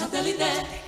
Santelité. 0.00 0.79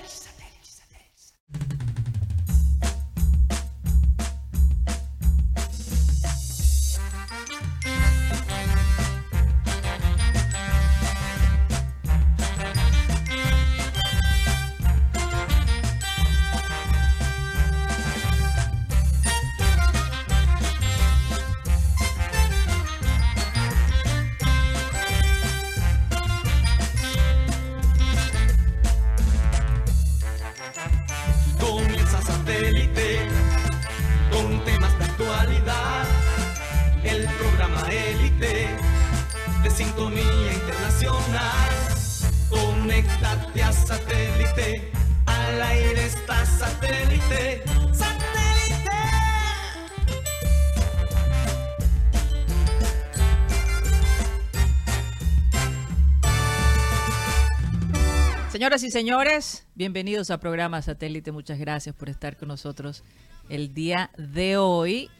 Señoras 58.62 58.84
y 58.84 58.90
señores, 58.92 59.66
bienvenidos 59.74 60.30
a 60.30 60.38
programa 60.38 60.80
Satélite. 60.82 61.32
Muchas 61.32 61.58
gracias 61.58 61.96
por 61.96 62.08
estar 62.08 62.36
con 62.36 62.46
nosotros 62.46 63.02
el 63.48 63.74
día 63.74 64.12
de 64.16 64.56
hoy. 64.56 65.10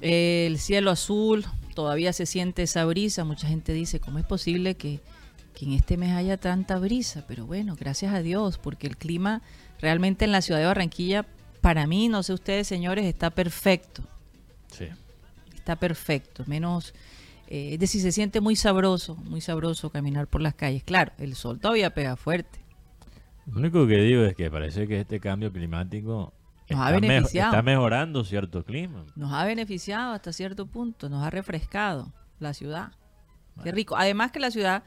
El 0.00 0.58
cielo 0.58 0.90
azul, 0.90 1.46
todavía 1.76 2.12
se 2.12 2.26
siente 2.26 2.64
esa 2.64 2.84
brisa. 2.84 3.22
Mucha 3.22 3.46
gente 3.46 3.72
dice, 3.72 4.00
¿cómo 4.00 4.18
es 4.18 4.24
posible 4.24 4.74
que, 4.74 4.98
que 5.54 5.66
en 5.66 5.74
este 5.74 5.96
mes 5.96 6.16
haya 6.16 6.36
tanta 6.36 6.80
brisa? 6.80 7.24
Pero 7.28 7.46
bueno, 7.46 7.76
gracias 7.78 8.12
a 8.12 8.22
Dios, 8.22 8.58
porque 8.58 8.88
el 8.88 8.96
clima 8.96 9.40
realmente 9.80 10.24
en 10.24 10.32
la 10.32 10.42
ciudad 10.42 10.58
de 10.58 10.66
Barranquilla, 10.66 11.26
para 11.60 11.86
mí, 11.86 12.08
no 12.08 12.24
sé 12.24 12.32
ustedes 12.32 12.66
señores, 12.66 13.04
está 13.04 13.30
perfecto. 13.30 14.02
Sí. 14.76 14.86
Está 15.54 15.76
perfecto. 15.76 16.42
Menos, 16.48 16.92
eh, 17.48 17.74
es 17.74 17.78
decir, 17.80 18.00
se 18.02 18.12
siente 18.12 18.40
muy 18.40 18.54
sabroso, 18.56 19.16
muy 19.16 19.40
sabroso 19.40 19.90
caminar 19.90 20.26
por 20.28 20.40
las 20.42 20.54
calles. 20.54 20.84
Claro, 20.84 21.12
el 21.18 21.34
sol 21.34 21.58
todavía 21.58 21.94
pega 21.94 22.16
fuerte. 22.16 22.60
Lo 23.46 23.58
único 23.60 23.86
que 23.86 23.96
digo 24.02 24.22
es 24.24 24.34
que 24.36 24.50
parece 24.50 24.86
que 24.86 25.00
este 25.00 25.18
cambio 25.20 25.50
climático 25.52 26.32
Nos 26.68 26.80
ha 26.80 26.88
está, 26.88 27.00
me- 27.00 27.08
beneficiado. 27.08 27.50
está 27.52 27.62
mejorando 27.62 28.24
cierto 28.24 28.62
clima. 28.64 29.04
nos 29.16 29.32
ha 29.32 29.44
beneficiado 29.44 30.12
hasta 30.12 30.32
cierto 30.32 30.66
punto, 30.66 31.08
nos 31.08 31.24
ha 31.26 31.30
refrescado 31.30 32.12
la 32.38 32.52
ciudad. 32.52 32.92
Qué 33.64 33.72
rico. 33.72 33.96
Además 33.96 34.30
que 34.30 34.38
la 34.40 34.50
ciudad, 34.52 34.84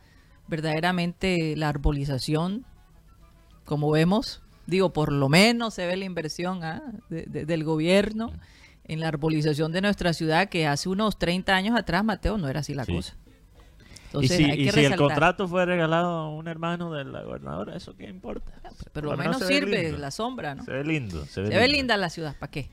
verdaderamente 0.48 1.56
la 1.58 1.70
arbolización, 1.70 2.66
como 3.66 3.90
vemos, 3.92 4.42
digo, 4.68 4.94
por 4.94 5.12
lo 5.12 5.28
menos 5.28 5.74
se 5.74 5.88
ve 5.88 5.98
la 5.98 6.06
inversión 6.06 6.64
¿ah? 6.64 6.82
de- 7.10 7.24
de- 7.26 7.46
del 7.46 7.64
gobierno 7.64 8.32
en 8.86 9.00
la 9.00 9.08
arbolización 9.08 9.72
de 9.72 9.82
nuestra 9.82 10.14
ciudad, 10.14 10.50
que 10.50 10.68
hace 10.68 10.90
unos 10.90 11.18
30 11.18 11.56
años 11.56 11.78
atrás, 11.78 12.04
Mateo, 12.04 12.38
no 12.38 12.48
era 12.50 12.60
así 12.62 12.74
la 12.74 12.86
Sí. 12.86 12.94
cosa. 12.94 13.16
y 13.18 14.06
Entonces, 14.18 14.38
si, 14.38 14.44
hay 14.44 14.62
y 14.62 14.66
que 14.66 14.72
si 14.74 14.84
el 14.84 14.96
contrato 14.98 15.48
fue 15.48 15.66
regalado 15.66 16.10
a 16.10 16.30
un 16.30 16.48
hermano 16.50 16.92
de 16.92 17.06
la 17.06 17.24
gobernadora, 17.24 17.78
¿eso 17.78 17.96
qué 17.96 18.10
importa? 18.10 18.52
Pero 18.92 19.12
lo 19.12 19.16
menos 19.18 19.40
sirve 19.40 19.84
lindo. 19.84 19.98
la 20.00 20.12
sombra, 20.12 20.54
¿no? 20.56 20.66
Se 20.66 20.72
ve 20.72 20.84
lindo. 20.84 21.26
Se 21.28 21.40
ve, 21.42 21.48
Se 21.48 21.58
ve 21.58 21.68
linda 21.70 21.96
la 21.96 22.10
ciudad, 22.10 22.36
¿para 22.38 22.52
qué? 22.52 22.68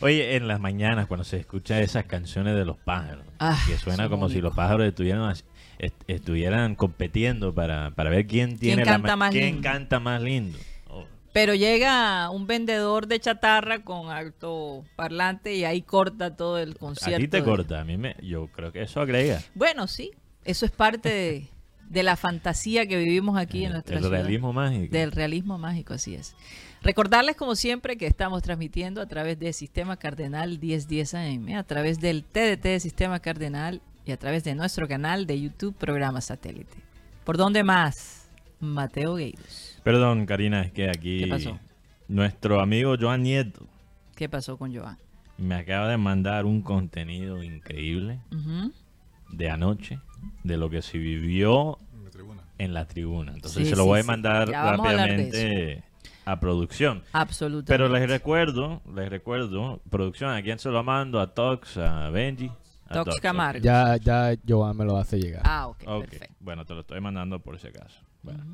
Oye, 0.00 0.36
en 0.36 0.48
las 0.48 0.58
mañanas 0.58 1.06
cuando 1.06 1.24
se 1.24 1.36
escucha 1.36 1.80
esas 1.80 2.04
canciones 2.06 2.56
de 2.56 2.64
los 2.64 2.78
pájaros, 2.78 3.24
Ah, 3.38 3.58
que 3.66 3.76
suena 3.76 4.08
como 4.08 4.28
si 4.30 4.40
los 4.40 4.54
pájaros 4.54 4.86
estuvieran, 4.86 5.30
est- 5.78 6.02
estuvieran 6.08 6.74
compitiendo 6.76 7.54
para, 7.54 7.90
para 7.90 8.08
ver 8.08 8.26
quién 8.26 8.58
tiene 8.58 8.84
la 8.86 8.92
canta 8.92 9.16
ma- 9.16 9.26
más 9.26 9.30
quién 9.32 9.44
lindo? 9.56 9.62
canta 9.62 10.00
más 10.00 10.22
lindo. 10.22 10.58
Pero 11.32 11.54
llega 11.54 12.28
un 12.30 12.46
vendedor 12.48 13.06
de 13.06 13.20
chatarra 13.20 13.84
con 13.84 14.10
alto 14.10 14.84
parlante 14.96 15.54
y 15.54 15.64
ahí 15.64 15.82
corta 15.82 16.34
todo 16.36 16.58
el 16.58 16.72
a 16.72 16.74
concierto. 16.74 17.20
ti 17.20 17.28
te 17.28 17.36
de- 17.38 17.44
corta, 17.44 17.80
a 17.80 17.84
mí 17.84 17.96
me, 17.96 18.16
yo 18.22 18.48
creo 18.48 18.72
que 18.72 18.82
eso 18.82 19.00
agrega. 19.00 19.40
Bueno, 19.54 19.86
sí, 19.86 20.10
eso 20.44 20.66
es 20.66 20.72
parte 20.72 21.08
de, 21.08 21.48
de 21.88 22.02
la 22.02 22.16
fantasía 22.16 22.86
que 22.86 22.96
vivimos 22.96 23.38
aquí 23.38 23.64
en 23.64 23.72
nuestra 23.72 23.96
el 23.98 24.02
ciudad. 24.02 24.18
realismo 24.22 24.52
mágico. 24.52 24.92
Del 24.92 25.12
realismo 25.12 25.56
mágico, 25.56 25.94
así 25.94 26.16
es. 26.16 26.34
Recordarles, 26.82 27.36
como 27.36 27.54
siempre, 27.54 27.96
que 27.96 28.06
estamos 28.06 28.42
transmitiendo 28.42 29.00
a 29.00 29.06
través 29.06 29.38
de 29.38 29.52
Sistema 29.52 29.96
Cardenal 29.98 30.58
1010 30.58 31.14
AM, 31.14 31.54
a 31.56 31.62
través 31.62 32.00
del 32.00 32.24
TDT 32.24 32.62
de 32.64 32.80
Sistema 32.80 33.20
Cardenal 33.20 33.82
y 34.04 34.10
a 34.10 34.16
través 34.16 34.42
de 34.42 34.54
nuestro 34.56 34.88
canal 34.88 35.26
de 35.26 35.40
YouTube 35.40 35.76
Programa 35.76 36.20
Satélite. 36.22 36.76
¿Por 37.22 37.36
dónde 37.36 37.62
más? 37.62 38.28
Mateo 38.58 39.14
Gueiros. 39.14 39.69
Perdón, 39.82 40.26
Karina, 40.26 40.62
es 40.62 40.72
que 40.72 40.88
aquí 40.88 41.20
¿Qué 41.20 41.26
pasó? 41.26 41.58
nuestro 42.08 42.60
amigo 42.60 42.96
Joan 43.00 43.22
Nieto 43.22 43.66
¿Qué 44.14 44.28
pasó 44.28 44.56
con 44.56 44.74
Joan? 44.74 44.98
me 45.38 45.54
acaba 45.54 45.88
de 45.88 45.96
mandar 45.96 46.44
un 46.44 46.60
contenido 46.60 47.42
increíble 47.42 48.20
de 49.30 49.48
anoche, 49.48 49.98
de 50.44 50.56
lo 50.58 50.68
que 50.68 50.82
se 50.82 50.98
vivió 50.98 51.78
En 51.94 52.04
la 52.04 52.10
tribuna. 52.10 52.42
en 52.58 52.74
la 52.74 52.84
tribuna. 52.86 53.32
Entonces 53.32 53.64
Sí, 53.64 53.70
se 53.70 53.76
lo 53.76 53.84
sí, 53.84 53.88
voy 53.88 54.00
a 54.00 54.04
mandar 54.04 54.54
a 54.54 54.76
rápidamente 54.76 55.82
a 56.26 56.38
producción. 56.38 57.02
Absolutamente. 57.12 57.72
Pero 57.72 57.88
les 57.88 58.06
recuerdo, 58.10 58.82
les 58.94 59.08
recuerdo, 59.08 59.80
producción, 59.88 60.30
¿a 60.30 60.42
quién 60.42 60.58
se 60.58 60.68
lo 60.68 60.84
mando? 60.84 61.18
A 61.20 61.32
Tox, 61.32 61.78
a 61.78 62.10
Benji. 62.10 62.50
A 62.88 63.02
Tox. 63.02 63.18
Camargo. 63.20 63.60
Ya, 63.64 63.96
ya 63.96 64.34
Joan 64.46 64.76
me 64.76 64.84
lo 64.84 64.98
hace 64.98 65.18
llegar. 65.18 65.42
Ah, 65.46 65.68
ok, 65.68 65.84
Ok, 65.86 66.00
perfecto. 66.10 66.34
bueno, 66.40 66.66
te 66.66 66.74
lo 66.74 66.80
estoy 66.80 67.00
mandando 67.00 67.38
por 67.40 67.58
si 67.58 67.68
acaso. 67.68 67.98
Bueno. 68.22 68.44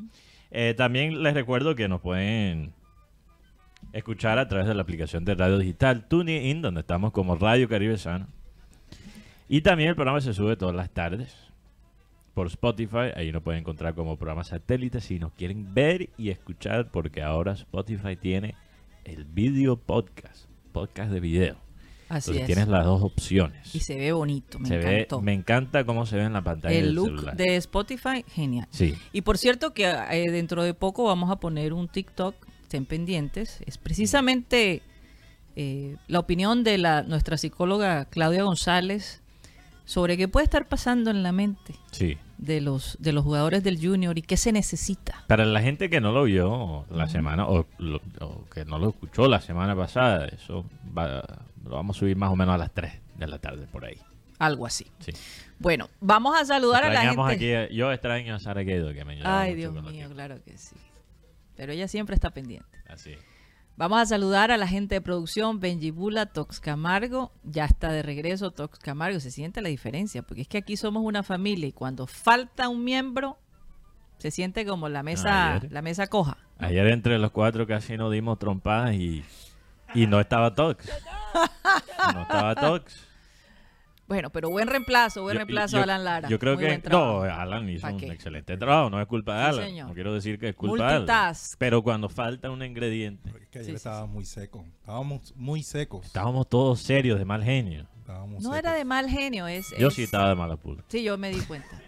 Eh, 0.51 0.75
también 0.77 1.23
les 1.23 1.35
recuerdo 1.35 1.75
que 1.75 1.89
nos 1.89 2.01
pueden 2.01 2.73
escuchar 3.93 4.39
a 4.39 4.49
través 4.49 4.67
de 4.67 4.75
la 4.75 4.83
aplicación 4.83 5.25
de 5.25 5.35
radio 5.35 5.59
digital 5.59 6.07
TuneIn, 6.07 6.63
donde 6.63 6.81
estamos 6.81 7.13
como 7.13 7.37
Radio 7.37 7.69
Caribe 7.69 7.99
Sano. 7.99 8.29
Y 9.49 9.61
también 9.61 9.91
el 9.91 9.95
programa 9.95 10.21
se 10.21 10.35
sube 10.35 10.57
todas 10.57 10.75
las 10.75 10.91
tardes 10.91 11.35
por 12.35 12.49
Spotify. 12.49 13.13
Ahí 13.15 13.33
lo 13.33 13.43
pueden 13.43 13.61
encontrar 13.61 13.95
como 13.95 14.17
programa 14.17 14.45
satélite 14.45 15.01
si 15.01 15.19
nos 15.19 15.33
quieren 15.33 15.73
ver 15.73 16.11
y 16.19 16.31
escuchar, 16.31 16.91
porque 16.91 17.23
ahora 17.23 17.53
Spotify 17.53 18.17
tiene 18.17 18.55
el 19.05 19.25
video 19.25 19.77
podcast, 19.77 20.47
podcast 20.73 21.13
de 21.13 21.21
video. 21.21 21.66
Así 22.09 22.31
Entonces 22.31 22.41
es. 22.43 22.47
tienes 22.47 22.69
las 22.69 22.85
dos 22.85 23.03
opciones. 23.03 23.75
Y 23.75 23.81
se 23.81 23.97
ve 23.97 24.13
bonito, 24.13 24.59
me 24.61 24.69
se 24.69 24.77
ve, 24.79 24.95
encantó. 25.01 25.21
me 25.23 25.33
encanta 25.33 25.85
cómo 25.85 26.07
se 26.07 26.17
ve 26.17 26.23
en 26.23 26.33
la 26.35 26.43
pantalla 26.43 26.75
el 26.77 26.85
del 26.87 26.95
look 26.95 27.07
celular. 27.07 27.37
de 27.37 27.57
Spotify, 27.57 28.25
genial. 28.29 28.69
Sí. 28.71 28.95
Y 29.13 29.23
por 29.23 29.39
cierto 29.39 29.75
que 29.75 29.87
eh, 29.89 30.31
dentro 30.31 30.63
de 30.63 30.73
poco 30.75 31.05
vamos 31.05 31.31
a 31.31 31.37
poner 31.37 31.73
un 31.73 31.89
TikTok, 31.89 32.35
estén 32.63 32.87
pendientes. 32.87 33.59
Es 33.67 33.77
precisamente 33.79 34.83
eh, 35.57 35.97
la 36.07 36.21
opinión 36.21 36.63
de 36.65 36.79
la, 36.79 37.03
nuestra 37.03 37.37
psicóloga 37.39 38.05
Claudia 38.05 38.45
González 38.45 39.23
sobre 39.85 40.17
qué 40.17 40.29
puede 40.29 40.45
estar 40.45 40.69
pasando 40.69 41.11
en 41.11 41.23
la 41.23 41.33
mente 41.33 41.75
Sí. 41.93 42.19
De 42.39 42.61
los, 42.61 42.97
de 43.01 43.13
los 43.13 43.25
jugadores 43.25 43.63
del 43.65 43.79
Junior 43.81 44.17
y 44.19 44.23
qué 44.23 44.37
se 44.37 44.53
necesita. 44.53 45.25
Para 45.27 45.45
la 45.45 45.61
gente 45.63 45.89
que 45.91 46.01
no 46.01 46.13
lo 46.13 46.25
vio 46.25 46.85
la 46.91 47.09
semana 47.09 47.47
o, 47.49 47.67
lo- 47.79 48.01
o 48.21 48.45
que 48.53 48.65
no 48.65 48.79
lo 48.79 48.91
escuchó 48.91 49.29
la 49.29 49.41
semana 49.41 49.75
pasada, 49.75 50.27
eso 50.27 50.65
va- 50.97 51.25
lo 51.65 51.71
vamos 51.71 51.97
a 51.97 52.01
subir 52.01 52.17
más 52.17 52.31
o 52.31 52.37
menos 52.37 52.55
a 52.55 52.59
las 52.59 52.73
3 52.73 52.93
de 53.17 53.27
la 53.27 53.39
tarde 53.39 53.67
por 53.67 53.85
ahí. 53.85 53.97
Algo 54.39 54.67
así. 54.67 54.87
Sí. 54.99 55.13
Bueno, 55.59 55.89
vamos 56.01 56.39
a 56.39 56.45
saludar 56.45 56.85
a 56.85 56.93
la 56.93 57.01
gente. 57.01 57.65
aquí, 57.67 57.75
yo 57.75 57.91
extraño 57.91 58.35
a 58.35 58.39
Sara 58.39 58.63
Guedo 58.63 58.93
que 58.93 59.05
me 59.05 59.15
ayudaba 59.15 59.41
Ay, 59.41 59.55
Dios 59.55 59.73
mío, 59.83 60.09
claro 60.13 60.37
que 60.45 60.59
sí. 60.59 60.77
Pero 61.57 61.73
ella 61.73 61.89
siempre 61.89 62.15
está 62.15 62.29
pendiente. 62.31 62.69
Así. 62.87 63.15
Vamos 63.77 64.01
a 64.01 64.07
saludar 64.07 64.51
a 64.51 64.57
la 64.57 64.67
gente 64.67 64.95
de 64.95 65.01
producción, 65.03 65.61
Benji 65.61 65.91
Bula, 65.91 66.27
Tox 66.27 66.61
Camargo. 66.61 67.33
Ya 67.45 67.67
está 67.67 67.93
de 67.93 68.03
regreso 68.03 68.51
Tox 68.51 68.79
Camargo. 68.79 69.21
Se 69.21 69.31
siente 69.31 69.61
la 69.61 69.69
diferencia, 69.69 70.23
porque 70.23 70.43
es 70.43 70.49
que 70.49 70.57
aquí 70.59 70.79
somos 70.79 71.03
una 71.05 71.23
familia 71.23 71.67
y 71.69 71.73
cuando 71.73 72.07
falta 72.07 72.71
un 72.71 72.85
miembro, 72.85 73.39
se 74.17 74.31
siente 74.31 74.65
como 74.65 74.89
la 74.89 75.03
mesa, 75.03 75.57
Ayer. 75.57 75.73
la 75.73 75.83
mesa 75.83 76.07
coja. 76.07 76.39
Ayer 76.59 76.87
entre 76.87 77.19
los 77.19 77.33
cuatro 77.33 77.67
casi 77.67 77.99
nos 77.99 78.11
dimos 78.11 78.39
trompadas 78.39 78.95
y, 78.95 79.23
y 79.95 80.07
no 80.07 80.21
estaba 80.21 80.55
Tox. 80.55 80.89
No 82.15 82.23
estaba 82.23 82.55
Tox. 82.55 83.05
Bueno, 84.09 84.31
pero 84.31 84.51
buen 84.51 84.69
reemplazo, 84.69 85.23
buen 85.23 85.35
Yo- 85.35 85.39
reemplazo 85.39 85.77
yo- 85.79 85.83
Alan 85.83 86.05
Lara. 86.05 86.29
Yo 86.29 86.39
creo 86.39 86.55
Muy 86.55 86.65
que 86.65 86.83
no, 86.91 87.23
Alan 87.23 87.69
hizo 87.69 87.83
¿Pa' 87.83 87.93
un 87.93 87.99
qué? 87.99 88.07
excelente 88.07 88.57
trabajo, 88.57 88.89
no 88.89 89.01
es 89.01 89.07
culpa 89.09 89.35
de 89.35 89.41
Sí, 89.43 89.49
Alan. 89.49 89.65
señor. 89.69 89.89
No 89.89 89.95
quiero 89.95 90.15
decir 90.15 90.39
que 90.39 90.51
es 90.51 90.55
culpa 90.55 90.89
de 91.01 91.13
Alan. 91.13 91.35
Pero 91.59 91.83
cuando 91.83 92.09
falta 92.09 92.49
un 92.51 92.63
ingrediente, 92.63 93.31
Porque 93.31 93.45
es 93.45 93.51
que 93.51 93.59
ayer 93.59 93.67
Sí, 93.67 93.73
sí, 93.73 93.77
estaba 93.77 94.07
muy 94.07 94.25
seco. 94.25 94.65
Estábamos 94.81 95.35
muy 95.35 95.63
secos. 95.65 96.07
estábamos 96.07 96.49
todos 96.49 96.81
serios 96.81 97.19
de 97.19 97.25
mal 97.25 97.43
genio. 97.43 97.89
Estábamos 97.99 98.43
No 98.45 98.51
secos. 98.51 98.59
era 98.59 98.73
de 98.75 98.85
mal 98.85 99.09
genio, 99.11 99.49
es... 99.49 99.75
Yo 99.77 99.89
es- 99.89 99.95
sí 99.95 100.05
estaba 100.05 100.29
de 100.29 100.37
mala 100.37 100.57
pulga. 100.57 100.85
Sí, 100.87 101.03
yo 101.03 101.19
me 101.19 101.31
di 101.31 101.41
cuenta. 101.41 101.81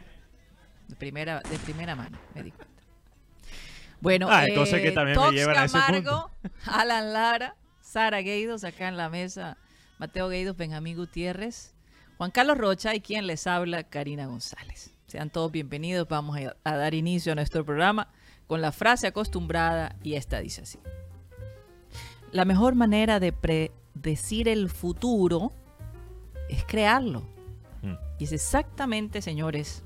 De 0.88 0.96
primera, 0.96 1.40
de 1.48 1.58
primera 1.58 1.94
mano, 1.94 2.18
me 2.34 2.42
di 2.42 2.50
cuenta. 2.50 2.74
Bueno, 4.00 4.28
Ah, 4.30 4.40
hay 4.40 4.54
cosas 4.54 4.80
que 4.80 4.88
eh, 4.88 4.92
también 4.92 5.18
me 5.20 5.30
llevan 5.32 5.56
a 5.58 5.64
ese 5.64 5.78
Camargo, 5.78 6.30
Alan 6.66 7.12
Lara, 7.12 7.54
Sara 7.80 8.22
Gueidos, 8.22 8.64
acá 8.64 8.88
en 8.88 8.96
la 8.96 9.08
mesa, 9.08 9.56
Mateo 9.98 10.28
Gueidos, 10.28 10.56
Benjamín 10.56 10.96
Gutiérrez, 10.96 11.74
Juan 12.18 12.32
Carlos 12.32 12.58
Rocha 12.58 12.96
y 12.96 13.00
quien 13.00 13.28
les 13.28 13.46
habla, 13.46 13.84
Karina 13.84 14.26
González. 14.26 14.92
Sean 15.06 15.30
todos 15.30 15.52
bienvenidos. 15.52 16.08
Vamos 16.08 16.36
a, 16.36 16.56
a 16.64 16.76
dar 16.76 16.94
inicio 16.94 17.30
a 17.30 17.36
nuestro 17.36 17.64
programa 17.64 18.08
con 18.48 18.60
la 18.60 18.72
frase 18.72 19.06
acostumbrada 19.06 19.94
y 20.02 20.14
esta 20.14 20.40
dice 20.40 20.62
así. 20.62 20.80
La 22.32 22.44
mejor 22.44 22.74
manera 22.74 23.20
de 23.20 23.32
predecir 23.32 24.48
el 24.48 24.68
futuro 24.68 25.52
es 26.48 26.64
crearlo. 26.64 27.22
Mm. 27.82 27.94
Y 28.18 28.24
es 28.24 28.32
exactamente, 28.32 29.22
señores, 29.22 29.84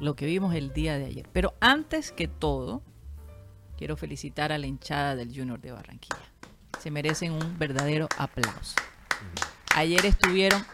lo 0.00 0.16
que 0.16 0.26
vimos 0.26 0.56
el 0.56 0.72
día 0.72 0.98
de 0.98 1.04
ayer. 1.04 1.28
Pero 1.32 1.54
antes 1.60 2.10
que 2.10 2.26
todo, 2.26 2.82
quiero 3.76 3.96
felicitar 3.96 4.50
a 4.50 4.58
la 4.58 4.66
hinchada 4.66 5.14
del 5.14 5.28
Junior 5.28 5.60
de 5.60 5.70
Barranquilla. 5.70 6.16
Se 6.80 6.90
merecen 6.90 7.30
un 7.30 7.56
verdadero 7.60 8.08
aplauso. 8.18 8.74
Ayer 9.76 10.04
estuvieron 10.04 10.64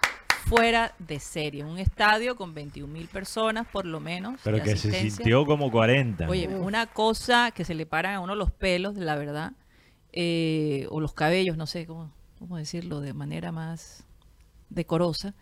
fuera 0.46 0.94
de 0.98 1.20
serie, 1.20 1.64
un 1.64 1.78
estadio 1.78 2.36
con 2.36 2.54
21 2.54 2.92
mil 2.92 3.08
personas 3.08 3.66
por 3.66 3.86
lo 3.86 4.00
menos. 4.00 4.40
Pero 4.44 4.62
que 4.62 4.76
se 4.76 4.92
sintió 4.92 5.46
como 5.46 5.70
40. 5.70 6.28
Oye, 6.28 6.48
una 6.48 6.86
cosa 6.86 7.50
que 7.50 7.64
se 7.64 7.74
le 7.74 7.86
paran 7.86 8.14
a 8.14 8.20
uno 8.20 8.34
los 8.34 8.50
pelos, 8.50 8.96
la 8.96 9.16
verdad, 9.16 9.52
eh, 10.12 10.86
o 10.90 11.00
los 11.00 11.14
cabellos, 11.14 11.56
no 11.56 11.66
sé 11.66 11.86
cómo, 11.86 12.12
cómo 12.38 12.56
decirlo 12.56 13.00
de 13.00 13.14
manera 13.14 13.52
más 13.52 14.04
decorosa, 14.68 15.34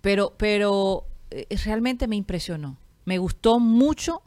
pero, 0.00 0.34
pero 0.36 1.06
eh, 1.30 1.46
realmente 1.64 2.06
me 2.06 2.16
impresionó. 2.16 2.78
Me 3.04 3.18
gustó 3.18 3.58
mucho 3.58 4.22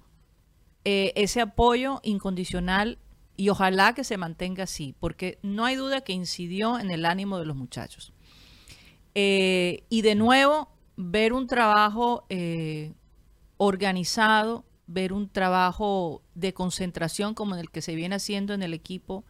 eh, 0.83 1.13
ese 1.15 1.41
apoyo 1.41 1.99
incondicional 2.03 2.97
y 3.37 3.49
ojalá 3.49 3.93
que 3.93 4.03
se 4.03 4.17
mantenga 4.17 4.63
así, 4.65 4.93
porque 4.99 5.39
no 5.41 5.65
hay 5.65 5.75
duda 5.75 6.01
que 6.01 6.13
incidió 6.13 6.79
en 6.79 6.91
el 6.91 7.05
ánimo 7.05 7.39
de 7.39 7.45
los 7.45 7.55
muchachos. 7.55 8.13
Eh, 9.15 9.83
y 9.89 10.01
de 10.01 10.15
nuevo, 10.15 10.69
ver 10.95 11.33
un 11.33 11.47
trabajo 11.47 12.25
eh, 12.29 12.93
organizado, 13.57 14.65
ver 14.87 15.13
un 15.13 15.29
trabajo 15.29 16.21
de 16.35 16.53
concentración 16.53 17.33
como 17.33 17.55
el 17.55 17.69
que 17.71 17.81
se 17.81 17.95
viene 17.95 18.15
haciendo 18.15 18.53
en 18.53 18.63
el 18.63 18.73
equipo, 18.73 19.25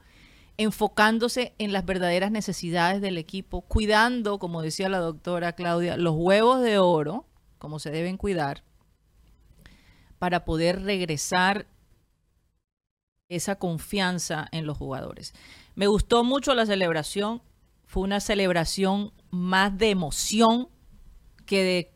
enfocándose 0.58 1.56
en 1.58 1.74
las 1.74 1.86
verdaderas 1.86 2.32
necesidades 2.32 3.02
del 3.02 3.18
equipo, 3.18 3.62
cuidando, 3.62 4.38
como 4.38 4.62
decía 4.62 4.90
la 4.90 5.00
doctora 5.00 5.54
Claudia, 5.54 5.98
los 5.98 6.16
huevos 6.16 6.62
de 6.62 6.78
oro, 6.78 7.26
como 7.58 7.80
se 7.80 7.92
deben 7.92 8.18
cuidar, 8.18 8.64
para 10.20 10.46
poder 10.46 10.84
regresar 10.84 11.68
esa 13.30 13.56
confianza 13.56 14.48
en 14.52 14.66
los 14.66 14.78
jugadores. 14.78 15.34
Me 15.76 15.88
gustó 15.88 16.24
mucho 16.24 16.54
la 16.54 16.66
celebración, 16.66 17.42
fue 17.92 18.04
una 18.04 18.22
celebración 18.22 19.12
más 19.32 19.78
de 19.78 19.90
emoción 19.90 20.70
que 21.46 21.62
de 21.62 21.92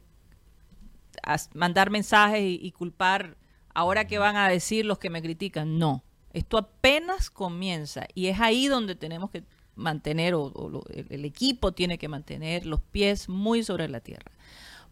mandar 1.54 1.90
mensajes 1.90 2.42
y, 2.44 2.70
culpar 2.74 3.38
ahora 3.74 4.06
que 4.06 4.18
van 4.18 4.36
a 4.36 4.50
decir 4.50 4.86
los 4.86 5.00
que 5.00 5.10
me 5.10 5.22
critican. 5.22 5.80
No, 5.80 6.04
esto 6.34 6.58
apenas 6.58 7.30
comienza 7.30 8.08
y 8.14 8.28
es 8.28 8.42
ahí 8.42 8.68
donde 8.68 8.96
tenemos 8.96 9.32
que 9.32 9.46
mantener, 9.76 10.34
o, 10.34 10.84
el 10.92 11.24
equipo 11.24 11.72
tiene 11.72 11.98
que 11.98 12.10
mantener 12.10 12.66
los 12.66 12.82
pies 12.82 13.30
muy 13.30 13.64
sobre 13.64 13.88
la 13.88 14.02
tierra. 14.02 14.34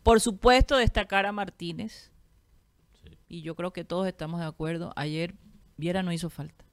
Por 0.03 0.21
supuesto, 0.21 0.77
destacar 0.77 1.25
a 1.25 1.33
Martínez, 1.33 2.13
y 3.27 3.41
yo 3.41 3.55
creo 3.55 3.73
que 3.73 3.83
todos 3.83 4.07
estamos 4.07 4.39
de 4.39 4.45
acuerdo, 4.45 4.94
ayer 4.95 5.35
Viera 5.75 6.01
no 6.01 6.13
hizo 6.13 6.29
falta. 6.29 6.63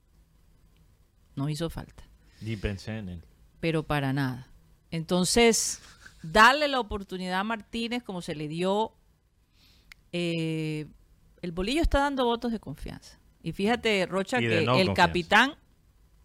No 1.34 1.48
hizo 1.48 1.68
falta 1.68 2.04
Ni 2.40 2.56
pensé 2.56 2.98
en 2.98 3.08
él. 3.08 3.24
Pero 3.60 3.82
para 3.84 4.12
nada. 4.12 4.48
Entonces, 4.90 5.80
darle 6.22 6.66
la 6.68 6.80
oportunidad 6.80 7.40
a 7.40 7.44
Martínez 7.44 8.02
como 8.02 8.22
se 8.22 8.34
le 8.34 8.48
dio. 8.48 8.92
eh, 10.12 10.86
el 11.42 11.52
bolillo 11.52 11.80
está 11.82 12.00
dando 12.00 12.24
votos 12.24 12.52
de 12.52 12.60
confianza. 12.60 13.18
Y 13.42 13.52
fíjate, 13.52 14.04
Rocha, 14.06 14.38
Y 14.40 14.42
que 14.48 14.48
no 14.62 14.74
el 14.76 14.86
confianza. 14.88 14.94
capitán 14.94 15.54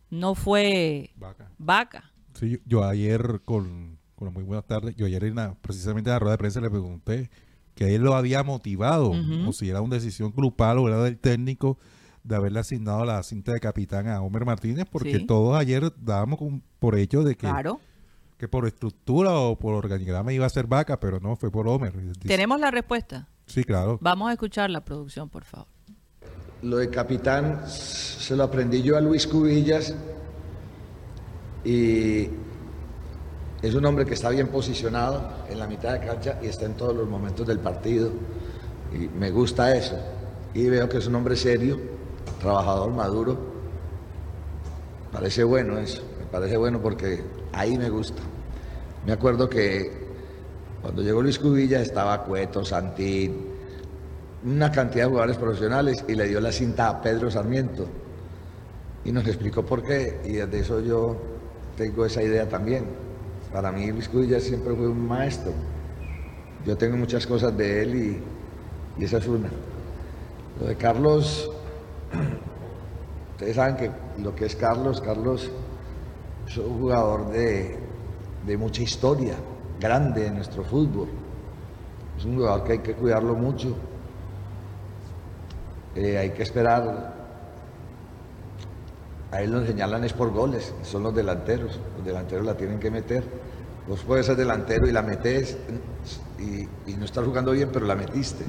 no 0.10 0.36
fue 0.36 1.12
Vaca. 1.16 1.50
vaca. 1.58 2.12
Sí, 2.34 2.50
yo, 2.50 2.58
yo 2.66 2.84
ayer, 2.84 3.42
con, 3.46 3.98
con 4.16 4.34
muy 4.34 4.44
buenas 4.44 4.66
tardes, 4.66 4.96
yo 4.98 5.06
ayer 5.06 5.24
en 5.24 5.36
la- 5.36 5.54
precisamente 5.62 6.10
en 6.10 6.14
la 6.16 6.20
rueda 6.20 6.34
de 6.34 6.38
prensa 6.38 6.60
le 6.60 6.70
pregunté 6.70 7.30
que 7.76 7.96
él 7.96 8.02
lo 8.02 8.16
había 8.16 8.44
motivado, 8.44 9.10
Ujú. 9.12 9.50
o 9.50 9.54
si 9.54 9.70
era 9.70 9.82
una 9.82 9.96
decisión 9.96 10.34
grupal 10.36 10.80
o 10.80 10.88
era 10.90 11.02
del 11.04 11.18
técnico 11.18 11.78
de 12.26 12.36
haberle 12.36 12.60
asignado 12.60 13.06
la 13.06 13.22
cinta 13.24 13.54
de 13.54 13.60
capitán 13.60 14.08
a 14.08 14.22
Homer 14.22 14.46
Martínez, 14.46 14.86
porque 14.92 15.20
Sí. 15.20 15.26
todos 15.26 15.56
ayer 15.58 15.94
dábamos 15.98 16.40
con- 16.40 16.62
por 16.80 16.98
hecho 16.98 17.24
de 17.24 17.36
que, 17.36 17.48
Claro. 17.48 17.80
que 18.38 18.48
por 18.48 18.66
estructura 18.68 19.34
o 19.34 19.58
por 19.58 19.74
organigrama 19.76 20.34
iba 20.34 20.46
a 20.46 20.50
ser 20.50 20.66
vaca, 20.68 21.00
pero 21.00 21.20
no, 21.20 21.36
fue 21.36 21.52
por 21.52 21.68
Homer. 21.68 21.94
Tenemos 22.26 22.60
la 22.60 22.72
respuesta. 22.72 23.28
Sí, 23.46 23.64
claro. 23.64 24.00
Vamos 24.02 24.30
a 24.30 24.34
escuchar 24.34 24.70
la 24.72 24.84
producción, 24.84 25.30
por 25.30 25.44
favor. 25.44 25.68
Lo 26.64 26.78
de 26.78 26.90
capitán 26.90 27.62
se 27.68 28.36
lo 28.36 28.44
aprendí 28.44 28.82
yo 28.82 28.98
a 28.98 29.02
Luis 29.02 29.28
Cubillas 29.28 29.94
y 31.64 32.28
es 33.62 33.74
un 33.76 33.86
hombre 33.86 34.06
que 34.06 34.14
está 34.16 34.30
bien 34.30 34.48
posicionado 34.48 35.32
en 35.50 35.60
la 35.60 35.68
mitad 35.68 35.94
de 35.94 36.06
cancha 36.06 36.40
y 36.42 36.48
está 36.48 36.66
en 36.66 36.74
todos 36.76 36.96
los 36.96 37.08
momentos 37.08 37.46
del 37.46 37.60
partido 37.60 38.12
y 38.94 39.08
me 39.10 39.32
gusta 39.32 39.76
eso. 39.76 39.96
Y 40.54 40.68
veo 40.70 40.88
que 40.88 40.98
es 40.98 41.08
un 41.08 41.16
hombre 41.16 41.36
serio, 41.36 41.78
trabajador, 42.40 42.92
maduro. 42.92 43.38
Parece 45.12 45.44
bueno 45.44 45.78
eso, 45.78 46.04
me 46.20 46.26
parece 46.26 46.58
bueno 46.58 46.82
porque 46.82 47.24
ahí 47.54 47.78
me 47.78 47.90
gusta. 47.90 48.22
Me 49.06 49.14
acuerdo 49.14 49.50
que 49.50 50.06
cuando 50.82 51.02
llegó 51.02 51.22
Luis 51.22 51.40
Cubillas 51.40 51.82
estaba 51.82 52.24
Cueto, 52.24 52.66
Santín, 52.66 53.48
una 54.46 54.72
cantidad 54.72 55.06
de 55.06 55.10
jugadores 55.10 55.38
profesionales 55.38 56.04
y 56.08 56.16
le 56.16 56.28
dio 56.28 56.40
la 56.40 56.52
cinta 56.52 56.90
a 56.90 57.02
Pedro 57.02 57.32
Sarmiento. 57.32 57.88
Y 59.04 59.12
nos 59.12 59.26
explicó 59.28 59.64
por 59.66 59.84
qué, 59.84 60.22
y 60.26 60.34
desde 60.34 60.60
eso 60.60 60.80
yo 60.82 61.16
tengo 61.78 62.06
esa 62.06 62.22
idea 62.22 62.48
también. 62.48 62.86
Para 63.52 63.72
mí 63.72 63.92
Luis 63.92 64.10
Cubillas 64.10 64.44
siempre 64.44 64.76
fue 64.76 64.88
un 64.88 65.08
maestro. 65.08 65.52
Yo 66.66 66.76
tengo 66.76 66.98
muchas 66.98 67.26
cosas 67.26 67.56
de 67.56 67.82
él 67.84 67.96
y, 67.96 69.02
y 69.02 69.06
esa 69.06 69.18
es 69.18 69.28
una. 69.28 69.50
Lo 70.60 70.68
de 70.68 70.76
Carlos, 70.76 71.50
ustedes 73.32 73.56
saben 73.56 73.76
que 73.76 73.92
lo 74.22 74.36
que 74.36 74.46
es 74.46 74.56
Carlos, 74.56 75.02
Carlos 75.02 75.52
es 76.48 76.58
un 76.58 76.80
jugador 76.80 77.30
de, 77.30 77.78
de 78.46 78.58
mucha 78.58 78.82
historia, 78.82 79.36
grande 79.80 80.28
en 80.28 80.36
nuestro 80.36 80.64
fútbol. 80.64 81.10
Es 82.18 82.26
un 82.26 82.36
jugador 82.38 82.64
que 82.64 82.72
hay 82.74 82.80
que 82.80 82.94
cuidarlo 82.94 83.36
mucho. 83.36 83.76
Eh, 85.96 86.18
hay 86.18 86.30
que 86.32 86.44
esperar. 86.44 87.14
A 89.32 89.42
él 89.42 89.52
lo 89.52 89.66
señalan 89.66 90.04
es 90.04 90.14
por 90.14 90.32
goles, 90.32 90.74
son 90.84 91.04
los 91.04 91.14
delanteros. 91.14 91.80
Los 91.98 92.06
delanteros 92.06 92.46
la 92.46 92.56
tienen 92.56 92.80
que 92.80 92.90
meter. 92.90 93.24
Vos 93.88 94.02
puedes 94.06 94.26
ser 94.26 94.36
delantero 94.36 94.88
y 94.88 94.92
la 94.92 95.02
metes 95.02 95.58
y, 96.40 96.62
y 96.90 96.96
no 96.98 97.06
estás 97.06 97.26
jugando 97.26 97.52
bien, 97.52 97.70
pero 97.72 97.86
la 97.86 97.96
metiste. 97.96 98.46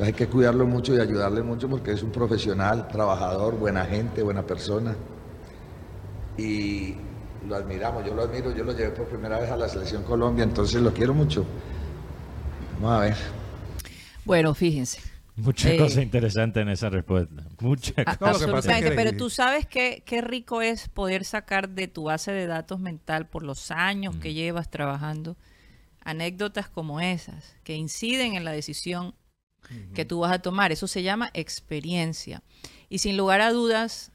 Entonces 0.00 0.18
hay 0.18 0.26
que 0.26 0.32
cuidarlo 0.32 0.66
mucho 0.66 0.94
y 0.94 0.98
ayudarle 0.98 1.42
mucho 1.42 1.68
porque 1.68 1.92
es 1.92 2.02
un 2.02 2.10
profesional, 2.10 2.88
trabajador, 2.88 3.58
buena 3.58 3.84
gente, 3.84 4.22
buena 4.22 4.42
persona. 4.42 4.96
Y 6.38 6.94
lo 7.46 7.54
admiramos, 7.54 8.06
yo 8.06 8.14
lo 8.14 8.22
admiro, 8.22 8.50
yo 8.56 8.64
lo 8.64 8.72
llevé 8.72 8.92
por 8.92 9.04
primera 9.08 9.38
vez 9.38 9.50
a 9.50 9.58
la 9.58 9.68
selección 9.68 10.02
Colombia, 10.04 10.44
entonces 10.44 10.80
lo 10.80 10.94
quiero 10.94 11.12
mucho. 11.12 11.44
Vamos 12.80 12.96
a 12.96 13.00
ver. 13.00 13.16
Bueno, 14.24 14.54
fíjense. 14.54 15.00
Muchas 15.36 15.72
Eh, 15.72 15.76
cosas 15.76 16.02
interesantes 16.02 16.62
en 16.62 16.70
esa 16.70 16.88
respuesta. 16.88 17.42
Muchas 17.60 17.98
A- 17.98 18.04
No, 18.04 18.06
lo 18.10 18.16
que 18.16 18.18
pasa 18.22 18.38
es 18.38 18.44
absolutamente, 18.46 18.88
que- 18.88 18.96
pero 18.96 19.12
tú 19.18 19.28
sabes 19.28 19.66
qué, 19.66 20.02
qué 20.06 20.22
rico 20.22 20.62
es 20.62 20.88
poder 20.88 21.26
sacar 21.26 21.68
de 21.68 21.88
tu 21.88 22.04
base 22.04 22.32
de 22.32 22.46
datos 22.46 22.80
mental 22.80 23.26
por 23.26 23.42
los 23.42 23.70
años 23.70 24.16
que 24.16 24.32
llevas 24.32 24.70
trabajando 24.70 25.36
anécdotas 26.02 26.70
como 26.70 27.02
esas 27.02 27.54
que 27.64 27.74
inciden 27.76 28.34
en 28.34 28.44
la 28.46 28.52
decisión 28.52 29.14
que 29.94 30.04
tú 30.04 30.20
vas 30.20 30.32
a 30.32 30.38
tomar. 30.40 30.72
Eso 30.72 30.86
se 30.86 31.02
llama 31.02 31.30
experiencia. 31.34 32.42
Y 32.88 32.98
sin 32.98 33.16
lugar 33.16 33.40
a 33.40 33.52
dudas, 33.52 34.12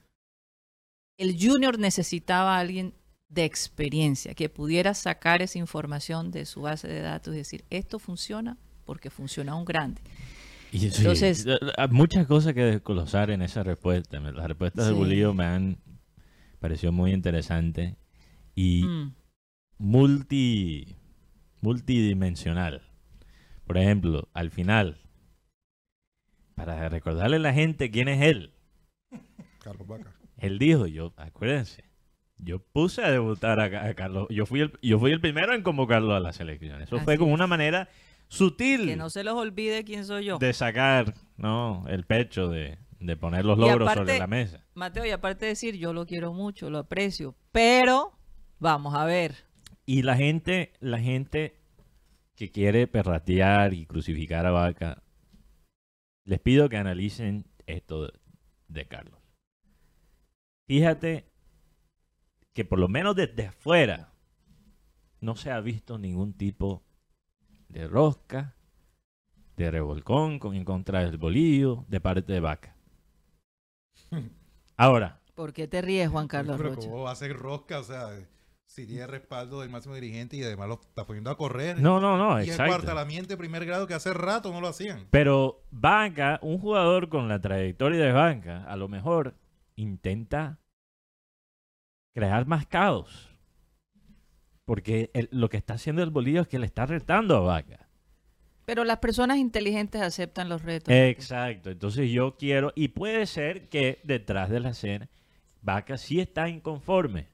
el 1.18 1.36
junior 1.40 1.80
necesitaba 1.80 2.58
a 2.58 2.60
alguien 2.60 2.94
de 3.30 3.46
experiencia 3.46 4.34
que 4.34 4.50
pudiera 4.50 4.94
sacar 4.94 5.42
esa 5.42 5.58
información 5.58 6.32
de 6.32 6.46
su 6.46 6.62
base 6.62 6.88
de 6.88 7.02
datos 7.02 7.34
y 7.34 7.38
decir, 7.38 7.66
esto 7.70 8.00
funciona 8.00 8.58
porque 8.86 9.10
funciona 9.10 9.56
un 9.56 9.66
grande. 9.66 10.02
Y 10.72 10.80
sí, 10.80 10.92
Entonces- 10.98 11.46
muchas 11.90 12.28
cosas 12.28 12.54
que 12.54 12.64
desglosar 12.66 13.32
en 13.32 13.42
esa 13.42 13.64
respuesta. 13.64 14.20
Las 14.20 14.48
respuestas 14.48 14.86
de 14.88 14.92
Sí. 14.92 14.98
Bolillo 14.98 15.34
me 15.34 15.46
han 15.46 15.78
parecido 16.60 16.92
muy 16.92 17.12
interesantes 17.14 17.96
y 18.56 18.84
Mm, 18.84 19.14
multi 19.78 20.96
multidimensional. 21.62 22.82
Por 23.66 23.78
ejemplo, 23.78 24.28
al 24.34 24.52
final, 24.52 25.00
para 26.56 26.90
recordarle 26.90 27.36
a 27.38 27.40
la 27.40 27.54
gente 27.54 27.92
quién 27.92 28.08
es 28.08 28.22
él. 28.22 28.54
Carlos 29.60 29.88
Vaca. 29.88 30.14
Él 30.38 30.60
dijo, 30.60 30.86
yo, 30.88 31.14
acuérdense, 31.18 31.84
yo 32.38 32.60
puse 32.60 33.04
a 33.04 33.12
debutar 33.12 33.60
a, 33.60 33.86
a 33.88 33.94
Carlos, 33.94 34.28
yo 34.30 34.46
fui, 34.46 34.62
el, 34.62 34.74
yo 34.82 35.00
fui 35.00 35.12
el 35.12 35.22
primero 35.22 35.54
en 35.54 35.64
convocarlo 35.64 36.14
a 36.16 36.20
la 36.20 36.34
selección. 36.34 36.82
Eso 36.82 37.00
fue 37.00 37.18
como 37.18 37.32
es. 37.32 37.36
una 37.36 37.48
manera 37.48 37.90
sutil 38.28 38.86
Que 38.86 38.96
no 38.96 39.10
se 39.10 39.24
los 39.24 39.36
olvide 39.36 39.84
quién 39.84 40.06
soy 40.06 40.26
yo. 40.26 40.38
de 40.40 40.54
sacar 40.54 41.14
¿no? 41.38 41.86
el 41.88 42.06
pecho, 42.06 42.50
de, 42.50 42.78
de 43.00 43.18
poner 43.18 43.46
los 43.46 43.58
logros 43.58 43.88
aparte- 43.90 44.00
sobre 44.12 44.20
la 44.20 44.28
mesa. 44.28 44.64
Mateo, 44.74 45.06
y 45.06 45.12
aparte 45.12 45.46
de 45.46 45.50
decir, 45.52 45.76
yo 45.78 45.94
lo 45.94 46.06
quiero 46.06 46.34
mucho, 46.34 46.70
lo 46.70 46.80
aprecio, 46.80 47.36
pero 47.52 48.12
vamos 48.60 48.94
a 48.96 49.06
ver. 49.06 49.46
Y 49.86 50.02
la 50.02 50.16
gente, 50.16 50.74
la 50.80 51.00
gente 51.00 51.60
que 52.36 52.52
quiere 52.52 52.88
perratear 52.88 53.74
y 53.74 53.86
crucificar 53.86 54.46
a 54.46 54.52
Vaca, 54.52 55.02
les 56.26 56.40
pido 56.40 56.68
que 56.70 56.78
analicen 56.78 57.46
esto 57.68 58.12
de, 58.68 58.88
Carlos. 58.88 59.20
Fíjate 60.68 61.32
que 62.54 62.66
por 62.66 62.80
lo 62.80 62.88
menos 62.88 63.16
desde 63.16 63.48
afuera 63.48 64.14
no 65.22 65.36
se 65.36 65.52
ha 65.52 65.60
visto 65.62 65.98
ningún 65.98 66.34
tipo 66.34 66.84
de 67.70 67.88
rosca, 67.88 68.56
de 69.56 69.72
revolcón 69.72 70.40
con, 70.40 70.56
en 70.56 70.66
contra 70.66 71.06
del 71.06 71.18
bolillo 71.18 71.86
de 71.88 72.02
parte 72.02 72.34
de 72.34 72.40
Vaca. 72.40 72.76
Ahora, 74.78 75.22
¿Por 75.36 75.52
qué 75.52 75.68
te 75.68 75.82
ríes, 75.82 76.10
Juan 76.10 76.28
Carlos 76.28 76.58
Pero 76.58 76.76
Rocha? 76.76 76.90
¿cómo 76.90 77.04
va 77.04 77.12
a 77.12 77.16
ser 77.16 77.36
rosca? 77.36 77.80
O 77.80 77.84
sea, 77.84 78.10
si 78.68 78.86
tiene 78.88 79.08
respaldo 79.08 79.62
del 79.62 79.70
máximo 79.70 79.96
dirigente 79.96 80.36
y 80.38 80.44
además 80.44 80.68
lo 80.68 80.82
está 80.82 81.06
poniendo 81.06 81.30
a 81.30 81.38
correr. 81.38 81.80
no, 81.80 82.00
no, 82.00 82.18
no, 82.18 82.40
y 82.40 82.44
el 82.44 82.50
exacto. 82.50 82.72
cuartelamiento 82.74 83.30
de 83.30 83.38
primer 83.38 83.66
grado 83.66 83.88
que 83.88 83.94
hace 83.94 84.14
rato 84.14 84.52
no 84.52 84.60
lo 84.62 84.68
hacían. 84.68 85.08
Pero 85.12 85.64
Banca, 85.72 86.40
un 86.42 86.58
jugador 86.60 87.08
con 87.10 87.28
la 87.30 87.40
trayectoria 87.40 88.04
de 88.04 88.12
Banca, 88.12 88.64
a 88.66 88.76
lo 88.76 88.88
mejor 88.90 89.36
intenta 89.76 90.60
crear 92.14 92.46
más 92.48 92.66
caos. 92.66 93.30
Porque 94.66 95.12
el- 95.14 95.30
lo 95.32 95.48
que 95.50 95.58
está 95.58 95.76
haciendo 95.76 96.02
el 96.02 96.10
Bolillo 96.10 96.42
es 96.42 96.48
que 96.48 96.60
le 96.60 96.66
está 96.66 96.86
retando 96.86 97.38
a 97.38 97.42
Vaca. 97.42 97.88
Pero 98.66 98.84
las 98.84 98.98
personas 98.98 99.38
inteligentes 99.38 100.02
aceptan 100.02 100.50
los 100.50 100.64
retos. 100.64 100.92
Exacto. 100.92 101.70
Entonces 101.70 102.10
yo 102.10 102.36
quiero, 102.36 102.74
y 102.76 102.88
puede 102.88 103.28
ser 103.28 103.70
que 103.70 104.00
detrás 104.04 104.50
de 104.50 104.60
la 104.60 104.70
escena, 104.70 105.08
Vaca 105.62 105.98
sí 105.98 106.20
está 106.20 106.50
inconforme 106.50 107.28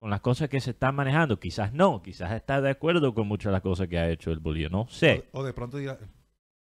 con 0.00 0.10
las 0.10 0.20
cosas 0.22 0.48
que 0.48 0.60
se 0.60 0.70
están 0.70 0.96
manejando. 0.96 1.38
Quizás 1.38 1.72
no, 1.72 2.02
quizás 2.02 2.32
está 2.32 2.60
de 2.60 2.70
acuerdo 2.70 3.14
con 3.14 3.28
muchas 3.28 3.50
de 3.50 3.52
las 3.52 3.62
cosas 3.62 3.86
que 3.86 3.98
ha 3.98 4.10
hecho 4.10 4.32
el 4.32 4.40
Bolillo. 4.40 4.70
No 4.70 4.88
sé. 4.88 5.28
O, 5.32 5.40
o 5.40 5.44
de 5.44 5.52
pronto 5.52 5.76
dirá, 5.76 5.98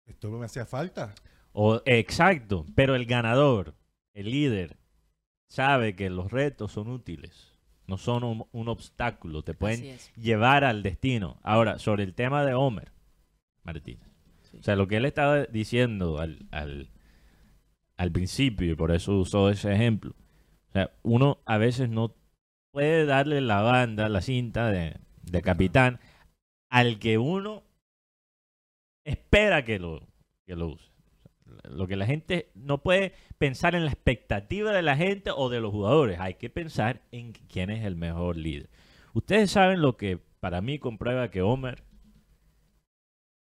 esto 0.06 0.28
no 0.28 0.38
me 0.38 0.46
hacía 0.46 0.66
falta. 0.66 1.14
O, 1.52 1.80
exacto, 1.86 2.66
pero 2.76 2.94
el 2.94 3.06
ganador, 3.06 3.74
el 4.12 4.30
líder, 4.30 4.76
sabe 5.48 5.96
que 5.96 6.10
los 6.10 6.30
retos 6.30 6.72
son 6.72 6.88
útiles, 6.88 7.52
no 7.86 7.96
son 7.96 8.24
un, 8.24 8.46
un 8.52 8.68
obstáculo, 8.68 9.42
te 9.42 9.54
pueden 9.54 9.96
llevar 10.16 10.64
al 10.64 10.82
destino. 10.82 11.38
Ahora, 11.42 11.78
sobre 11.78 12.02
el 12.04 12.14
tema 12.14 12.44
de 12.44 12.54
Homer 12.54 12.92
Martínez, 13.62 14.08
Sí. 14.50 14.58
o 14.58 14.62
sea, 14.62 14.76
lo 14.76 14.86
que 14.86 14.98
él 14.98 15.04
estaba 15.06 15.44
diciendo 15.46 16.18
al, 16.18 16.46
al, 16.50 16.90
al 17.96 18.12
principio, 18.12 18.70
y 18.70 18.74
por 18.74 18.90
eso 18.92 19.16
usó 19.18 19.48
ese 19.48 19.72
ejemplo, 19.72 20.14
o 20.68 20.72
sea, 20.72 20.90
uno 21.02 21.38
a 21.46 21.56
veces 21.56 21.88
no 21.88 22.14
puede 22.74 23.06
darle 23.06 23.40
la 23.40 23.62
banda, 23.62 24.08
la 24.08 24.20
cinta 24.20 24.68
de, 24.72 24.96
de 25.22 25.42
capitán 25.42 26.00
al 26.70 26.98
que 26.98 27.18
uno 27.18 27.62
espera 29.04 29.64
que 29.64 29.78
lo, 29.78 30.08
que 30.44 30.56
lo 30.56 30.68
use. 30.70 30.90
Lo 31.70 31.86
que 31.86 31.94
la 31.94 32.04
gente 32.04 32.50
no 32.56 32.78
puede 32.82 33.14
pensar 33.38 33.76
en 33.76 33.84
la 33.84 33.92
expectativa 33.92 34.72
de 34.72 34.82
la 34.82 34.96
gente 34.96 35.30
o 35.30 35.48
de 35.50 35.60
los 35.60 35.70
jugadores, 35.70 36.18
hay 36.18 36.34
que 36.34 36.50
pensar 36.50 37.02
en 37.12 37.32
quién 37.32 37.70
es 37.70 37.84
el 37.84 37.94
mejor 37.94 38.36
líder. 38.36 38.68
Ustedes 39.12 39.52
saben 39.52 39.80
lo 39.80 39.96
que 39.96 40.18
para 40.40 40.60
mí 40.60 40.80
comprueba 40.80 41.30
que 41.30 41.42
Homer 41.42 41.84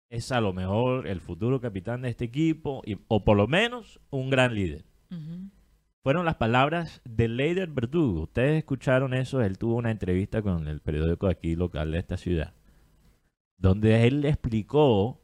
es 0.08 0.30
a 0.30 0.40
lo 0.40 0.52
mejor 0.52 1.08
el 1.08 1.20
futuro 1.20 1.60
capitán 1.60 2.02
de 2.02 2.10
este 2.10 2.26
equipo 2.26 2.80
y- 2.86 2.98
o 3.08 3.24
por 3.24 3.36
lo 3.36 3.48
menos 3.48 3.98
un 4.10 4.30
gran 4.30 4.54
líder. 4.54 4.84
Fueron 6.06 6.24
las 6.24 6.36
palabras 6.36 7.02
de 7.04 7.26
Leider 7.26 7.68
Verdugo. 7.68 8.20
Ustedes 8.20 8.58
escucharon 8.58 9.12
eso, 9.12 9.42
él 9.42 9.58
tuvo 9.58 9.74
una 9.74 9.90
entrevista 9.90 10.40
con 10.40 10.68
el 10.68 10.78
periódico 10.78 11.26
aquí 11.26 11.56
local 11.56 11.90
de 11.90 11.98
esta 11.98 12.16
ciudad, 12.16 12.54
donde 13.58 14.06
él 14.06 14.20
le 14.20 14.28
explicó 14.28 15.20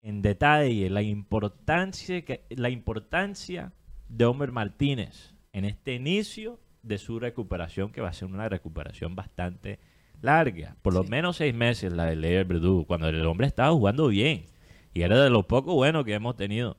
en 0.00 0.22
detalle 0.22 0.88
la 0.88 1.02
importancia, 1.02 2.24
que, 2.24 2.46
la 2.48 2.70
importancia 2.70 3.74
de 4.08 4.24
Homer 4.24 4.52
Martínez 4.52 5.34
en 5.52 5.66
este 5.66 5.96
inicio 5.96 6.58
de 6.82 6.96
su 6.96 7.20
recuperación, 7.20 7.92
que 7.92 8.00
va 8.00 8.08
a 8.08 8.14
ser 8.14 8.28
una 8.28 8.48
recuperación 8.48 9.14
bastante 9.14 9.80
larga, 10.22 10.78
por 10.80 10.94
lo 10.94 11.04
menos 11.04 11.36
seis 11.36 11.54
meses 11.54 11.92
la 11.92 12.06
de 12.06 12.16
Leider 12.16 12.46
Verdugo, 12.46 12.86
cuando 12.86 13.10
el 13.10 13.26
hombre 13.26 13.48
estaba 13.48 13.70
jugando 13.72 14.08
bien 14.08 14.46
y 14.94 15.02
era 15.02 15.22
de 15.22 15.28
lo 15.28 15.46
poco 15.46 15.74
bueno 15.74 16.04
que 16.04 16.14
hemos 16.14 16.36
tenido 16.36 16.78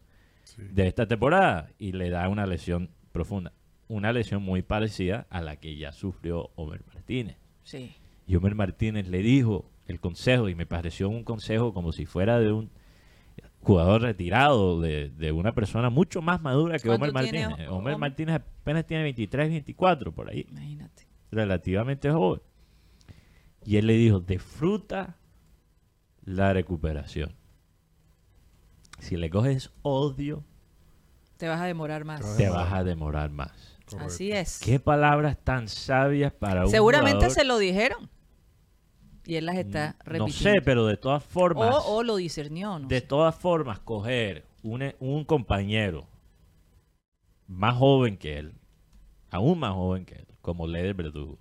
de 0.58 0.88
esta 0.88 1.08
temporada 1.08 1.70
y 1.78 1.92
le 1.94 2.10
da 2.10 2.28
una 2.30 2.46
lesión 2.46 2.90
profunda. 3.12 3.54
Una 3.88 4.12
lesión 4.14 4.42
muy 4.44 4.62
parecida 4.62 5.28
a 5.30 5.42
la 5.42 5.58
que 5.58 5.76
ya 5.76 5.92
sufrió 5.92 6.52
Homer 6.56 6.82
Martínez. 6.94 7.38
Sí. 7.64 7.92
Y 8.28 8.36
Homer 8.36 8.56
Martínez 8.56 9.08
le 9.08 9.20
dijo 9.20 9.70
el 9.86 10.00
consejo, 10.00 10.48
y 10.50 10.56
me 10.56 10.66
pareció 10.66 11.10
un 11.10 11.24
consejo 11.24 11.74
como 11.74 11.92
si 11.92 12.06
fuera 12.06 12.40
de 12.40 12.52
un 12.52 12.70
jugador 13.62 14.02
retirado, 14.02 14.80
de, 14.82 15.10
de 15.10 15.32
una 15.32 15.54
persona 15.54 15.90
mucho 15.90 16.22
más 16.22 16.42
madura 16.42 16.78
que 16.78 16.88
¿Cuánto 16.88 17.04
Homer 17.06 17.14
Martínez. 17.14 17.48
Ho- 17.48 17.54
Homer 17.54 17.70
Homer? 17.70 17.98
Martínez 17.98 18.36
apenas 18.36 18.86
tiene 18.86 19.04
23, 19.04 19.50
24 19.50 20.12
por 20.14 20.30
ahí, 20.30 20.46
Imagínate. 20.50 21.08
relativamente 21.32 22.10
joven. 22.12 22.42
Y 23.66 23.78
él 23.78 23.88
le 23.88 23.94
dijo, 23.94 24.20
disfruta 24.20 25.18
la 26.26 26.54
recuperación. 26.54 27.34
Si 29.04 29.18
le 29.18 29.30
coges 29.30 29.72
odio, 29.82 30.44
Te 31.38 31.48
vas 31.48 31.60
a 31.62 31.66
demorar 31.66 32.06
más. 32.06 32.38
Te 32.38 32.50
vas 32.50 32.72
a 32.72 32.84
demorar 32.84 33.30
más. 33.32 33.52
Correcto. 33.86 34.06
Así 34.08 34.32
es. 34.32 34.60
Qué 34.60 34.80
palabras 34.80 35.38
tan 35.44 35.68
sabias 35.68 36.32
para 36.32 36.66
un 36.66 36.72
Seguramente 36.72 37.16
jugador. 37.28 37.36
se 37.36 37.44
lo 37.44 37.58
dijeron. 37.58 38.10
Y 39.26 39.36
él 39.36 39.46
las 39.46 39.58
está 39.58 39.96
No 40.06 40.28
repitiendo. 40.28 40.60
sé, 40.60 40.62
pero 40.62 40.86
de 40.86 40.98
todas 40.98 41.24
formas, 41.24 41.76
o, 41.76 41.98
o 41.98 42.04
lo 42.04 42.16
discernió. 42.18 42.80
No 42.80 42.88
de 42.88 43.00
sé. 43.00 43.06
todas 43.06 43.36
formas, 43.36 43.80
coger 43.80 44.46
un, 44.62 44.94
un 45.00 45.26
compañero 45.26 46.08
más 47.48 47.76
joven 47.76 48.18
que 48.18 48.38
él, 48.40 48.54
aún 49.32 49.60
más 49.60 49.74
joven 49.74 50.06
que 50.06 50.16
él, 50.16 50.28
como 50.42 50.66
Leder 50.68 50.94
Verdugo, 50.94 51.38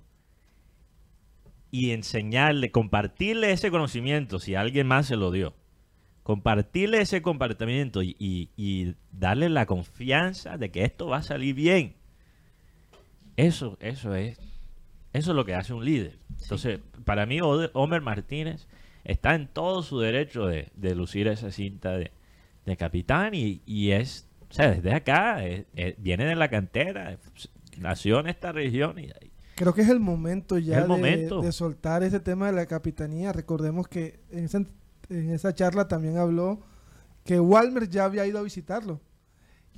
y 1.70 1.90
enseñarle, 1.92 2.70
compartirle 2.70 3.50
ese 3.52 3.70
conocimiento, 3.70 4.38
si 4.40 4.54
alguien 4.56 4.86
más 4.86 5.06
se 5.06 5.16
lo 5.16 5.30
dio, 5.30 5.54
compartirle 6.22 7.00
ese 7.00 7.20
comportamiento 7.22 8.02
y, 8.02 8.14
y- 8.18 8.50
y 8.56 8.94
darle 9.12 9.48
la 9.48 9.66
confianza 9.66 10.56
de 10.58 10.70
que 10.70 10.84
esto 10.84 11.06
va 11.08 11.18
a 11.18 11.22
salir 11.22 11.54
bien. 11.54 11.94
Eso, 13.36 13.76
eso 13.80 14.14
es, 14.14 14.38
eso 15.12 15.30
es 15.30 15.36
lo 15.36 15.44
que 15.44 15.54
hace 15.54 15.72
un 15.74 15.84
líder. 15.84 16.18
Entonces, 16.42 16.80
para 17.04 17.26
mí, 17.26 17.40
Ode- 17.40 17.70
Homer 17.72 18.02
Martínez 18.02 18.66
está 19.04 19.34
en 19.34 19.48
todo 19.48 19.82
su 19.82 19.98
derecho 19.98 20.46
de, 20.46 20.68
de 20.76 20.94
lucir 20.94 21.26
esa 21.28 21.50
cinta 21.50 21.92
de, 21.96 22.12
de 22.66 22.76
capitán 22.76 23.34
y, 23.34 23.62
y 23.66 23.90
es, 23.92 24.28
o 24.50 24.52
sea, 24.54 24.70
desde 24.70 24.94
acá, 24.94 25.44
es- 25.44 25.64
es- 25.74 25.94
viene 25.98 26.24
de 26.26 26.36
la 26.36 26.48
cantera, 26.48 27.12
es- 27.12 27.50
nació 27.78 28.20
en 28.20 28.28
esta 28.28 28.52
región 28.52 28.98
y, 28.98 29.08
Creo 29.54 29.74
que 29.74 29.82
es 29.82 29.88
el 29.90 30.00
momento 30.00 30.58
ya 30.58 30.76
El 30.76 30.82
de, 30.84 30.88
momento. 30.88 31.40
de 31.42 31.52
soltar 31.52 32.02
ese 32.02 32.20
tema 32.20 32.46
de 32.46 32.52
la 32.52 32.66
capitanía. 32.66 33.32
Recordemos 33.32 33.86
que 33.86 34.18
en 34.30 34.44
esa, 34.44 34.64
en 35.18 35.30
esa 35.30 35.54
charla 35.54 35.88
también 35.88 36.16
habló 36.18 36.60
que 37.24 37.38
Walmer 37.38 37.88
ya 37.88 38.04
había 38.04 38.26
ido 38.26 38.38
a 38.38 38.42
visitarlo. 38.42 39.00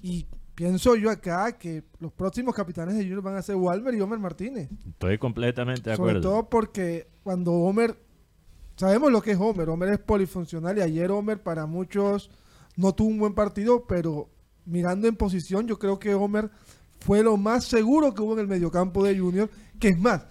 Y 0.02 0.26
pienso 0.54 0.96
yo 0.96 1.10
acá 1.10 1.58
que 1.58 1.84
los 1.98 2.12
próximos 2.12 2.54
capitanes 2.54 2.94
de 2.94 3.02
Junior 3.02 3.22
van 3.22 3.36
a 3.36 3.42
ser 3.42 3.56
Walmer 3.56 3.94
y 3.94 4.00
Homer 4.00 4.18
Martínez. 4.18 4.70
estoy 4.88 5.18
completamente 5.18 5.90
de 5.90 5.96
Sobre 5.96 6.12
acuerdo. 6.12 6.30
todo 6.30 6.48
porque 6.48 7.08
cuando 7.22 7.52
Homer, 7.52 7.96
sabemos 8.76 9.10
lo 9.10 9.20
que 9.20 9.32
es 9.32 9.38
Homer, 9.38 9.68
Homer 9.68 9.90
es 9.90 9.98
polifuncional 9.98 10.78
y 10.78 10.82
ayer 10.82 11.10
Homer 11.10 11.42
para 11.42 11.66
muchos 11.66 12.30
no 12.76 12.94
tuvo 12.94 13.08
un 13.08 13.18
buen 13.18 13.34
partido, 13.34 13.86
pero 13.86 14.30
mirando 14.64 15.06
en 15.08 15.16
posición 15.16 15.66
yo 15.66 15.78
creo 15.78 15.98
que 15.98 16.14
Homer 16.14 16.50
fue 17.00 17.22
lo 17.22 17.36
más 17.36 17.64
seguro 17.64 18.14
que 18.14 18.22
hubo 18.22 18.32
en 18.34 18.40
el 18.40 18.48
mediocampo 18.48 19.04
de 19.04 19.18
Junior, 19.18 19.50
que 19.78 19.88
es 19.88 19.98
más, 19.98 20.26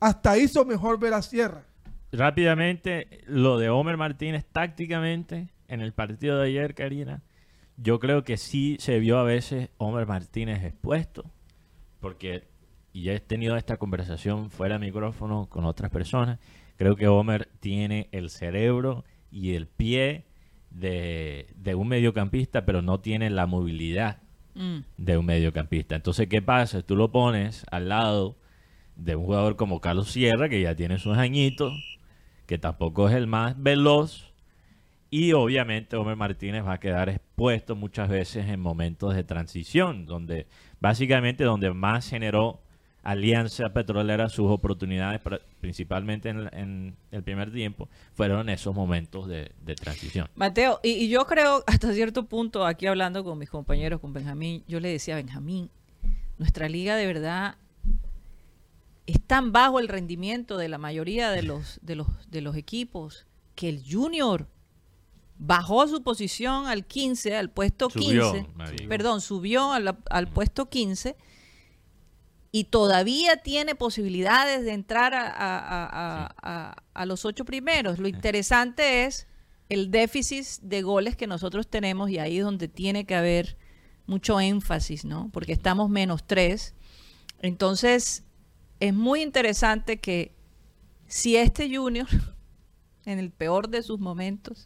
hasta 0.00 0.38
hizo 0.38 0.64
mejor 0.64 0.98
ver 0.98 1.12
a 1.14 1.20
Sierra. 1.22 1.65
Rápidamente, 2.16 3.20
lo 3.26 3.58
de 3.58 3.68
Homer 3.68 3.96
Martínez 3.96 4.44
tácticamente 4.50 5.48
en 5.68 5.80
el 5.80 5.92
partido 5.92 6.38
de 6.38 6.48
ayer, 6.48 6.74
Karina, 6.74 7.22
yo 7.76 7.98
creo 8.00 8.24
que 8.24 8.36
sí 8.36 8.76
se 8.80 8.98
vio 8.98 9.18
a 9.18 9.24
veces 9.24 9.70
Homer 9.78 10.06
Martínez 10.06 10.64
expuesto, 10.64 11.24
porque, 12.00 12.44
y 12.92 13.02
ya 13.02 13.12
he 13.12 13.20
tenido 13.20 13.56
esta 13.56 13.76
conversación 13.76 14.50
fuera 14.50 14.78
de 14.78 14.86
micrófono 14.86 15.46
con 15.50 15.64
otras 15.64 15.90
personas, 15.90 16.38
creo 16.76 16.96
que 16.96 17.08
Homer 17.08 17.48
tiene 17.60 18.08
el 18.12 18.30
cerebro 18.30 19.04
y 19.30 19.54
el 19.54 19.66
pie 19.66 20.24
de, 20.70 21.48
de 21.56 21.74
un 21.74 21.88
mediocampista, 21.88 22.64
pero 22.64 22.82
no 22.82 23.00
tiene 23.00 23.30
la 23.30 23.46
movilidad 23.46 24.18
Mm. 24.56 24.84
de 24.96 25.18
un 25.18 25.26
mediocampista. 25.26 25.96
Entonces, 25.96 26.28
¿qué 26.28 26.40
pasa? 26.40 26.80
Tú 26.80 26.96
lo 26.96 27.12
pones 27.12 27.66
al 27.70 27.90
lado 27.90 28.36
de 28.96 29.14
un 29.14 29.26
jugador 29.26 29.56
como 29.56 29.82
Carlos 29.82 30.10
Sierra, 30.10 30.48
que 30.48 30.62
ya 30.62 30.74
tiene 30.74 30.98
sus 30.98 31.18
añitos, 31.18 31.74
que 32.46 32.58
tampoco 32.58 33.08
es 33.08 33.14
el 33.14 33.26
más 33.26 33.60
veloz, 33.60 34.32
y 35.10 35.32
obviamente 35.32 35.96
Homer 35.96 36.16
Martínez 36.16 36.64
va 36.64 36.74
a 36.74 36.80
quedar 36.80 37.08
expuesto 37.08 37.76
muchas 37.76 38.08
veces 38.08 38.48
en 38.48 38.60
momentos 38.60 39.14
de 39.14 39.24
transición, 39.24 40.04
donde 40.06 40.46
básicamente 40.80 41.44
donde 41.44 41.72
más 41.72 42.08
generó 42.08 42.60
Alianza 43.02 43.72
Petrolera 43.72 44.28
sus 44.28 44.50
oportunidades, 44.50 45.20
principalmente 45.60 46.28
en, 46.28 46.48
en 46.52 46.96
el 47.12 47.22
primer 47.22 47.52
tiempo, 47.52 47.88
fueron 48.14 48.48
esos 48.48 48.74
momentos 48.74 49.28
de, 49.28 49.52
de 49.64 49.76
transición. 49.76 50.28
Mateo, 50.34 50.80
y, 50.82 50.90
y 50.90 51.08
yo 51.08 51.24
creo 51.24 51.62
hasta 51.68 51.92
cierto 51.92 52.24
punto, 52.24 52.66
aquí 52.66 52.86
hablando 52.86 53.22
con 53.22 53.38
mis 53.38 53.48
compañeros, 53.48 54.00
con 54.00 54.12
Benjamín, 54.12 54.64
yo 54.66 54.80
le 54.80 54.88
decía 54.88 55.14
a 55.14 55.18
Benjamín, 55.18 55.70
nuestra 56.38 56.68
liga 56.68 56.96
de 56.96 57.06
verdad 57.06 57.54
es 59.06 59.20
tan 59.22 59.52
bajo 59.52 59.78
el 59.78 59.88
rendimiento 59.88 60.56
de 60.56 60.68
la 60.68 60.78
mayoría 60.78 61.30
de 61.30 61.42
los, 61.42 61.78
de 61.82 61.94
los, 61.96 62.08
de 62.30 62.40
los 62.40 62.56
equipos 62.56 63.26
que 63.54 63.68
el 63.68 63.82
Junior 63.88 64.48
bajó 65.38 65.86
su 65.86 66.02
posición 66.02 66.66
al 66.66 66.86
15, 66.86 67.36
al 67.36 67.50
puesto 67.50 67.90
Subió, 67.90 68.32
15, 68.32 68.48
María. 68.54 68.88
perdón, 68.88 69.20
subió 69.20 69.72
al 69.72 70.28
puesto 70.28 70.68
15 70.68 71.16
y 72.52 72.64
todavía 72.64 73.36
tiene 73.38 73.74
posibilidades 73.74 74.64
de 74.64 74.72
entrar 74.72 75.12
a, 75.14 75.26
a- 75.26 75.58
a- 75.58 75.86
a- 75.86 76.34
a- 76.42 76.76
a 76.94 77.06
los 77.06 77.24
ocho 77.26 77.44
primeros. 77.44 77.98
Lo 77.98 78.08
interesante 78.08 79.04
es 79.04 79.26
el 79.68 79.90
déficit 79.90 80.44
de 80.62 80.82
goles 80.82 81.16
que 81.16 81.26
nosotros 81.26 81.68
tenemos 81.68 82.08
y 82.10 82.18
ahí 82.18 82.38
es 82.38 82.44
donde 82.44 82.68
tiene 82.68 83.04
que 83.04 83.14
haber 83.14 83.58
mucho 84.06 84.40
énfasis, 84.40 85.04
¿no? 85.04 85.28
Porque 85.32 85.52
estamos 85.52 85.90
menos 85.90 86.26
tres. 86.26 86.74
Entonces, 87.40 88.24
es 88.80 88.94
muy 88.94 89.22
interesante 89.22 89.98
que 89.98 90.32
si 91.06 91.36
este 91.36 91.74
Junior, 91.74 92.06
en 93.04 93.18
el 93.18 93.30
peor 93.30 93.68
de 93.68 93.82
sus 93.82 93.98
momentos, 93.98 94.64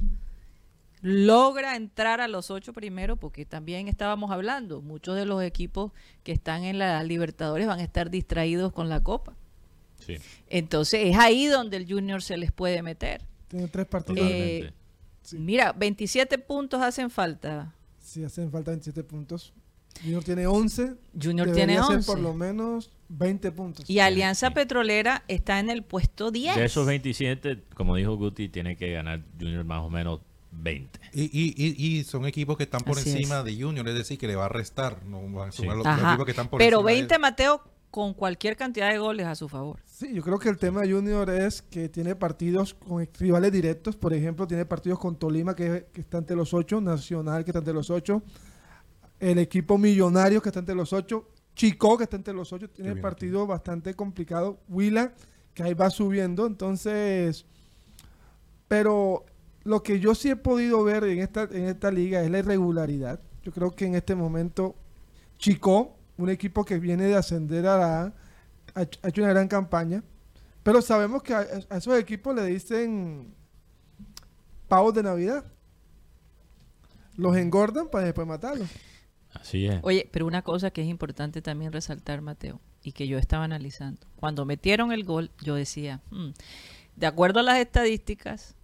logra 1.02 1.76
entrar 1.76 2.20
a 2.20 2.28
los 2.28 2.50
ocho 2.50 2.72
primeros, 2.72 3.18
porque 3.18 3.44
también 3.44 3.88
estábamos 3.88 4.30
hablando, 4.30 4.82
muchos 4.82 5.16
de 5.16 5.24
los 5.24 5.42
equipos 5.42 5.92
que 6.22 6.32
están 6.32 6.64
en 6.64 6.78
la 6.78 7.02
Libertadores 7.02 7.66
van 7.66 7.80
a 7.80 7.84
estar 7.84 8.10
distraídos 8.10 8.72
con 8.72 8.88
la 8.88 9.02
Copa. 9.02 9.34
Sí, 9.98 10.16
Entonces 10.48 11.00
es 11.06 11.18
ahí 11.18 11.46
donde 11.46 11.76
el 11.76 11.86
Junior 11.86 12.22
se 12.22 12.36
les 12.36 12.52
puede 12.52 12.82
meter. 12.82 13.22
Tiene 13.48 13.68
tres 13.68 13.86
partidos. 13.86 14.26
Eh, 14.30 14.72
Mira, 15.32 15.72
27 15.72 16.38
puntos 16.38 16.80
hacen 16.80 17.10
falta. 17.10 17.74
Si 18.00 18.24
hacen 18.24 18.50
falta 18.50 18.70
27 18.70 19.04
puntos. 19.04 19.52
Junior 20.02 20.25
tiene 20.25 20.47
11. 20.47 20.95
Junior 21.21 21.52
tiene 21.52 21.75
ser 21.75 21.97
11. 21.97 22.07
por 22.07 22.19
lo 22.19 22.35
menos 22.35 22.90
20 23.09 23.52
puntos. 23.52 23.90
Y 23.90 24.00
Alianza 24.00 24.49
sí. 24.49 24.54
Petrolera 24.54 25.25
está 25.28 25.59
en 25.59 25.71
el 25.71 25.83
puesto 25.83 26.30
10. 26.30 26.57
De 26.57 26.64
esos 26.64 26.87
27, 26.87 27.64
como 27.75 27.97
dijo 27.97 28.16
Guti, 28.16 28.49
tiene 28.49 28.76
que 28.76 28.92
ganar 28.92 29.23
Junior 29.38 29.64
más 29.64 29.80
o 29.83 29.90
menos 29.90 30.21
20. 30.52 31.00
Y, 31.12 31.23
y, 31.23 31.54
y, 31.57 31.99
y 31.99 32.04
son 32.04 32.26
equipos 32.26 32.57
que 32.57 32.64
están 32.64 32.80
por 32.80 32.99
Así 32.99 33.11
encima 33.11 33.42
de 33.42 33.61
Junior, 33.61 33.87
es 33.88 33.95
decir, 33.95 34.19
que 34.19 34.26
le 34.26 34.37
va 34.37 34.47
a 34.47 34.49
restar. 34.49 35.04
No 35.04 35.23
van 35.30 35.50
a 35.50 35.52
sumar 35.52 35.76
los, 35.76 35.87
los 35.87 35.99
equipos 35.99 36.25
que 36.25 36.30
están 36.30 36.49
por 36.49 36.59
Pero 36.59 36.78
encima 36.78 36.90
de 36.90 36.97
20, 36.97 37.14
él. 37.14 37.21
Mateo, 37.21 37.62
con 37.90 38.14
cualquier 38.14 38.57
cantidad 38.57 38.90
de 38.90 38.99
goles 38.99 39.26
a 39.26 39.35
su 39.35 39.49
favor. 39.49 39.80
Sí, 39.87 40.14
yo 40.14 40.23
creo 40.23 40.38
que 40.38 40.49
el 40.49 40.59
tema 40.59 40.83
de 40.83 40.92
Junior 40.92 41.28
es 41.30 41.62
que 41.62 41.88
tiene 41.88 42.14
partidos 42.14 42.75
con 42.75 43.07
rivales 43.19 43.52
directos. 43.52 43.97
Por 43.97 44.14
ejemplo, 44.14 44.47
tiene 44.47 44.64
partidos 44.64 44.99
con 44.99 45.16
Tolima, 45.16 45.54
que, 45.54 45.87
que 45.92 46.00
está 46.00 46.19
entre 46.19 46.37
los 46.37 46.54
ocho, 46.54 46.80
Nacional, 46.80 47.45
que 47.45 47.50
está 47.50 47.59
entre 47.59 47.75
los 47.75 47.90
ocho, 47.90 48.23
el 49.20 49.38
equipo 49.38 49.78
Millonario, 49.78 50.42
que 50.42 50.48
está 50.48 50.58
entre 50.60 50.74
los 50.74 50.92
ocho, 50.92 51.28
Chico, 51.54 51.96
que 51.98 52.04
está 52.04 52.16
entre 52.16 52.34
los 52.34 52.52
ocho. 52.52 52.68
Tiene 52.70 52.90
bien, 52.94 53.02
partido 53.02 53.46
bastante 53.46 53.94
complicado. 53.94 54.58
Huila, 54.68 55.12
que 55.54 55.62
ahí 55.62 55.75
va 55.75 55.90
subiendo. 55.90 56.47
Entonces, 56.47 57.45
pero 58.68 59.26
lo 59.64 59.82
que 59.82 60.00
yo 60.00 60.14
sí 60.14 60.30
he 60.30 60.36
podido 60.36 60.82
ver 60.84 61.04
en 61.04 61.18
esta, 61.18 61.42
en 61.45 61.64
esta 61.66 61.90
liga 61.90 62.23
es 62.23 62.30
la 62.30 62.38
irregularidad. 62.38 63.21
Yo 63.42 63.52
creo 63.52 63.71
que 63.73 63.86
en 63.86 63.95
este 63.95 64.14
momento 64.14 64.75
Chico, 65.38 65.97
un 66.16 66.28
equipo 66.30 66.64
que 66.64 66.78
viene 66.78 67.04
de 67.04 67.16
ascender 67.16 67.66
a 67.66 67.76
la 67.78 68.02
A, 68.02 68.12
ha 68.75 68.82
hecho- 68.82 69.00
ha 69.02 69.08
hecho 69.08 69.23
una 69.23 69.30
gran 69.32 69.49
campaña. 69.49 70.02
Pero 70.62 70.80
sabemos 70.82 71.23
que 71.23 71.34
a, 71.34 71.47
a 71.71 71.76
esos 71.78 71.99
equipos 71.99 72.34
le 72.34 72.45
dicen 72.47 73.34
pavos 74.68 74.95
de 74.95 75.02
Navidad. 75.02 75.45
Los 77.16 77.36
engordan 77.36 77.88
para 77.88 78.04
después 78.04 78.26
matarlos. 78.26 78.68
Así 79.32 79.66
es. 79.66 79.78
Oye, 79.82 80.08
pero 80.12 80.26
una 80.26 80.43
cosa 80.43 80.71
que 80.71 80.82
es 80.82 80.88
importante 80.88 81.40
también 81.43 81.73
resaltar, 81.73 82.21
Mateo, 82.21 82.60
y 82.82 82.93
que 82.93 83.06
yo 83.06 83.19
estaba 83.19 83.45
analizando. 83.45 84.06
Cuando 84.16 84.45
metieron 84.45 84.93
el 84.93 85.04
gol, 85.04 85.30
yo 85.43 85.54
decía, 85.54 86.00
"Hmm, 86.10 86.30
de 86.97 87.06
acuerdo 87.06 87.40
a 87.40 87.43
las 87.43 87.58
estadísticas, 87.58 88.56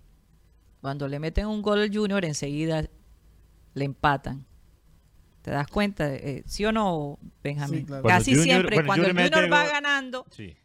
cuando 0.81 1.09
le 1.09 1.19
meten 1.21 1.47
un 1.47 1.63
gol 1.63 1.81
al 1.81 1.95
Junior, 1.95 2.25
enseguida 2.25 2.85
le 3.75 3.85
empatan. 3.85 4.45
¿Te 5.43 5.51
das 5.53 5.69
cuenta? 5.69 6.13
Eh, 6.13 6.43
¿Sí 6.47 6.65
o 6.65 6.73
no, 6.73 7.19
Benjamín? 7.45 7.81
Sí, 7.81 7.87
claro. 7.87 8.03
Cuando 8.03 8.19
Casi 8.19 8.31
Junior- 8.33 8.45
siempre, 8.45 8.75
cuando 8.77 8.87
cuando 8.89 9.07
el 9.07 9.13
Junior 9.13 9.31
mete 9.31 9.49
va 9.51 9.63
gol- 9.63 9.73
ganando, 9.73 10.27
Sí. 10.31 10.57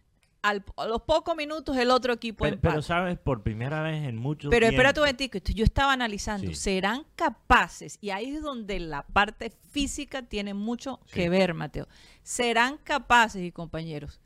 Al- 0.42 0.64
a 0.78 0.86
los 0.86 1.02
pocos 1.04 1.36
minutos 1.36 1.78
el 1.78 1.92
otro 1.92 2.14
equipo 2.14 2.44
Pero, 2.46 2.56
empata. 2.56 2.74
pero, 2.74 2.82
sabes, 2.82 3.18
por 3.20 3.44
primera 3.44 3.82
vez 3.84 4.04
en 4.08 4.16
mucho 4.18 4.50
Pero 4.50 4.66
tiempo. 4.66 4.74
espérate 4.76 5.00
un 5.00 5.04
momentico, 5.06 5.38
yo 5.54 5.64
estaba 5.64 5.94
analizando, 5.94 6.48
Sí. 6.48 6.56
¿serán 6.56 7.06
capaces? 7.16 7.98
Y 8.02 8.10
ahí 8.10 8.36
es 8.36 8.42
donde 8.42 8.80
la 8.80 9.04
parte 9.04 9.52
física 9.72 10.24
tiene 10.24 10.54
mucho 10.54 11.00
Sí. 11.06 11.14
que 11.14 11.30
ver, 11.30 11.54
Mateo. 11.54 11.88
¿Serán 12.24 12.78
capaces, 12.78 13.42
y 13.44 13.52
compañeros, 13.52 14.20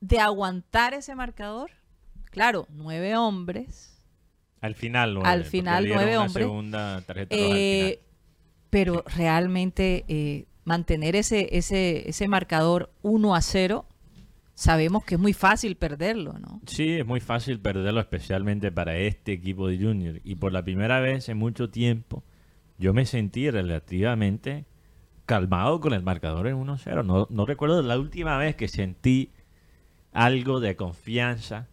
de 0.00 0.18
aguantar 0.20 0.94
ese 0.94 1.14
marcador? 1.14 1.70
Claro, 2.30 2.66
nueve 2.70 3.16
hombres, 3.16 3.88
Al 4.60 4.74
final, 4.76 5.14
nueve, 5.14 5.28
Al 5.28 5.44
final, 5.44 5.88
nueve 5.88 6.16
hombres. 6.16 6.44
segunda 6.46 7.00
tarjeta 7.02 7.34
roja 7.34 7.46
al 7.50 7.56
eh, 7.58 7.98
final. 7.98 7.98
pero 8.70 9.04
realmente 9.16 10.04
eh, 10.06 10.46
mantener 10.64 11.16
ese, 11.16 11.48
ese, 11.58 12.08
ese 12.08 12.28
marcador 12.28 12.92
1 13.02 13.34
a 13.34 13.42
0, 13.42 13.86
sabemos 14.54 15.04
que 15.04 15.14
es 15.14 15.20
muy 15.20 15.32
fácil 15.32 15.76
perderlo, 15.76 16.38
¿no? 16.38 16.60
Sí, 16.66 16.92
es 16.92 17.06
muy 17.06 17.20
fácil 17.20 17.60
perderlo, 17.60 18.00
especialmente 18.00 18.70
para 18.72 18.96
este 18.96 19.32
equipo 19.32 19.68
de 19.68 19.78
Junior. 19.78 20.20
Y 20.24 20.36
por 20.36 20.52
la 20.52 20.62
primera 20.62 21.00
vez 21.00 21.28
en 21.28 21.38
mucho 21.38 21.70
tiempo, 21.70 22.22
yo 22.78 22.92
me 22.92 23.06
sentí 23.06 23.50
relativamente 23.50 24.66
calmado 25.26 25.80
con 25.80 25.92
el 25.92 26.02
marcador 26.02 26.46
en 26.48 26.56
1-0. 26.56 27.04
No, 27.04 27.26
no 27.30 27.46
recuerdo 27.46 27.82
la 27.82 27.98
última 27.98 28.36
vez 28.36 28.56
que 28.56 28.68
sentí 28.68 29.30
algo 30.12 30.60
de 30.60 30.76
confianza 30.76 31.68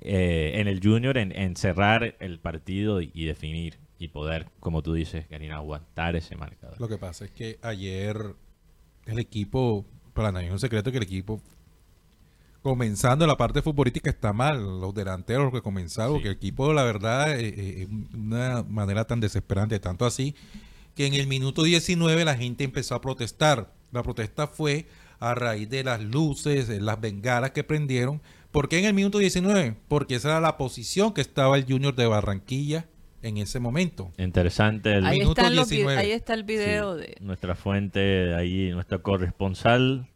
eh, 0.00 0.52
en 0.54 0.68
el 0.68 0.80
Junior, 0.82 1.18
en, 1.18 1.32
en 1.32 1.56
cerrar 1.56 2.16
el 2.20 2.38
partido 2.38 3.02
y, 3.02 3.10
y 3.14 3.24
definir 3.24 3.78
y 3.98 4.08
poder, 4.08 4.46
como 4.60 4.82
tú 4.82 4.94
dices, 4.94 5.26
Karina, 5.26 5.56
aguantar 5.56 6.14
ese 6.14 6.36
marcador. 6.36 6.80
Lo 6.80 6.88
que 6.88 6.98
pasa 6.98 7.24
es 7.24 7.32
que 7.32 7.58
ayer 7.62 8.16
el 9.06 9.18
equipo, 9.18 9.84
para 10.14 10.30
nadie 10.30 10.46
es 10.46 10.52
un 10.52 10.60
secreto 10.60 10.92
que 10.92 10.98
el 10.98 11.02
equipo, 11.02 11.42
comenzando 12.62 13.26
la 13.26 13.36
parte 13.36 13.62
futbolística, 13.62 14.10
está 14.10 14.32
mal. 14.32 14.80
Los 14.80 14.94
delanteros 14.94 15.44
los 15.44 15.52
que 15.52 15.62
comenzaron, 15.62 16.12
Sí. 16.12 16.14
porque 16.16 16.28
el 16.28 16.34
equipo, 16.34 16.72
la 16.72 16.82
verdad, 16.84 17.38
eh, 17.38 17.48
eh, 17.56 17.82
es 17.82 18.14
una 18.14 18.62
manera 18.64 19.06
tan 19.06 19.20
desesperante, 19.20 19.78
tanto 19.80 20.04
así, 20.06 20.34
que 20.94 21.06
en 21.06 21.14
el 21.14 21.26
minuto 21.26 21.62
19 21.62 22.24
la 22.24 22.36
gente 22.36 22.64
empezó 22.64 22.94
a 22.94 23.00
protestar. 23.00 23.72
La 23.92 24.02
protesta 24.02 24.46
fue 24.48 24.86
a 25.20 25.34
raíz 25.34 25.68
de 25.70 25.82
las 25.84 26.02
luces, 26.02 26.68
de 26.68 26.80
las 26.80 27.00
bengalas 27.00 27.52
que 27.52 27.64
prendieron. 27.64 28.20
¿Por 28.50 28.68
qué 28.68 28.78
en 28.78 28.84
el 28.86 28.94
minuto 28.94 29.18
19? 29.18 29.76
Porque 29.88 30.16
esa 30.16 30.28
era 30.30 30.40
la 30.40 30.56
posición 30.56 31.12
que 31.14 31.20
estaba 31.20 31.56
el 31.56 31.64
Junior 31.66 31.94
de 31.94 32.06
Barranquilla 32.06 32.86
en 33.22 33.36
ese 33.36 33.60
momento. 33.60 34.12
Interesante 34.18 34.94
el 34.94 35.06
Ahí, 35.06 35.18
minuto 35.18 35.40
están 35.40 35.56
los 35.56 35.68
vi- 35.68 35.76
19. 35.76 36.00
ahí 36.00 36.10
está 36.12 36.34
el 36.34 36.44
video 36.44 36.96
Sí, 36.96 37.00
de... 37.02 37.16
nuestra 37.20 37.54
fuente 37.56 38.34
ahí, 38.34 38.70
nuestra 38.70 38.98
corresponsal 38.98 40.08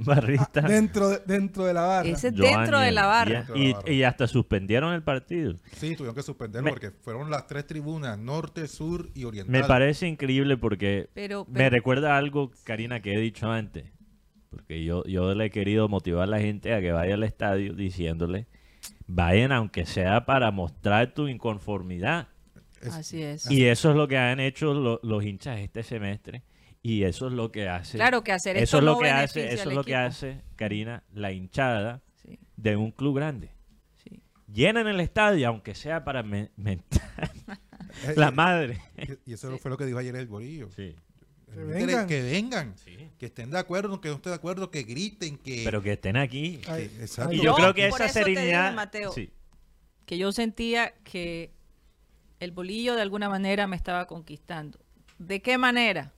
barrista. 0.04 0.60
Dentro 0.62 1.08
de, 1.08 1.20
dentro 1.26 1.64
de 1.64 1.74
la 1.74 1.82
barra. 1.82 2.08
Ese 2.08 2.32
Giovanni 2.32 2.56
dentro 2.56 2.78
de 2.80 2.92
la 2.92 3.06
barra. 3.06 3.46
Y, 3.54 3.74
y 3.92 4.02
hasta 4.02 4.26
suspendieron 4.26 4.92
el 4.94 5.02
partido. 5.02 5.54
Sí, 5.76 5.94
tuvieron 5.96 6.14
que 6.14 6.22
suspenderlo 6.22 6.64
Me- 6.66 6.70
porque 6.70 6.90
fueron 6.90 7.30
las 7.30 7.46
tres 7.46 7.66
tribunas, 7.66 8.18
norte, 8.18 8.66
sur 8.68 9.08
y 9.14 9.24
oriental. 9.24 9.52
Me 9.52 9.64
parece 9.66 10.06
increíble 10.06 10.56
porque 10.56 11.08
Pero, 11.14 11.46
me 11.48 11.68
recuerda 11.70 12.16
algo, 12.16 12.50
Karina, 12.64 13.00
que 13.00 13.14
he 13.14 13.18
dicho 13.20 13.50
antes. 13.50 13.84
Porque 14.50 14.82
yo, 14.82 15.04
yo 15.04 15.34
le 15.34 15.46
he 15.46 15.50
querido 15.50 15.88
motivar 15.88 16.24
a 16.24 16.26
la 16.26 16.40
gente 16.40 16.72
a 16.74 16.80
que 16.80 16.90
vaya 16.92 17.14
al 17.14 17.22
estadio 17.22 17.74
diciéndole, 17.74 18.46
vayan 19.06 19.52
aunque 19.52 19.84
sea 19.86 20.24
para 20.24 20.50
mostrar 20.50 21.12
tu 21.12 21.28
inconformidad. 21.28 22.28
Es- 22.80 22.94
Así 22.94 23.22
es. 23.22 23.50
Y 23.50 23.66
eso 23.66 23.90
es 23.90 23.96
lo 23.96 24.08
que 24.08 24.16
han 24.16 24.40
hecho 24.40 24.72
lo- 24.72 25.00
los 25.02 25.24
hinchas 25.24 25.58
este 25.58 25.82
semestre. 25.82 26.42
Y 26.82 27.02
eso 27.04 27.26
es 27.26 27.32
lo 27.32 27.50
que 27.50 27.68
hace. 27.68 27.98
Claro 27.98 28.22
que 28.22 28.32
hacer 28.32 28.56
eso 28.56 28.78
es 28.78 28.84
lo 28.84 28.92
no 28.94 28.98
que 29.00 29.10
hace, 29.10 29.52
eso 29.52 29.68
es 29.68 29.74
lo 29.74 29.84
que 29.84 29.94
hace, 29.96 30.42
Karina, 30.56 31.02
la 31.12 31.32
hinchada 31.32 32.02
Sí, 32.22 32.38
de 32.56 32.76
un 32.76 32.90
club 32.92 33.16
grande. 33.16 33.50
sí. 34.04 34.22
Llenen 34.52 34.86
el 34.86 35.00
estadio, 35.00 35.48
aunque 35.48 35.74
sea 35.74 36.04
para 36.04 36.22
me- 36.22 36.50
mentar 36.56 37.02
la 38.16 38.30
madre. 38.30 38.80
Y 39.26 39.32
eso 39.34 39.56
fue 39.58 39.70
lo 39.70 39.76
que 39.76 39.86
dijo 39.86 39.98
ayer 39.98 40.14
el 40.16 40.26
Borillo. 40.28 40.70
Sí. 40.70 40.94
Que 41.52 41.60
vengan. 41.64 42.06
que 42.06 42.22
vengan, 42.22 42.76
Sí. 42.76 43.10
que 43.18 43.26
estén 43.26 43.50
de 43.50 43.58
acuerdo, 43.58 44.00
que 44.00 44.08
no 44.08 44.16
estén 44.16 44.32
de 44.32 44.36
acuerdo, 44.36 44.70
que 44.70 44.82
griten, 44.82 45.38
que... 45.38 45.62
Pero 45.64 45.82
que 45.82 45.92
estén 45.94 46.16
aquí. 46.16 46.58
que- 46.58 46.70
Ay, 46.70 46.84
exacto. 47.00 47.32
Y 47.32 47.38
Yo, 47.38 47.42
yo 47.44 47.54
creo 47.54 47.74
que 47.74 47.88
por 47.88 48.00
esa 48.02 48.06
eso 48.10 48.20
te 48.24 48.30
dije, 48.30 48.40
serenidad. 48.42 48.74
Mateo. 48.74 49.12
sí. 49.12 49.30
que 50.04 50.16
yo 50.18 50.30
sentía 50.32 50.94
que 51.04 51.52
el 52.40 52.52
bolillo 52.52 52.94
de 52.96 53.02
alguna 53.02 53.28
manera 53.28 53.66
me 53.66 53.76
estaba 53.76 54.06
conquistando. 54.06 54.78
¿De 55.18 55.42
qué 55.42 55.58
manera? 55.58 56.12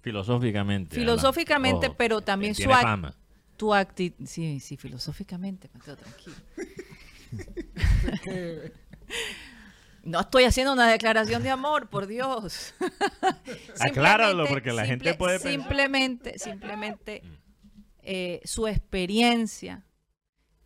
Filosóficamente. 0.00 0.94
Filosóficamente, 0.94 1.90
pero 1.90 2.20
también 2.20 2.54
su 2.54 2.68
fama. 2.68 3.14
Tu 3.56 3.72
actitud, 3.72 4.26
sí, 4.26 4.60
sí, 4.60 4.76
filosóficamente, 4.76 5.70
Mateo, 5.72 5.96
tranquilo. 5.96 6.36
No 10.04 10.20
estoy 10.20 10.44
haciendo 10.44 10.74
una 10.74 10.86
declaración 10.86 11.42
de 11.42 11.48
amor, 11.48 11.88
por 11.88 12.06
Dios. 12.06 12.74
Acláralo, 13.80 14.46
porque 14.46 14.70
la 14.70 14.84
gente 14.84 15.14
puede 15.14 15.40
pensar. 15.40 15.52
Simplemente, 15.52 16.38
simplemente 16.38 17.22
eh, 18.02 18.42
su 18.44 18.66
experiencia 18.68 19.86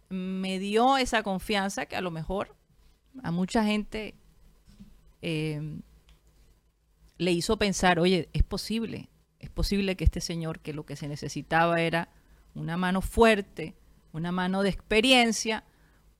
me 0.09 0.59
dio 0.59 0.97
esa 0.97 1.23
confianza 1.23 1.87
que 1.87 1.95
a 1.95 2.01
lo 2.01 2.11
mejor 2.11 2.57
a 3.23 3.31
mucha 3.31 3.63
gente 3.63 4.17
eh, 5.23 5.79
le 7.19 7.33
hizo 7.33 7.57
pensar, 7.59 7.99
oye, 8.01 8.29
es 8.33 8.43
posible, 8.43 9.09
es 9.41 9.51
posible 9.51 9.97
que 9.97 10.05
este 10.05 10.21
señor, 10.21 10.61
que 10.61 10.73
lo 10.73 10.87
que 10.87 10.97
se 10.97 11.09
necesitaba 11.09 11.81
era 11.83 12.09
una 12.55 12.77
mano 12.77 13.01
fuerte, 13.03 13.75
una 14.13 14.33
mano 14.33 14.63
de 14.63 14.71
experiencia, 14.71 15.65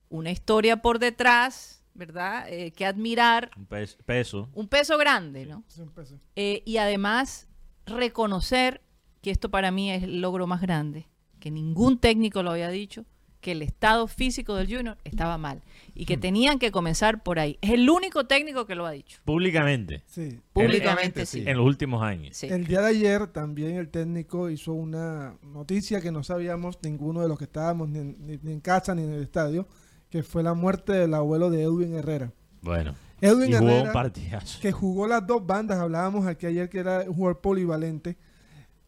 una 0.09 0.31
historia 0.31 0.81
por 0.81 0.99
detrás, 0.99 1.83
¿verdad? 1.93 2.47
Eh, 2.49 2.71
que 2.71 2.85
admirar, 2.85 3.51
Un 3.57 3.65
pes- 3.65 3.97
peso. 4.05 4.49
un 4.53 4.67
peso 4.67 4.97
grande, 4.97 5.45
¿no? 5.45 5.63
Es 5.67 5.77
un 5.79 5.89
peso. 5.89 6.19
Eh, 6.35 6.61
y 6.65 6.77
además 6.77 7.47
reconocer 7.85 8.81
que 9.21 9.31
esto 9.31 9.49
para 9.49 9.71
mí 9.71 9.91
es 9.91 10.03
el 10.03 10.21
logro 10.21 10.47
más 10.47 10.61
grande, 10.61 11.07
que 11.39 11.51
ningún 11.51 11.97
técnico 11.99 12.41
lo 12.43 12.51
había 12.51 12.69
dicho, 12.69 13.05
que 13.41 13.53
el 13.53 13.61
estado 13.61 14.07
físico 14.07 14.55
del 14.55 14.67
Junior 14.67 14.97
estaba 15.05 15.37
mal 15.37 15.61
y 15.95 16.05
que 16.05 16.17
tenían 16.17 16.59
que 16.59 16.71
comenzar 16.71 17.23
por 17.23 17.39
ahí. 17.39 17.57
Es 17.61 17.71
el 17.71 17.89
único 17.89 18.25
técnico 18.25 18.65
que 18.65 18.75
lo 18.75 18.85
ha 18.85 18.91
dicho. 18.91 19.19
Públicamente. 19.23 20.03
Sí. 20.07 20.39
Públicamente 20.51 21.25
sí. 21.25 21.41
sí. 21.43 21.49
En 21.49 21.57
los 21.57 21.65
últimos 21.65 22.03
años. 22.03 22.35
Sí. 22.35 22.47
El 22.47 22.65
día 22.67 22.81
de 22.81 22.87
ayer 22.87 23.27
también 23.27 23.75
el 23.77 23.87
técnico 23.89 24.49
hizo 24.49 24.73
una 24.73 25.35
noticia 25.41 26.01
que 26.01 26.11
no 26.11 26.23
sabíamos 26.23 26.77
ninguno 26.83 27.21
de 27.21 27.29
los 27.29 27.37
que 27.37 27.45
estábamos 27.45 27.87
ni 27.89 27.99
en, 27.99 28.15
ni- 28.25 28.37
ni 28.41 28.51
en 28.51 28.59
casa 28.59 28.93
ni 28.93 29.03
en 29.03 29.13
el 29.13 29.23
estadio, 29.23 29.67
que 30.09 30.21
fue 30.23 30.43
la 30.43 30.53
muerte 30.53 30.91
del 30.93 31.13
abuelo 31.13 31.49
de 31.49 31.61
Edwin 31.63 31.93
Herrera. 31.95 32.33
Bueno. 32.61 32.93
Edwin 33.21 33.51
Y 33.51 33.53
jugó 33.53 33.65
un 33.65 33.71
Herrera, 33.71 33.93
partidazo. 33.93 34.59
que 34.61 34.71
jugó 34.71 35.07
las 35.07 35.25
dos 35.27 35.45
bandas, 35.45 35.77
hablábamos 35.79 36.25
aquí 36.25 36.45
ayer 36.45 36.67
que 36.69 36.79
era 36.79 37.01
un 37.07 37.13
jugador 37.13 37.39
polivalente. 37.41 38.17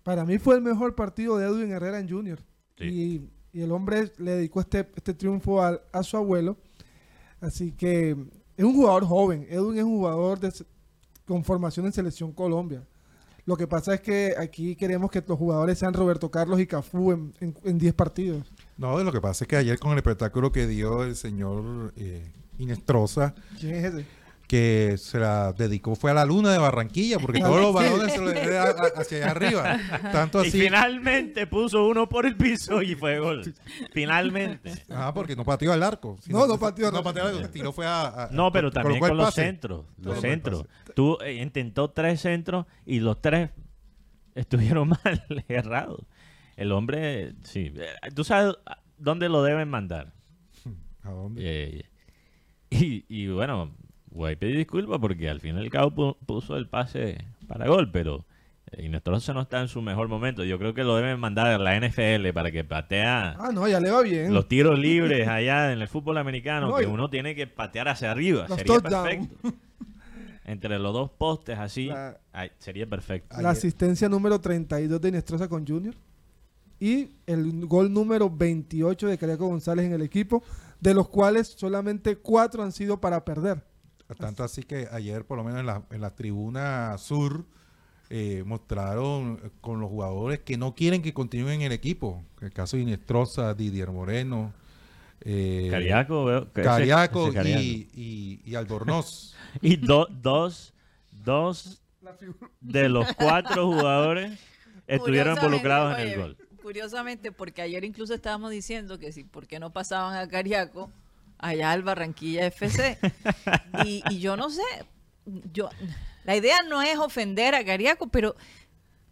Para 0.03 0.25
mí 0.25 0.39
fue 0.39 0.55
el 0.55 0.61
mejor 0.61 0.95
partido 0.95 1.37
de 1.37 1.45
Edwin 1.45 1.71
Herrera 1.71 1.99
en 1.99 2.09
Junior. 2.09 2.39
Sí. 2.77 2.85
Y, 2.85 3.29
y 3.53 3.61
el 3.61 3.71
hombre 3.71 4.11
le 4.17 4.31
dedicó 4.31 4.61
este, 4.61 4.87
este 4.95 5.13
triunfo 5.13 5.61
a, 5.61 5.79
a 5.91 6.03
su 6.03 6.17
abuelo. 6.17 6.57
Así 7.39 7.71
que 7.71 8.11
es 8.57 8.65
un 8.65 8.73
jugador 8.75 9.05
joven. 9.05 9.45
Edwin 9.49 9.77
es 9.77 9.83
un 9.83 9.97
jugador 9.97 10.39
de, 10.39 10.53
con 11.25 11.43
formación 11.43 11.85
en 11.85 11.93
Selección 11.93 12.31
Colombia. 12.31 12.85
Lo 13.45 13.57
que 13.57 13.65
pasa 13.67 13.95
es 13.95 14.01
que 14.01 14.35
aquí 14.37 14.75
queremos 14.75 15.09
que 15.09 15.23
los 15.27 15.37
jugadores 15.37 15.79
sean 15.79 15.93
Roberto 15.95 16.29
Carlos 16.29 16.59
y 16.59 16.67
Cafú 16.67 17.11
en- 17.11 17.33
en 17.41 17.55
en 17.63 17.77
10 17.79 17.93
partidos. 17.95 18.51
No, 18.77 19.03
lo 19.03 19.11
que 19.11 19.19
pasa 19.19 19.43
es 19.43 19.47
que 19.47 19.55
ayer 19.57 19.79
con 19.79 19.91
el 19.93 19.97
espectáculo 19.97 20.51
que 20.51 20.67
dio 20.67 21.03
el 21.03 21.15
señor 21.15 21.91
eh, 21.97 22.31
Inestrosa, 22.59 23.33
¿Quién 23.59 23.75
es 23.75 23.85
ese? 23.85 24.05
Que 24.51 24.95
se 24.97 25.17
la 25.17 25.53
dedicó 25.53 25.95
fue 25.95 26.11
a 26.11 26.13
la 26.13 26.25
luna 26.25 26.51
de 26.51 26.57
Barranquilla, 26.57 27.19
porque 27.19 27.39
todos 27.39 27.61
los 27.61 27.73
balones 27.73 28.11
se 28.11 28.19
los 28.19 28.33
era 28.33 28.63
a- 28.63 28.99
hacia 28.99 29.19
allá 29.19 29.31
arriba. 29.31 29.79
Tanto 30.11 30.43
Y 30.43 30.49
así. 30.49 30.59
finalmente 30.59 31.47
puso 31.47 31.87
uno 31.87 32.09
por 32.09 32.25
el 32.25 32.35
piso 32.35 32.81
y 32.81 32.93
fue 32.95 33.17
gol. 33.19 33.53
Finalmente. 33.93 34.73
Ah, 34.89 35.13
porque 35.13 35.37
no 35.37 35.45
pateó 35.45 35.71
al 35.71 35.81
arco. 35.81 36.17
No, 36.27 36.47
no 36.47 36.59
pateó 36.59 36.87
al 36.89 36.93
No 36.93 37.01
pateó 37.01 37.27
al 37.27 37.37
arco, 37.37 37.49
tiró 37.49 37.71
fue 37.71 37.85
a. 37.87 38.25
a- 38.25 38.29
No, 38.31 38.51
pero 38.51 38.71
también 38.71 38.99
con 38.99 39.15
los 39.15 39.27
pase. 39.27 39.43
centros. 39.43 39.85
Los 39.97 40.19
centros. 40.19 40.65
Tú 40.95 41.17
eh, 41.23 41.35
intentó 41.35 41.89
tres 41.91 42.19
centros 42.19 42.65
y 42.85 42.99
los 42.99 43.21
tres 43.21 43.51
estuvieron 44.35 44.89
mal, 45.05 45.25
errados. 45.47 46.01
El 46.57 46.73
hombre, 46.73 47.35
sí. 47.43 47.71
Eh, 47.73 48.09
¿Tú 48.13 48.25
sabes 48.25 48.55
dónde 48.97 49.29
lo 49.29 49.43
deben 49.43 49.69
mandar? 49.69 50.11
¿A 51.03 51.09
dónde? 51.11 51.41
Eh, 51.41 51.85
y, 52.69 53.05
y 53.07 53.27
bueno, 53.29 53.71
a 54.13 54.35
pedir 54.35 54.57
disculpas 54.57 54.99
porque 54.99 55.29
al 55.29 55.39
fin 55.39 55.55
y 55.55 55.59
al 55.59 55.69
cabo 55.69 55.91
pu- 55.91 56.17
puso 56.25 56.57
el 56.57 56.67
pase 56.67 57.17
para 57.47 57.67
gol, 57.67 57.89
pero 57.91 58.25
eh, 58.71 58.85
Inestrosa 58.85 59.33
no 59.33 59.41
está 59.41 59.61
en 59.61 59.67
su 59.67 59.81
mejor 59.81 60.07
momento. 60.09 60.43
Yo 60.43 60.57
creo 60.59 60.73
que 60.73 60.83
lo 60.83 60.95
deben 60.97 61.19
mandar 61.19 61.47
a 61.47 61.57
la 61.57 61.75
NFL 61.79 62.29
para 62.33 62.51
que 62.51 62.63
patea 62.63 63.35
Ah, 63.39 63.51
no, 63.53 63.67
ya 63.67 63.79
le 63.79 63.89
va 63.91 64.01
bien. 64.01 64.33
los 64.33 64.47
tiros 64.47 64.77
libres 64.77 65.27
allá 65.27 65.71
en 65.73 65.81
el 65.81 65.87
fútbol 65.87 66.17
americano, 66.17 66.67
No, 66.69 66.75
que 66.77 66.85
uno 66.87 67.09
tiene 67.09 67.35
que 67.35 67.47
patear 67.47 67.87
hacia 67.87 68.11
arriba. 68.11 68.47
Sería 68.49 68.79
perfecto. 68.79 69.35
Entre 70.45 70.77
los 70.79 70.91
dos 70.93 71.09
postes 71.11 71.57
así, 71.59 71.85
La- 71.87 72.17
ay, 72.33 72.51
sería 72.57 72.87
perfecto. 72.87 73.39
la 73.41 73.51
asistencia 73.51 74.09
número 74.09 74.41
32 74.41 74.99
de 74.99 75.09
Inestrosa 75.09 75.47
con 75.47 75.65
Junior 75.65 75.93
y 76.79 77.09
el 77.27 77.65
gol 77.67 77.93
número 77.93 78.29
28 78.29 79.07
de 79.07 79.17
Cariaco 79.17 79.47
González 79.47 79.85
en 79.85 79.93
el 79.93 80.01
equipo, 80.01 80.43
de 80.79 80.95
los 80.95 81.07
cuales 81.09 81.47
solamente 81.55 82.15
cuatro 82.17 82.63
han 82.63 82.71
sido 82.71 82.99
para 82.99 83.23
perder. 83.23 83.63
Tanto 84.15 84.43
así 84.43 84.63
que 84.63 84.87
ayer, 84.91 85.25
por 85.25 85.37
lo 85.37 85.43
menos 85.43 85.59
en 85.61 85.65
la, 85.65 85.83
en 85.91 86.01
la 86.01 86.15
tribuna 86.15 86.97
sur, 86.97 87.45
eh, 88.09 88.43
mostraron 88.45 89.39
eh, 89.43 89.49
con 89.61 89.79
los 89.79 89.89
jugadores 89.89 90.39
que 90.39 90.57
no 90.57 90.75
quieren 90.75 91.01
que 91.01 91.13
continúen 91.13 91.61
en 91.61 91.67
el 91.67 91.71
equipo. 91.71 92.23
El 92.41 92.51
caso 92.51 92.75
de 92.77 92.83
Inestrosa, 92.83 93.53
Didier 93.53 93.89
Moreno, 93.91 94.53
eh, 95.21 95.67
Cariaco, 95.71 96.25
veo 96.25 96.51
que 96.51 96.61
ese- 96.61 96.69
Cariaco 96.69 97.25
ese 97.27 97.33
Cariaco. 97.35 97.61
y, 97.61 97.89
y, 97.93 98.41
y 98.51 98.55
Albornoz. 98.55 99.35
Y 99.61 99.75
do- 99.77 100.07
dos, 100.09 100.73
dos 101.11 101.81
de 102.61 102.89
los 102.89 103.13
cuatro 103.13 103.67
jugadores 103.67 104.39
estuvieron 104.87 105.35
involucrados 105.37 105.99
en 105.99 106.07
el 106.07 106.17
gol. 106.19 106.37
Curiosamente, 106.61 107.31
porque 107.31 107.61
ayer 107.61 107.83
incluso 107.83 108.13
estábamos 108.13 108.51
diciendo 108.51 108.97
que 108.99 109.11
sí, 109.11 109.23
¿por 109.23 109.47
qué 109.47 109.59
no 109.59 109.71
pasaban 109.73 110.15
a 110.15 110.27
Cariaco 110.27 110.91
allá 111.41 111.71
al 111.71 111.83
Barranquilla 111.83 112.45
FC? 112.47 112.97
y, 113.85 114.03
y 114.09 114.19
yo 114.19 114.37
no 114.37 114.49
sé, 114.49 114.61
yo 115.53 115.69
la 116.23 116.35
idea 116.35 116.57
no 116.69 116.81
es 116.81 116.97
ofender 116.97 117.55
a 117.55 117.65
Cariaco, 117.65 118.07
pero 118.07 118.35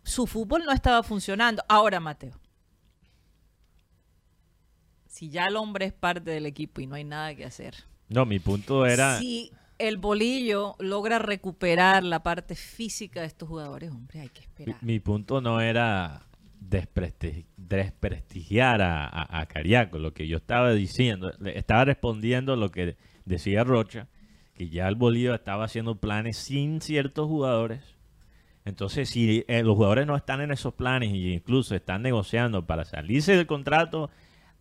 su 0.04 0.28
fútbol 0.28 0.64
no 0.66 0.72
estaba 0.72 1.04
funcionando. 1.04 1.64
Ahora, 1.68 2.00
Mateo, 2.00 2.40
si 5.08 5.30
ya 5.30 5.46
el 5.46 5.56
hombre 5.56 5.86
es 5.88 5.94
parte 5.94 6.32
del 6.32 6.46
equipo 6.46 6.82
y 6.82 6.88
no 6.88 6.96
hay 6.96 7.04
nada 7.04 7.36
que 7.36 7.46
hacer, 7.46 7.76
No, 8.08 8.26
mi 8.26 8.40
punto 8.40 8.86
era... 8.86 9.20
si 9.20 9.52
el 9.78 9.98
bolillo 9.98 10.76
logra 10.80 11.20
recuperar 11.20 12.04
la 12.04 12.22
parte 12.22 12.56
física 12.56 13.22
de 13.22 13.28
estos 13.28 13.48
jugadores, 13.50 13.92
hombre, 13.92 14.22
hay 14.22 14.30
que 14.30 14.42
Mi, 14.42 14.46
esperar. 14.46 14.84
mi 14.84 15.00
punto 15.00 15.42
no 15.42 15.62
era 15.62 16.22
despresti- 16.60 17.46
desprestigiar 17.58 18.82
a, 18.82 19.06
a, 19.06 19.40
a 19.42 19.46
Cariaco. 19.46 20.00
Lo 20.00 20.14
que 20.14 20.28
yo 20.28 20.38
estaba 20.38 20.74
diciendo, 20.74 21.32
le 21.40 21.58
estaba 21.58 21.86
respondiendo 21.86 22.56
lo 22.56 22.70
que 22.72 22.98
decía 23.26 23.64
Rocha, 23.64 24.08
que 24.54 24.70
ya 24.70 24.88
el 24.88 24.96
Bolívar 24.96 25.36
estaba 25.36 25.66
haciendo 25.66 25.96
planes 25.96 26.38
sin 26.38 26.82
ciertos 26.82 27.28
jugadores. 27.28 27.82
Entonces, 28.66 29.10
si 29.10 29.46
eh, 29.48 29.64
los 29.64 29.76
jugadores 29.76 30.06
no 30.06 30.16
están 30.16 30.42
en 30.42 30.52
esos 30.52 30.74
planes 30.74 31.12
e 31.12 31.16
incluso 31.16 31.76
están 31.76 32.02
negociando 32.02 32.68
para 32.68 32.86
salirse 32.86 33.36
del 33.36 33.48
contrato 33.48 34.10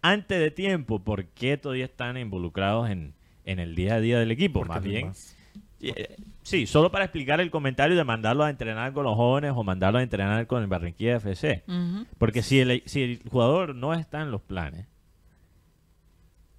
antes 0.00 0.38
de 0.38 0.50
tiempo, 0.50 1.00
¿por 1.02 1.26
qué 1.26 1.56
todavía 1.58 1.84
están 1.86 2.16
involucrados 2.16 2.88
en, 2.90 3.14
en 3.44 3.58
el 3.58 3.74
día 3.74 3.96
a 3.96 4.00
día 4.00 4.18
del 4.18 4.30
equipo? 4.30 4.60
Porque 4.60 4.74
Más 4.74 4.82
bien, 4.84 5.06
más. 5.08 5.36
Eh, 5.80 6.16
Sí, 6.42 6.66
solo 6.66 6.90
para 6.90 7.04
explicar 7.04 7.40
el 7.40 7.50
comentario 7.50 7.96
de 7.96 8.04
mandarlo 8.04 8.42
a 8.44 8.50
entrenar 8.50 8.92
con 8.92 9.04
los 9.04 9.14
jóvenes 9.16 9.52
o 9.54 9.62
mandarlo 9.64 9.98
a 9.98 10.02
entrenar 10.02 10.46
con 10.46 10.62
el 10.62 10.68
Barranquilla 10.68 11.16
FC. 11.16 11.62
Ujú. 11.68 12.06
Porque 12.18 12.42
si 12.42 12.60
el, 12.60 12.82
si 12.86 13.02
el 13.02 13.22
jugador 13.30 13.74
no 13.74 13.92
está 13.94 14.22
en 14.22 14.30
los 14.30 14.40
planes, 14.40 14.86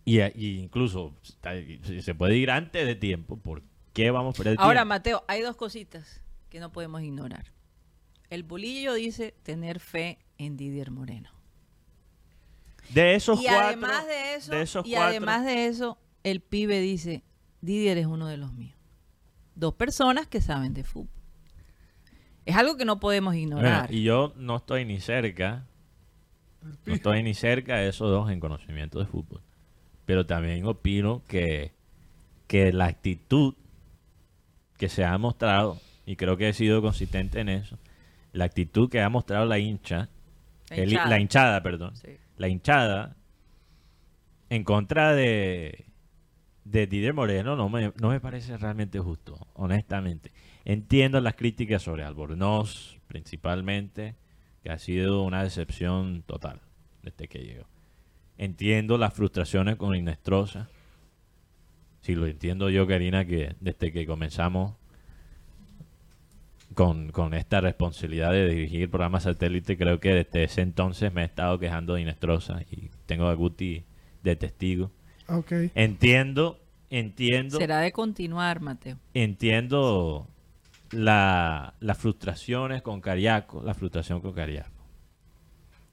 y, 0.06 0.22
y 0.22 0.60
incluso 0.60 1.14
se 2.02 2.16
puede 2.16 2.36
ir 2.38 2.50
antes 2.52 2.86
de 2.86 2.96
tiempo, 2.96 3.38
¿por 3.38 3.62
qué 3.94 4.10
vamos 4.12 4.36
a 4.36 4.38
perder 4.38 4.56
Ahora, 4.60 4.80
tiempo? 4.82 4.90
Mateo, 4.90 5.24
hay 5.28 5.42
dos 5.42 5.56
cositas 5.56 6.22
que 6.50 6.60
no 6.60 6.72
podemos 6.72 7.02
ignorar. 7.02 7.46
El 8.30 8.44
bolillo 8.44 8.94
dice 8.94 9.34
tener 9.44 9.80
fe 9.80 10.20
en 10.38 10.56
Didier 10.58 10.92
Moreno. 10.92 11.30
De 12.94 13.14
esos 13.16 13.40
y 13.40 13.44
cuatro, 13.46 13.68
además 13.68 14.08
de 14.08 14.34
eso, 14.36 14.54
esos 14.54 14.86
y 14.88 14.92
cuatro- 14.92 15.08
además 15.10 15.46
de 15.46 15.68
eso, 15.68 15.98
el 16.24 16.40
pibe 16.42 16.80
dice, 16.80 17.24
Didier 17.62 17.98
es 18.00 18.06
uno 18.08 18.28
de 18.28 18.38
los 18.38 18.54
míos. 18.54 18.79
Dos 19.60 19.74
personas 19.74 20.28
que 20.28 20.40
saben 20.42 20.74
de 20.74 20.84
fútbol. 20.84 21.10
Es 22.46 22.56
algo 22.56 22.78
que 22.78 22.86
no 22.86 23.00
podemos 23.00 23.36
ignorar. 23.36 23.94
y 23.94 24.04
yo 24.04 24.34
no 24.38 24.56
estoy 24.58 24.86
ni 24.86 25.00
cerca, 25.02 25.66
no 26.86 26.94
estoy 26.94 27.22
ni 27.24 27.34
cerca 27.34 27.76
de 27.78 27.90
esos 27.90 28.10
dos 28.10 28.32
en 28.32 28.40
conocimiento 28.40 29.00
de 29.00 29.06
fútbol. 29.06 29.42
Pero 30.06 30.26
también 30.26 30.66
opino 30.66 31.22
que, 31.28 31.74
que 32.48 32.72
la 32.74 32.86
actitud 32.86 33.54
que 34.78 34.88
se 34.90 35.04
ha 35.04 35.18
mostrado, 35.18 35.78
y 36.06 36.16
creo 36.16 36.38
que 36.38 36.50
he 36.50 36.54
sido 36.54 36.82
consistente 36.82 37.42
en 37.42 37.50
eso, 37.50 37.78
la 38.32 38.46
actitud 38.46 38.90
que 38.90 39.02
ha 39.02 39.10
mostrado 39.10 39.46
la 39.46 39.60
hincha, 39.60 40.10
La 40.70 40.78
el- 40.78 40.90
hinchada. 40.90 41.10
la 41.10 41.20
hinchada, 41.20 41.64
perdón, 41.64 41.96
Sí. 41.98 42.18
la 42.38 42.48
hinchada 42.48 43.16
en 44.50 44.64
contra 44.64 45.14
de, 45.14 45.86
de 46.72 46.86
Didier 46.86 47.14
Moreno 47.14 47.56
no 47.56 47.68
me, 47.68 47.92
no 48.00 48.10
me 48.10 48.20
parece 48.20 48.56
realmente 48.58 49.00
justo, 49.00 49.48
honestamente. 49.56 50.32
Entiendo 50.66 51.20
las 51.20 51.36
críticas 51.36 51.82
sobre 51.82 52.04
Albornoz, 52.04 53.00
principalmente, 53.08 54.16
que 54.62 54.70
ha 54.70 54.78
sido 54.78 55.24
una 55.24 55.44
decepción 55.44 56.22
total 56.24 56.62
desde 57.02 57.28
que 57.28 57.40
llegó. 57.40 57.66
Entiendo 58.38 58.98
las 58.98 59.14
frustraciones 59.14 59.78
con 59.78 59.96
Inestrosa. 59.96 60.70
Sí, 62.02 62.14
lo 62.14 62.28
entiendo 62.28 62.70
yo, 62.70 62.86
Karina, 62.88 63.26
que 63.26 63.56
desde 63.60 63.92
que 63.92 64.06
comenzamos 64.06 64.76
con, 66.76 67.12
con 67.12 67.34
esta 67.34 67.62
responsabilidad 67.62 68.32
de 68.32 68.48
dirigir 68.48 68.84
el 68.84 68.90
programa 68.90 69.20
satélite, 69.20 69.76
creo 69.76 70.00
que 70.00 70.14
desde 70.14 70.44
ese 70.44 70.62
entonces 70.62 71.12
me 71.12 71.24
he 71.24 71.26
estado 71.26 71.58
quejando 71.58 71.96
de 71.96 72.02
Inestrosa 72.02 72.62
y 72.70 72.92
tengo 73.08 73.28
a 73.28 73.34
Guti 73.34 73.86
de 74.22 74.36
testigo. 74.36 74.92
Ok. 75.30 75.52
Entiendo, 75.76 76.60
entiendo, 76.90 77.58
Será 77.58 77.80
de 77.80 77.92
continuar, 77.92 78.62
Mateo. 78.62 78.98
entiendo 79.14 80.28
la, 80.92 81.74
las 81.80 81.98
frustraciones 81.98 82.82
con 82.82 83.02
Cariaco, 83.02 83.62
la 83.64 83.74
frustración 83.74 84.22
con 84.22 84.34
Cariaco. 84.34 84.72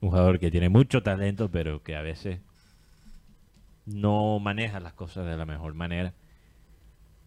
Un 0.01 0.11
jugador 0.11 0.39
que 0.39 0.51
tiene 0.51 0.69
mucho 0.69 1.03
talento, 1.03 1.51
pero 1.51 1.83
que 1.83 1.97
a 1.97 2.03
veces 2.03 2.41
no 3.87 4.39
maneja 4.41 4.81
las 4.81 4.93
cosas 4.93 5.27
de 5.27 5.37
la 5.37 5.47
mejor 5.47 5.75
manera. 5.75 6.13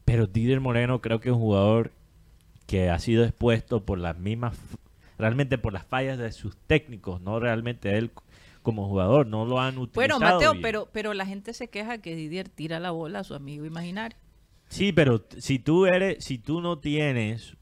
Pero 0.06 0.28
Didier 0.28 0.60
Moreno 0.60 1.02
creo 1.02 1.20
que 1.20 1.30
es 1.30 1.36
un 1.36 1.42
jugador 1.42 1.92
que 2.68 2.90
ha 2.90 3.00
sido 3.00 3.24
expuesto 3.24 3.84
por 3.86 3.98
las 3.98 4.18
mismas, 4.18 4.58
realmente 5.18 5.58
por 5.58 5.74
las 5.74 5.86
fallas 5.86 6.18
de 6.18 6.32
sus 6.32 6.56
técnicos, 6.58 7.22
no 7.22 7.40
realmente 7.40 7.98
él 7.98 8.12
como 8.62 8.88
jugador, 8.88 9.28
no 9.28 9.46
lo 9.46 9.60
han 9.60 9.78
utilizado. 9.78 10.20
Bueno, 10.20 10.20
Mateo, 10.20 10.52
bien. 10.54 10.62
pero, 10.62 10.90
pero 10.92 11.14
la 11.14 11.26
gente 11.26 11.54
se 11.54 11.70
queja 11.70 12.00
que 12.00 12.16
Didier 12.16 12.50
tira 12.50 12.80
la 12.80 12.92
bola 12.92 13.20
a 13.20 13.24
su 13.24 13.34
amigo 13.34 13.66
imaginario. 13.66 14.18
Sí, 14.70 14.92
pero 14.92 15.26
si 15.38 15.60
tú 15.60 15.86
eres, 15.86 16.24
si 16.24 16.38
tú 16.38 16.62
no 16.62 16.78
tienes 16.80 17.58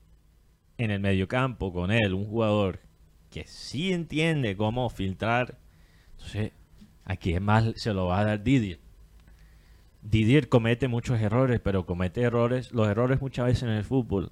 en 0.77 0.91
el 0.91 0.99
mediocampo 0.99 1.71
con 1.71 1.91
él 1.91 2.13
un 2.13 2.25
jugador 2.25 2.79
que 3.31 3.45
sí 3.45 3.93
entiende 3.93 4.57
cómo 4.57 4.89
filtrar, 4.89 5.57
entonces 6.11 6.51
a 7.05 7.15
quién 7.15 7.43
más 7.43 7.71
se 7.75 7.93
lo 7.93 8.07
va 8.07 8.19
a 8.19 8.25
dar 8.25 8.43
Didier. 8.43 8.79
Didier 10.01 10.49
comete 10.49 10.87
muchos 10.87 11.19
errores, 11.19 11.59
pero 11.61 11.85
comete 11.85 12.21
errores, 12.21 12.71
los 12.71 12.87
errores 12.87 13.21
muchas 13.21 13.45
veces 13.45 13.63
en 13.63 13.69
el 13.69 13.83
fútbol 13.83 14.31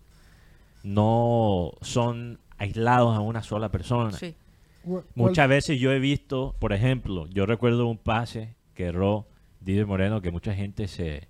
no 0.83 1.71
son 1.81 2.39
aislados 2.57 3.15
a 3.15 3.19
una 3.19 3.41
sola 3.41 3.69
persona. 3.69 4.11
Sí. 4.11 4.35
¿Cuál- 4.85 5.03
Muchas 5.15 5.47
veces 5.49 5.79
yo 5.79 5.91
he 5.91 5.99
visto, 5.99 6.55
por 6.59 6.73
ejemplo, 6.73 7.27
yo 7.27 7.45
recuerdo 7.45 7.87
un 7.87 7.97
pase 7.97 8.55
que 8.73 8.85
erró 8.85 9.27
Didier 9.61 9.85
Moreno 9.87 10.21
que 10.21 10.31
mucha 10.31 10.53
gente 10.53 10.87
se, 10.87 11.27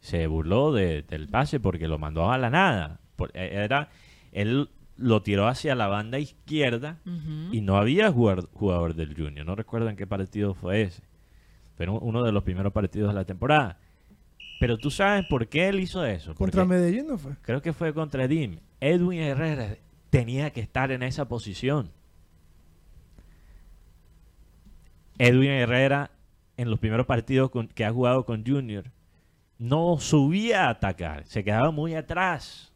se 0.00 0.26
burló 0.26 0.72
de- 0.72 1.02
del 1.02 1.28
pase 1.28 1.60
porque 1.60 1.86
lo 1.88 1.98
mandó 1.98 2.30
a 2.30 2.38
la 2.38 2.50
nada. 2.50 3.00
Por- 3.16 3.30
e- 3.34 3.54
era, 3.64 3.88
él 4.32 4.68
lo 4.96 5.22
tiró 5.22 5.46
hacia 5.46 5.74
la 5.76 5.86
banda 5.86 6.18
izquierda 6.18 6.98
y 7.52 7.60
no 7.60 7.76
había 7.76 8.10
jugador, 8.10 8.48
jugador 8.52 8.94
del 8.94 9.14
Junior. 9.14 9.46
No 9.46 9.54
recuerdo 9.54 9.88
en 9.88 9.96
qué 9.96 10.06
partido 10.06 10.54
fue 10.54 10.82
ese. 10.82 11.02
Pero 11.76 11.98
uno 12.00 12.24
de 12.24 12.32
los 12.32 12.42
primeros 12.42 12.72
partidos 12.72 13.08
de 13.10 13.14
la 13.14 13.24
temporada. 13.24 13.78
Pero 14.58 14.76
tú 14.76 14.90
sabes 14.90 15.24
por 15.30 15.46
qué 15.46 15.68
él 15.68 15.78
hizo 15.78 16.04
eso. 16.04 16.34
Contra 16.34 16.64
Porque 16.64 16.74
Medellín 16.80 17.06
no 17.06 17.16
fue. 17.16 17.32
creo 17.42 17.62
que 17.62 17.72
fue 17.72 17.94
contra 17.94 18.26
Dim. 18.26 18.58
Edwin 18.80 19.20
Herrera 19.20 19.76
tenía 20.10 20.50
que 20.50 20.60
estar 20.60 20.90
en 20.90 21.04
esa 21.04 21.28
posición. 21.28 21.90
Edwin 25.18 25.50
Herrera, 25.50 26.10
en 26.56 26.70
los 26.70 26.78
primeros 26.78 27.06
partidos 27.06 27.50
con- 27.50 27.68
que 27.68 27.84
ha 27.84 27.92
jugado 27.92 28.24
con 28.24 28.44
Junior, 28.46 28.84
no 29.58 29.98
subía 29.98 30.66
a 30.66 30.70
atacar, 30.70 31.24
se 31.26 31.42
quedaba 31.44 31.70
muy 31.70 31.94
atrás. 31.94 32.72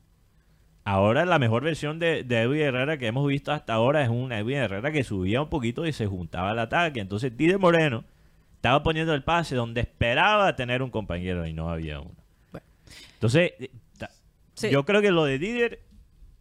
Ahora 0.84 1.24
la 1.24 1.38
mejor 1.38 1.62
versión 1.62 2.00
de, 2.00 2.24
de 2.24 2.40
Edwin 2.42 2.60
Herrera 2.62 2.98
que 2.98 3.06
hemos 3.06 3.26
visto 3.28 3.52
hasta 3.52 3.74
ahora 3.74 4.02
es 4.02 4.08
un 4.08 4.32
Edwin 4.32 4.56
Herrera 4.56 4.90
que 4.90 5.04
subía 5.04 5.40
un 5.40 5.48
poquito 5.48 5.86
y 5.86 5.92
se 5.92 6.06
juntaba 6.06 6.50
al 6.50 6.58
ataque. 6.58 6.98
Entonces 6.98 7.36
Didier 7.36 7.60
Moreno 7.60 8.02
estaba 8.56 8.82
poniendo 8.82 9.14
el 9.14 9.22
pase 9.22 9.54
donde 9.54 9.80
esperaba 9.82 10.56
tener 10.56 10.82
un 10.82 10.90
compañero 10.90 11.46
y 11.46 11.52
no 11.52 11.70
había 11.70 12.00
uno. 12.00 12.16
Bueno. 12.50 12.66
Entonces, 13.14 13.52
eh, 13.60 13.70
Sí. 14.54 14.70
yo 14.70 14.84
creo 14.84 15.00
que 15.00 15.10
lo 15.12 15.24
de 15.24 15.38
Didier, 15.38 15.80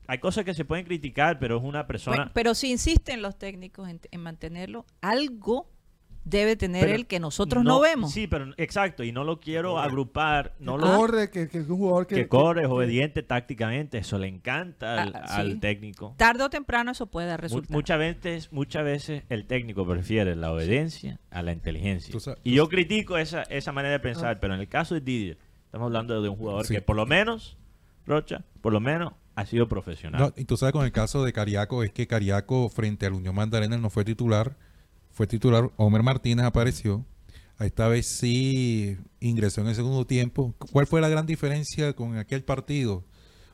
hay 0.07 0.17
cosas 0.17 0.43
que 0.43 0.53
se 0.55 0.65
pueden 0.65 0.85
criticar, 0.85 1.37
pero 1.39 1.57
es 1.57 1.63
una 1.63 1.85
persona... 1.87 2.17
Bueno, 2.17 2.31
pero 2.33 2.53
si 2.55 2.69
insisten 2.71 3.21
los 3.21 3.37
técnicos 3.37 3.87
en, 3.89 4.01
en 4.11 4.21
mantenerlo, 4.21 4.85
algo 5.01 5.69
debe 6.23 6.55
tener 6.55 6.83
Pero 6.83 6.95
él 6.95 7.07
que 7.07 7.19
nosotros 7.19 7.63
no, 7.63 7.79
vemos. 7.79 8.11
Sí, 8.11 8.27
pero 8.27 8.53
exacto, 8.57 9.03
y 9.03 9.11
no 9.11 9.23
lo 9.23 9.39
quiero 9.39 9.79
agrupar, 9.79 10.53
no 10.59 10.77
lo, 10.77 10.95
corre, 10.97 11.29
que, 11.31 11.47
que 11.47 11.57
es 11.59 11.67
un 11.69 11.77
jugador 11.77 12.05
que... 12.07 12.15
que 12.15 12.27
corre, 12.27 12.61
es 12.61 12.67
obediente 12.67 13.23
tácticamente, 13.23 13.97
eso 13.97 14.17
le 14.19 14.27
encanta 14.27 15.01
al, 15.01 15.15
Ah, 15.15 15.37
al 15.37 15.53
sí. 15.53 15.57
técnico. 15.59 16.13
Tarde 16.17 16.43
o 16.43 16.49
temprano 16.49 16.91
eso 16.91 17.07
puede 17.07 17.31
Mu- 17.31 17.37
resultar. 17.37 17.71
muchas 17.71 17.97
veces, 17.99 18.51
muchas 18.53 18.83
veces 18.83 19.23
el 19.29 19.45
técnico 19.45 19.85
prefiere 19.87 20.35
la 20.35 20.51
obediencia 20.51 21.19
a 21.31 21.41
la 21.41 21.53
inteligencia. 21.53 22.11
Tú 22.11 22.19
Y 22.43 22.53
yo 22.53 22.69
critico 22.69 23.17
esa, 23.17 23.41
esa 23.43 23.71
manera 23.71 23.93
de 23.93 23.99
pensar, 23.99 24.39
pero 24.39 24.53
en 24.53 24.59
el 24.59 24.67
caso 24.67 24.93
de 24.93 25.01
Didier, 25.01 25.37
estamos 25.65 25.87
hablando 25.87 26.21
de 26.21 26.29
un 26.29 26.35
jugador 26.35 26.65
Sí. 26.67 26.75
que 26.75 26.81
por 26.81 26.95
lo 26.95 27.05
menos, 27.05 27.57
Rocha, 28.05 28.43
por 28.61 28.73
lo 28.73 28.79
menos 28.79 29.13
ha 29.35 29.45
sido 29.45 29.67
profesional. 29.67 30.21
No, 30.21 30.33
y 30.35 30.45
tú 30.45 30.57
sabes 30.57 30.73
con 30.73 30.85
el 30.85 30.91
caso 30.91 31.23
de 31.23 31.33
Cariaco, 31.33 31.83
es 31.83 31.91
que 31.91 32.05
Cariaco 32.05 32.69
frente 32.69 33.05
al 33.05 33.13
Unión 33.13 33.33
Magdalena 33.33 33.77
no 33.77 33.89
fue 33.89 34.03
titular, 34.03 34.55
fue 35.21 35.27
titular, 35.27 35.69
Homer 35.77 36.01
Martínez 36.01 36.47
apareció, 36.47 37.05
a 37.59 37.67
esta 37.67 37.87
vez 37.87 38.07
sí 38.07 38.97
ingresó 39.19 39.61
en 39.61 39.67
el 39.67 39.75
segundo 39.75 40.07
tiempo. 40.07 40.55
¿Cuál 40.71 40.87
fue 40.87 40.99
la 40.99 41.09
gran 41.09 41.27
diferencia 41.27 41.93
con 41.93 42.17
aquel 42.17 42.43
partido 42.43 43.03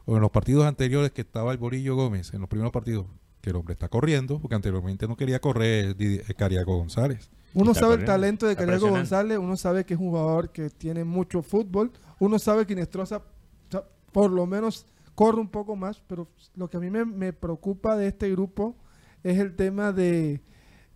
o 0.05 0.15
en 0.15 0.21
los 0.21 0.31
partidos 0.31 0.65
anteriores 0.65 1.11
que 1.11 1.19
estaba 1.19 1.51
el 1.51 1.57
Borillo 1.57 1.97
Gómez, 1.97 2.33
en 2.33 2.39
los 2.39 2.47
primeros 2.47 2.71
partidos? 2.71 3.07
Que 3.41 3.49
el 3.49 3.57
hombre 3.57 3.73
está 3.73 3.89
corriendo, 3.89 4.39
porque 4.39 4.55
anteriormente 4.55 5.09
no 5.09 5.17
quería 5.17 5.41
correr 5.41 5.93
eh, 5.99 6.23
Cariaco 6.37 6.77
González. 6.77 7.29
Uno 7.53 7.73
Está 7.73 7.81
sabe 7.81 7.95
el 7.95 8.05
talento 8.05 8.47
de 8.47 8.55
Cariaco. 8.55 8.89
González, 8.89 9.37
uno 9.37 9.57
sabe 9.57 9.85
que 9.85 9.95
es 9.95 9.99
un 9.99 10.11
jugador 10.11 10.53
que 10.53 10.69
tiene 10.69 11.03
mucho 11.03 11.41
fútbol, 11.41 11.91
uno 12.19 12.39
sabe 12.39 12.65
que 12.65 12.71
Inestrosa 12.71 13.17
o 13.17 13.71
sea, 13.71 13.83
por 14.13 14.31
lo 14.31 14.45
menos 14.45 14.85
corre 15.15 15.41
un 15.41 15.49
poco 15.49 15.75
más, 15.75 16.01
pero 16.07 16.29
lo 16.55 16.69
que 16.69 16.77
a 16.77 16.79
mí 16.79 16.89
me, 16.89 17.03
me 17.03 17.33
preocupa 17.33 17.97
de 17.97 18.07
este 18.07 18.31
grupo 18.31 18.77
es 19.21 19.37
el 19.37 19.57
tema 19.57 19.91
de 19.91 20.39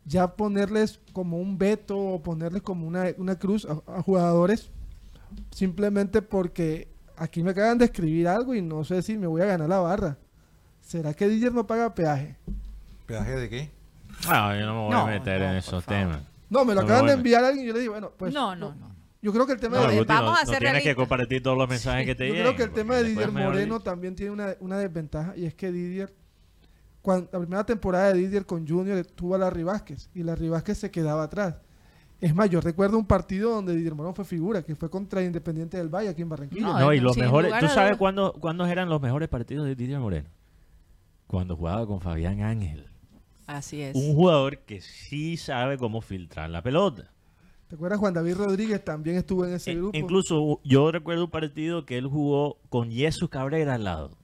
ya 0.05 0.35
ponerles 0.35 0.99
como 1.13 1.37
un 1.39 1.57
veto 1.57 1.97
o 1.97 2.21
ponerles 2.23 2.61
como 2.63 2.87
una, 2.87 3.05
una 3.17 3.37
cruz 3.37 3.65
a, 3.65 3.81
a 3.97 4.01
jugadores 4.01 4.71
simplemente 5.51 6.21
porque 6.21 6.87
aquí 7.17 7.43
me 7.43 7.51
acaban 7.51 7.77
de 7.77 7.85
escribir 7.85 8.27
algo 8.27 8.53
y 8.55 8.61
no 8.61 8.83
sé 8.83 9.01
si 9.01 9.17
me 9.17 9.27
voy 9.27 9.41
a 9.41 9.45
ganar 9.45 9.69
la 9.69 9.79
barra. 9.79 10.17
¿Será 10.81 11.13
que 11.13 11.27
Didier 11.27 11.53
no 11.53 11.67
paga 11.67 11.93
peaje? 11.93 12.35
¿Peaje 13.05 13.31
de 13.35 13.49
qué? 13.49 13.71
No, 14.27 14.55
yo 14.55 14.65
no 14.65 14.73
me 14.73 14.81
voy 14.81 14.91
No, 14.91 15.01
a 15.01 15.05
meter 15.07 15.41
no, 15.41 15.49
en 15.51 15.55
esos 15.57 15.85
temas. 15.85 16.21
No, 16.49 16.65
me 16.65 16.75
lo 16.75 16.81
No, 16.81 16.85
acaban 16.87 17.05
de 17.07 17.13
enviar 17.13 17.43
a 17.43 17.47
alguien 17.49 17.65
y 17.65 17.67
yo 17.69 17.73
le 17.73 17.79
digo, 17.81 17.93
bueno, 17.93 18.11
pues 18.17 18.33
no, 18.33 18.55
no, 18.55 18.75
no. 18.75 18.95
yo 19.21 19.31
creo 19.31 19.45
que 19.45 19.53
el 19.53 19.59
tema 19.59 19.77
No, 19.77 19.87
de 19.87 19.97
Guti, 19.99 20.07
vamos 20.07 20.37
a 20.39 20.43
no 20.45 20.51
ser 20.51 20.59
tienes 20.59 20.83
que 20.83 20.95
compartir 20.95 21.41
todos 21.41 21.57
los 21.57 21.69
mensajes 21.69 22.05
que 22.05 22.15
te 22.15 22.27
Yo 22.27 22.33
lleguen. 22.33 22.45
creo 22.47 22.55
que 22.57 22.63
el 22.63 22.71
tema 22.71 22.95
de 22.97 23.03
Didier 23.05 23.31
Moreno 23.31 23.79
también 23.79 24.15
tiene 24.15 24.31
una, 24.31 24.55
una 24.59 24.77
desventaja 24.77 25.35
y 25.37 25.45
es 25.45 25.53
que 25.55 25.71
Didier, 25.71 26.13
cuando, 27.01 27.29
la 27.31 27.39
primera 27.39 27.65
temporada 27.65 28.13
de 28.13 28.19
Didier 28.19 28.45
con 28.45 28.67
Junior 28.67 29.05
tuvo 29.05 29.35
a 29.35 29.37
Larry 29.39 29.63
Vázquez 29.63 30.09
y 30.13 30.23
Larry 30.23 30.49
Vázquez 30.49 30.77
se 30.77 30.91
quedaba 30.91 31.23
atrás. 31.23 31.55
Es 32.19 32.35
más, 32.35 32.49
yo 32.51 32.61
recuerdo 32.61 32.99
un 32.99 33.05
partido 33.07 33.49
donde 33.51 33.75
Didier 33.75 33.95
Moreno 33.95 34.13
fue 34.13 34.25
figura, 34.25 34.61
que 34.61 34.75
fue 34.75 34.89
contra 34.91 35.23
Independiente 35.23 35.77
del 35.77 35.89
Valle 35.89 36.09
aquí 36.09 36.21
en 36.21 36.29
Barranquilla. 36.29 36.61
No, 36.67 36.79
No, 36.79 36.93
y 36.93 36.99
los 36.99 37.17
mejores. 37.17 37.51
¿Tú 37.59 37.67
sabes 37.67 37.97
cuándo, 37.97 38.33
cuándo 38.33 38.65
eran 38.67 38.89
los 38.89 39.01
mejores 39.01 39.27
partidos 39.27 39.65
de 39.65 39.75
Didier 39.75 39.99
Moreno? 39.99 40.29
Cuando 41.25 41.55
jugaba 41.55 41.87
con 41.87 41.99
Fabián 41.99 42.41
Ángel. 42.41 42.85
Así 43.47 43.81
es. 43.81 43.95
Un 43.95 44.13
jugador 44.13 44.59
que 44.59 44.81
sí 44.81 45.35
sabe 45.35 45.77
cómo 45.77 46.01
filtrar 46.01 46.49
la 46.49 46.61
pelota. 46.61 47.11
¿Te 47.67 47.75
acuerdas? 47.75 47.99
Juan 47.99 48.13
David 48.13 48.35
Rodríguez 48.35 48.83
también 48.83 49.15
estuvo 49.17 49.45
en 49.45 49.53
ese 49.53 49.71
E- 49.71 49.75
grupo. 49.75 49.97
Incluso 49.97 50.59
yo 50.63 50.91
recuerdo 50.91 51.25
un 51.25 51.31
partido 51.31 51.85
que 51.85 51.97
él 51.97 52.05
jugó 52.05 52.59
con 52.69 52.91
Jesús 52.91 53.29
Cabrera 53.29 53.75
al 53.75 53.85
lado. 53.85 54.17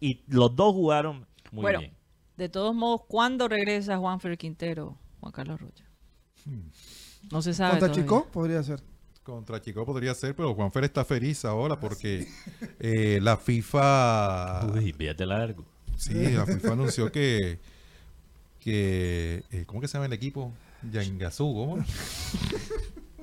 Y 0.00 0.22
los 0.28 0.54
dos 0.56 0.72
jugaron 0.72 1.26
muy 1.54 1.62
bueno, 1.62 1.78
bien. 1.80 1.94
de 2.36 2.48
todos 2.48 2.74
modos, 2.74 3.02
¿cuándo 3.06 3.48
regresa 3.48 3.96
Juanfer 3.96 4.36
Quintero, 4.36 4.98
Juan 5.20 5.32
Carlos 5.32 5.60
Rocha? 5.60 5.84
No 7.30 7.40
se 7.40 7.54
sabe. 7.54 7.72
Contra 7.72 7.88
todavía. 7.88 8.04
Chico 8.04 8.28
podría 8.30 8.62
ser. 8.62 8.82
Contra 9.22 9.62
Chico 9.62 9.86
podría 9.86 10.14
ser, 10.14 10.36
pero 10.36 10.54
Juanfer 10.54 10.84
está 10.84 11.04
feliz 11.04 11.44
ahora 11.46 11.80
porque 11.80 12.28
eh, 12.80 13.18
la 13.22 13.38
FIFA... 13.38 14.66
Uy, 14.74 14.92
fíjate 14.92 15.24
largo. 15.24 15.64
Sí, 15.96 16.12
la 16.12 16.44
FIFA 16.44 16.72
anunció 16.72 17.10
que, 17.10 17.58
que 18.60 19.42
eh, 19.50 19.64
¿cómo 19.66 19.80
que 19.80 19.88
se 19.88 19.94
llama 19.94 20.06
el 20.06 20.12
equipo? 20.12 20.52
Yangasu, 20.92 21.54
¿cómo? 21.54 21.78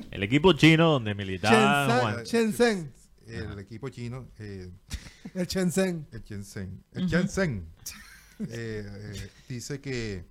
El 0.10 0.24
equipo 0.24 0.54
chino 0.54 0.94
donde 0.94 1.14
militaba 1.14 1.88
Shenzhen, 1.88 2.02
Juan. 2.02 2.24
Shenzhen, 2.24 2.94
El 3.28 3.60
equipo 3.60 3.90
chino, 3.90 4.26
eh, 4.40 4.72
el 5.36 5.46
Shenzhen. 5.46 6.08
el 6.12 6.24
Shenzhen. 6.24 6.84
El 6.94 7.08
Shenzhen. 7.08 7.68
Eh, 8.50 8.86
eh, 8.86 9.30
dice 9.50 9.80
que 9.82 10.24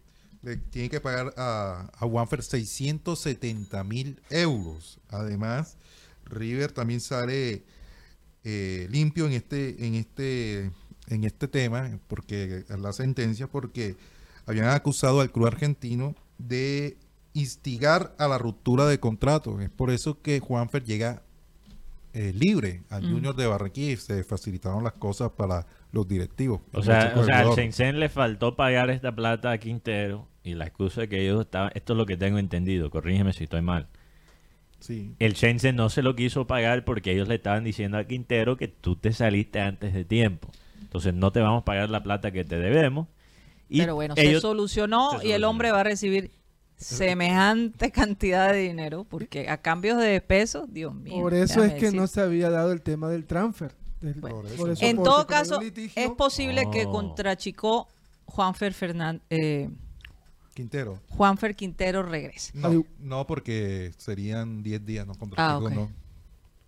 le 0.43 0.57
tiene 0.57 0.89
que 0.89 1.01
pagar 1.01 1.35
a, 1.37 1.91
a 1.97 2.07
Wanfer 2.07 2.43
670 2.43 3.85
mil 3.85 4.21
euros. 4.31 4.99
Además, 5.09 5.77
River 6.25 6.73
también 6.73 7.01
sale 7.01 7.65
eh, 8.45 8.87
limpio 8.91 9.27
en 9.27 9.33
este, 9.33 9.87
en 9.87 9.95
este, 9.95 10.71
en 11.09 11.25
este 11.25 11.49
tema, 11.49 11.99
porque 12.09 12.65
la 12.69 12.93
sentencia, 12.93 13.47
porque 13.47 13.97
habían 14.47 14.69
acusado 14.69 15.21
al 15.21 15.31
club 15.31 15.47
argentino 15.47 16.15
de 16.39 16.97
instigar 17.35 18.15
a 18.19 18.27
la 18.29 18.39
ruptura 18.39 18.87
de 18.87 18.99
contrato. 18.99 19.61
Es 19.61 19.71
por 19.71 19.91
eso 19.91 20.21
que 20.23 20.41
Juanfer 20.41 20.85
llega 20.85 21.23
eh, 22.13 22.33
libre 22.35 22.83
al 22.89 23.05
Mm. 23.05 23.13
Junior 23.13 23.37
de 23.37 23.47
Barranquilla 23.47 23.93
y 23.93 23.97
se 23.97 24.25
facilitaron 24.25 24.83
las 24.83 24.95
cosas 24.95 25.31
para 25.31 25.67
los 25.93 26.07
directivos. 26.07 26.61
O 26.73 26.83
sea, 26.83 27.15
o 27.17 27.25
sea 27.25 27.41
al. 27.41 27.51
Shenzhen 27.57 28.01
le 28.01 28.09
faltó 28.09 28.57
pagar 28.57 28.91
esta 28.91 29.15
plata 29.15 29.51
a 29.51 29.59
Quintero 29.59 30.29
y 30.43 30.55
la 30.55 30.67
excusa 30.67 31.05
es 31.05 31.09
que 31.09 31.23
ellos 31.23 31.41
estaban, 31.41 31.71
esto 31.75 31.93
es 31.93 31.97
lo 31.97 32.07
que 32.07 32.17
tengo 32.17 32.39
entendido, 32.39 32.91
corrígeme 32.91 33.33
si 33.33 33.45
estoy 33.45 33.63
mal. 33.63 33.89
Sí. 34.79 35.15
El 35.19 35.35
Shenzhen 35.35 35.77
no 35.77 35.91
se 35.91 36.03
lo 36.03 36.17
quiso 36.17 36.47
pagar 36.47 36.85
porque 36.85 37.13
ellos 37.13 37.29
le 37.29 37.35
estaban 37.35 37.65
diciendo 37.65 37.99
a 37.99 38.05
Quintero 38.05 38.57
que 38.57 38.69
tú 38.69 38.97
te 38.97 39.13
saliste 39.13 39.61
antes 39.61 39.93
de 39.93 40.05
tiempo. 40.05 40.51
Entonces 40.81 41.13
no 41.13 41.33
te 41.33 41.41
vamos 41.41 41.63
a 41.63 41.65
pagar 41.65 41.91
la 41.91 42.03
plata 42.03 42.31
que 42.31 42.45
te 42.45 42.59
debemos. 42.59 43.09
Y 43.69 43.81
Pero 43.81 43.95
bueno, 43.95 44.15
se 44.17 44.41
solucionó 44.41 45.21
se 45.21 45.29
y 45.29 45.33
el 45.33 45.45
hombre 45.45 45.71
va 45.71 45.81
a 45.81 45.85
recibir 45.85 46.31
semejante 46.77 47.91
cantidad 47.93 48.53
de 48.53 48.59
dinero 48.61 49.05
porque 49.05 49.49
a 49.49 49.59
cambios 49.59 49.99
de 49.99 50.21
pesos, 50.21 50.73
Dios 50.73 50.95
mío. 50.95 51.23
Por 51.23 51.35
eso 51.35 51.63
es 51.63 51.75
que 51.75 51.87
decir. 51.87 52.01
no 52.01 52.07
se 52.07 52.23
había 52.23 52.51
dado 52.51 52.73
el 52.73 52.81
tema 52.81 53.09
del 53.09 53.27
transfer. 53.27 53.73
Del- 54.01 54.15
Bueno. 54.15 54.37
Por 54.37 54.47
eso. 54.47 54.57
por 54.57 54.71
eso, 54.71 54.85
En 54.85 54.97
todo 54.97 55.27
caso, 55.27 55.61
litigio- 55.61 56.03
es 56.03 56.11
posible 56.13 56.65
que 56.73 56.87
Oh. 56.87 56.91
contra 56.93 57.37
Chico 57.37 57.87
Juanfer 58.27 58.73
Fernández, 58.73 59.23
eh, 59.31 59.69
Quintero. 60.55 60.99
Juanfer 61.11 61.55
Quintero 61.55 62.03
regrese. 62.03 62.53
No, 62.55 62.85
no, 62.99 63.27
porque 63.27 63.93
serían 63.99 64.63
10 64.63 64.85
días, 64.85 65.07
no 65.07 65.15
contra 65.15 65.45
Ah, 65.47 65.59
Chico, 65.59 65.67
ok. 65.69 65.73
no. 65.75 65.91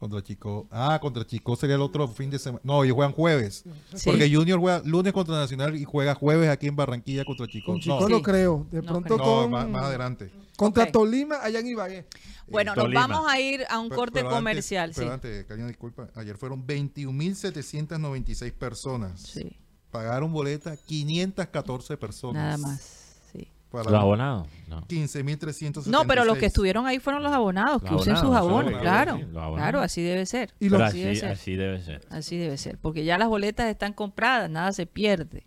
Contra 0.03 0.21
Chico. 0.21 0.67
Ah, 0.73 0.99
contra 1.01 1.25
Chico 1.25 1.55
sería 1.55 1.77
el 1.77 1.81
otro 1.81 2.09
fin 2.09 2.29
de 2.29 2.37
semana. 2.41 2.61
No, 2.65 2.83
ellos 2.83 2.97
juegan 2.97 3.13
jueves. 3.13 3.63
Sí. 3.95 4.11
Porque 4.11 4.29
Junior 4.35 4.59
juega 4.59 4.83
lunes 4.85 5.13
contra 5.13 5.37
Nacional 5.37 5.77
y 5.77 5.85
juega 5.85 6.17
jueves 6.17 6.49
aquí 6.51 6.67
en 6.67 6.75
Barranquilla 6.75 7.25
contra 7.25 7.47
Chico. 7.47 7.71
Con 7.71 7.81
Chico 7.81 8.01
no, 8.01 8.07
Sí. 8.09 8.13
no 8.13 8.21
creo. 8.21 8.67
De 8.73 8.83
No 8.83 8.89
pronto 8.89 9.15
creo. 9.15 9.19
no, 9.19 9.43
con, 9.43 9.51
más, 9.53 9.69
más 9.69 9.85
adelante. 9.85 10.33
contra. 10.57 10.91
Tolima, 10.91 11.37
allá 11.41 11.61
en 11.61 11.69
Ibagué. 11.69 12.09
Bueno, 12.49 12.75
nos 12.75 12.83
Tolima. 12.85 13.07
vamos 13.07 13.31
a 13.31 13.39
ir 13.39 13.65
a 13.71 13.79
un 13.79 13.91
corte 13.91 14.15
pero 14.15 14.27
antes- 14.31 14.39
comercial. 14.39 14.91
pero 14.93 15.07
sí. 15.07 15.13
antes, 15.15 15.45
Karina, 15.45 15.69
disculpa. 15.69 16.09
Ayer 16.17 16.37
fueron 16.37 16.67
21.796 16.67 18.53
personas. 18.53 19.21
sí, 19.21 19.57
Pagaron 19.93 20.33
boleta 20.33 20.77
514 20.77 21.97
personas. 21.97 22.43
nada 22.43 22.59
más. 22.59 23.02
Para 23.73 23.91
¿Los 23.91 24.01
abonados? 24.01 24.47
No. 24.69 24.83
15.376. 24.87 25.87
No, 25.87 26.07
pero 26.07 26.25
los 26.25 26.39
que 26.39 26.47
estuvieron 26.47 26.87
ahí 26.87 26.99
fueron 26.99 27.23
los 27.23 27.33
abonados, 27.33 27.83
que 27.83 27.95
usen 27.95 28.17
sus 28.17 28.35
abonos, 28.35 28.79
claro. 28.81 29.17
sí, 29.17 29.23
los 29.23 29.43
abonados. 29.43 29.57
Claro, 29.59 29.81
así 29.81 30.03
debe 30.03 30.27
ser. 30.27 30.55
Y 30.61 30.69
los- 30.69 30.81
así 30.81 30.99
debe 31.01 31.11
así, 31.13 31.21
ser. 31.21 31.31
así 31.33 31.57
debe 31.57 31.81
ser. 31.83 32.07
Así 32.11 32.37
debe 32.37 32.57
ser, 32.59 32.79
porque 32.79 33.05
ya 33.05 33.19
las 33.19 33.29
boletas 33.29 33.67
están 33.69 33.93
compradas, 33.95 34.49
nada 34.51 34.73
se 34.73 34.87
pierde. 34.87 35.47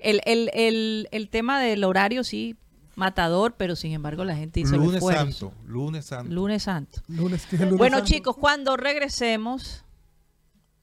El, 0.00 0.20
el, 0.26 0.50
el, 0.54 1.08
el 1.10 1.28
tema 1.30 1.58
del 1.60 1.84
horario 1.84 2.22
sí, 2.22 2.56
matador, 2.96 3.54
pero 3.56 3.74
sin 3.76 3.92
embargo 3.92 4.24
la 4.24 4.36
gente 4.36 4.60
hizo 4.60 4.74
el 4.74 4.80
Lunes 4.82 4.96
esfuerzo. 4.96 5.50
Santo. 5.50 5.52
Lunes 5.66 6.04
Santo. 6.04 6.32
Lunes 6.34 6.62
Santo. 6.62 7.00
Lunes, 7.08 7.44
es 7.46 7.52
el 7.54 7.60
lunes 7.60 7.78
Bueno, 7.78 7.96
santo. 7.98 8.12
chicos, 8.12 8.36
cuando 8.36 8.76
regresemos, 8.76 9.84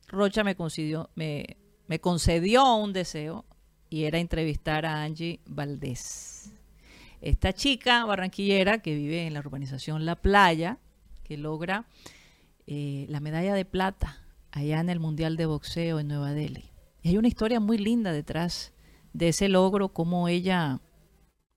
Rocha 0.07 0.43
me 0.43 0.55
concedió, 0.55 1.09
me, 1.15 1.57
me 1.87 1.99
concedió 1.99 2.75
un 2.75 2.91
deseo 2.91 3.45
y 3.89 4.03
era 4.05 4.19
entrevistar 4.19 4.85
a 4.85 5.03
Angie 5.03 5.39
Valdés. 5.45 6.30
Esta 7.21 7.53
chica 7.53 8.03
barranquillera 8.05 8.79
que 8.79 8.95
vive 8.95 9.27
en 9.27 9.33
la 9.33 9.39
urbanización 9.39 10.05
La 10.05 10.15
Playa, 10.15 10.79
que 11.23 11.37
logra 11.37 11.85
eh, 12.65 13.05
la 13.09 13.19
medalla 13.19 13.53
de 13.53 13.63
plata 13.63 14.17
allá 14.51 14.79
en 14.79 14.89
el 14.89 14.99
Mundial 14.99 15.37
de 15.37 15.45
Boxeo 15.45 15.99
en 15.99 16.07
Nueva 16.07 16.31
Delhi. 16.31 16.71
Y 17.03 17.09
hay 17.09 17.17
una 17.17 17.27
historia 17.27 17.59
muy 17.59 17.77
linda 17.77 18.11
detrás 18.11 18.73
de 19.13 19.29
ese 19.29 19.49
logro, 19.49 19.89
como 19.89 20.27
ella, 20.27 20.79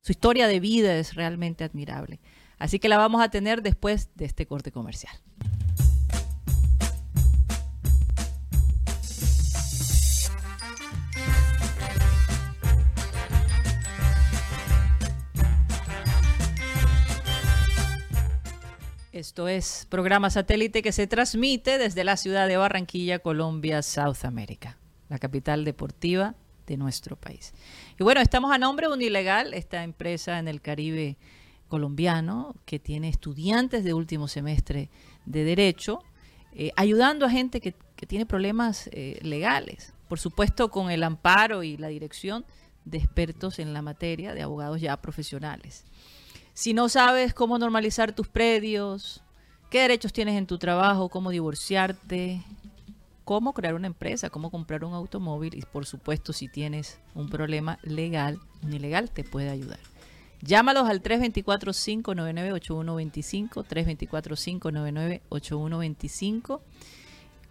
su 0.00 0.12
historia 0.12 0.48
de 0.48 0.61
vida 0.61 0.96
es 0.96 1.14
realmente 1.14 1.64
admirable. 1.64 2.20
Así 2.59 2.79
que 2.79 2.88
la 2.88 2.98
vamos 2.98 3.22
a 3.22 3.31
tener 3.31 3.62
después 3.62 4.11
de 4.14 4.27
este 4.27 4.46
corte 4.46 4.70
comercial. 4.70 5.14
Esto 19.14 19.46
es 19.46 19.87
programa 19.88 20.29
satélite 20.29 20.83
que 20.83 20.90
se 20.90 21.07
transmite 21.07 21.79
desde 21.79 22.03
la 22.03 22.16
ciudad 22.16 22.48
de 22.48 22.57
Barranquilla, 22.57 23.20
Colombia, 23.20 23.81
South 23.81 24.24
America, 24.24 24.77
la 25.09 25.20
capital 25.20 25.64
deportiva 25.64 26.35
de 26.66 26.77
nuestro 26.77 27.14
país. 27.14 27.55
Y 27.96 28.03
bueno, 28.03 28.20
estamos 28.20 28.50
a 28.50 28.59
nombre 28.59 28.88
de 28.88 28.92
Unilegal, 28.92 29.55
esta 29.55 29.85
empresa 29.85 30.40
en 30.40 30.48
el 30.48 30.61
Caribe 30.61 31.16
colombiano 31.68 32.57
que 32.64 32.81
tiene 32.81 33.09
estudiantes 33.09 33.85
de 33.85 33.94
último 33.94 34.27
semestre 34.27 34.90
de 35.27 35.44
Derecho, 35.44 36.00
eh, 36.53 36.72
ayudando 36.74 37.24
a 37.24 37.31
gente 37.31 37.61
que, 37.61 37.77
tiene 38.09 38.27
problemas 38.27 38.90
eh, 38.92 39.20
legales. 39.22 39.94
Por 40.09 40.18
supuesto, 40.18 40.70
con 40.70 40.90
el 40.90 41.05
amparo 41.05 41.62
y 41.62 41.77
la 41.77 41.87
dirección 41.87 42.44
de 42.85 42.98
expertos 42.98 43.61
en 43.61 43.72
la 43.72 43.81
materia, 43.81 44.35
de 44.35 44.42
abogados 44.42 44.81
ya 44.81 44.96
profesionales. 44.96 45.85
Si 46.55 46.73
no 46.73 46.88
sabes 46.88 47.35
cómo 47.35 47.59
normalizar 47.59 48.14
tus 48.14 48.29
predios, 48.29 49.21
qué 49.71 49.81
derechos 49.81 50.12
tienes 50.12 50.37
en 50.37 50.47
tu 50.47 50.57
trabajo, 50.57 51.09
cómo 51.09 51.31
divorciarte, 51.31 52.45
cómo 53.25 53.55
crear 53.55 53.75
una 53.75 53.88
empresa, 53.88 54.31
cómo 54.31 54.53
comprar 54.53 54.85
un 54.85 54.95
automóvil 54.95 55.57
y 55.57 55.62
por 55.62 55.85
supuesto 55.85 56.33
si 56.33 56.47
tienes 56.47 57.01
un 57.17 57.29
problema 57.29 57.81
legal, 57.83 58.38
un 58.62 58.73
ilegal 58.73 59.11
te 59.11 59.25
puede 59.25 59.51
ayudar. 59.51 59.81
Llámalos 60.43 60.88
al 60.88 61.03
324-599-8125, 61.03 63.67
324-599-8125. 65.31 66.61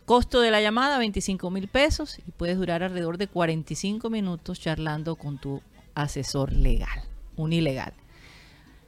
Costo 0.05 0.39
de 0.39 0.51
la 0.51 0.61
llamada 0.61 0.97
25 0.97 1.49
mil 1.49 1.67
pesos 1.67 2.19
y 2.25 2.31
puedes 2.31 2.57
durar 2.57 2.83
alrededor 2.83 3.17
de 3.17 3.27
45 3.27 4.09
minutos 4.09 4.61
charlando 4.61 5.17
con 5.17 5.39
tu 5.39 5.61
asesor 5.93 6.53
legal, 6.53 7.03
un 7.35 7.51
ilegal. 7.51 7.93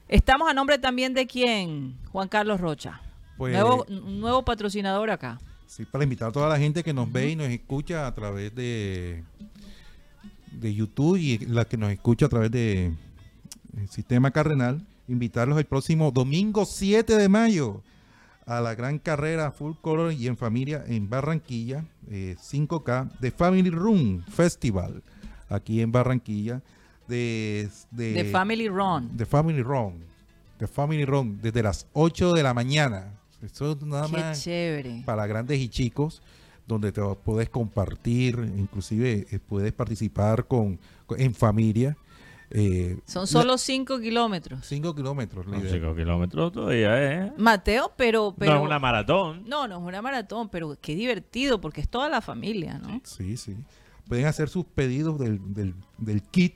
Estamos 0.08 0.50
a 0.50 0.54
nombre 0.54 0.78
también 0.78 1.14
de 1.14 1.26
quién, 1.26 1.98
Juan 2.12 2.28
Carlos 2.28 2.60
Rocha. 2.60 3.02
Pues- 3.38 3.56
nuevo, 3.90 4.46
patrocinador 4.46 5.10
acá. 5.10 5.40
Sí, 5.66 5.84
para 5.84 6.04
invitar 6.04 6.30
a 6.30 6.32
toda 6.32 6.48
la 6.48 6.58
gente 6.58 6.84
que 6.84 6.94
nos 6.94 7.12
ve 7.12 7.32
y 7.32 7.36
nos 7.36 7.48
escucha 7.48 8.08
a 8.08 8.14
través 8.14 8.54
de, 8.54 9.24
de 10.52 10.74
YouTube 10.74 11.18
y 11.18 11.40
la 11.40 11.66
que 11.66 11.76
nos 11.76 11.92
escucha 11.92 12.28
a 12.28 12.30
través 12.30 12.52
de 12.52 12.94
el 13.76 13.90
sistema 13.90 14.32
carrenal, 14.32 14.86
invitarlos 15.08 15.58
el 15.58 15.66
próximo 15.66 16.12
domingo 16.12 16.66
7 16.66 17.18
de 17.18 17.28
mayo 17.28 17.82
a 18.46 18.62
la 18.62 18.76
gran 18.76 19.00
carrera 19.00 19.52
Full 19.52 19.74
Color 19.82 20.14
y 20.14 20.28
en 20.28 20.38
familia 20.38 20.84
en 20.88 21.10
Barranquilla, 21.10 21.84
eh, 22.10 22.36
5K 22.40 23.20
de 23.20 23.32
Family 23.32 23.70
Room 23.72 24.24
Festival, 24.24 25.02
aquí 25.50 25.82
en 25.82 25.92
Barranquilla. 25.92 26.62
De, 27.08 27.70
de, 27.92 28.14
De 28.14 28.26
Family 28.26 28.68
Run. 28.68 29.16
de 29.16 29.26
Family 29.26 29.62
Run. 29.62 30.04
De 30.60 30.68
Family 30.68 31.06
Run, 31.06 31.40
desde 31.42 31.62
las 31.62 31.88
8 31.94 32.34
de 32.34 32.44
la 32.44 32.54
mañana. 32.54 33.14
Eso 33.44 33.74
es 33.74 33.82
nada 33.84 34.08
Qué 34.08 34.12
más 34.18 34.42
chévere. 34.44 35.04
para 35.06 35.28
grandes 35.28 35.60
y 35.60 35.70
chicos, 35.70 36.22
donde 36.68 36.92
te 36.92 37.02
puedes 37.24 37.50
compartir, 37.50 38.40
inclusive 38.58 39.28
eh, 39.30 39.40
puedes 39.40 39.72
participar 39.74 40.48
con, 40.48 40.80
con- 41.06 41.20
en 41.22 41.36
familia. 41.36 41.96
Eh, 42.52 42.98
Son 43.06 43.28
solo 43.28 43.58
5 43.58 44.00
kilómetros. 44.00 44.66
5 44.66 44.96
kilómetros. 44.96 45.46
la 45.48 45.58
Son 45.58 45.62
idea. 45.68 45.74
cinco 45.74 45.96
kilómetros 45.96 46.52
todavía, 46.54 47.26
¿eh? 47.26 47.34
Mateo, 47.38 47.92
pero... 47.98 48.34
pero 48.38 48.54
no 48.54 48.60
es 48.60 48.66
una 48.66 48.80
maratón. 48.80 49.44
No, 49.48 49.68
no 49.68 49.78
es 49.78 49.84
una 49.84 50.02
maratón, 50.02 50.50
pero 50.50 50.76
qué 50.82 50.96
divertido 50.96 51.60
porque 51.60 51.82
es 51.82 51.90
toda 51.90 52.08
la 52.08 52.22
familia, 52.22 52.78
¿no? 52.80 53.02
Sí, 53.04 53.36
sí. 53.38 53.56
Pueden 54.08 54.26
hacer 54.28 54.48
sus 54.50 54.64
pedidos 54.66 55.20
del, 55.20 55.54
del- 55.54 55.76
del 55.98 56.22
kit 56.24 56.56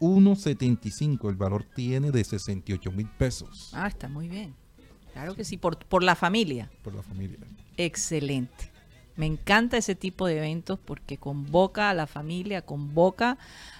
317-516-0175. 0.00 1.28
El 1.30 1.36
valor 1.36 1.64
tiene 1.74 2.10
de 2.10 2.24
68 2.24 2.92
mil 2.92 3.08
pesos 3.08 3.70
Ah, 3.74 3.86
está 3.88 4.08
muy 4.08 4.28
bien. 4.28 4.54
Claro 5.12 5.34
que 5.34 5.44
sí, 5.44 5.56
por, 5.56 5.78
por 5.86 6.02
la 6.02 6.14
familia. 6.14 6.70
por 6.82 6.94
la 6.94 7.02
familia. 7.02 7.38
Excelente. 7.78 8.70
Me 9.16 9.24
encanta 9.24 9.78
ese 9.78 9.94
tipo 9.94 10.26
de 10.26 10.36
eventos 10.36 10.78
porque 10.78 11.16
convoca 11.16 11.88
a 11.88 11.94
la 11.94 12.06
familia, 12.06 12.60
convoca 12.60 13.38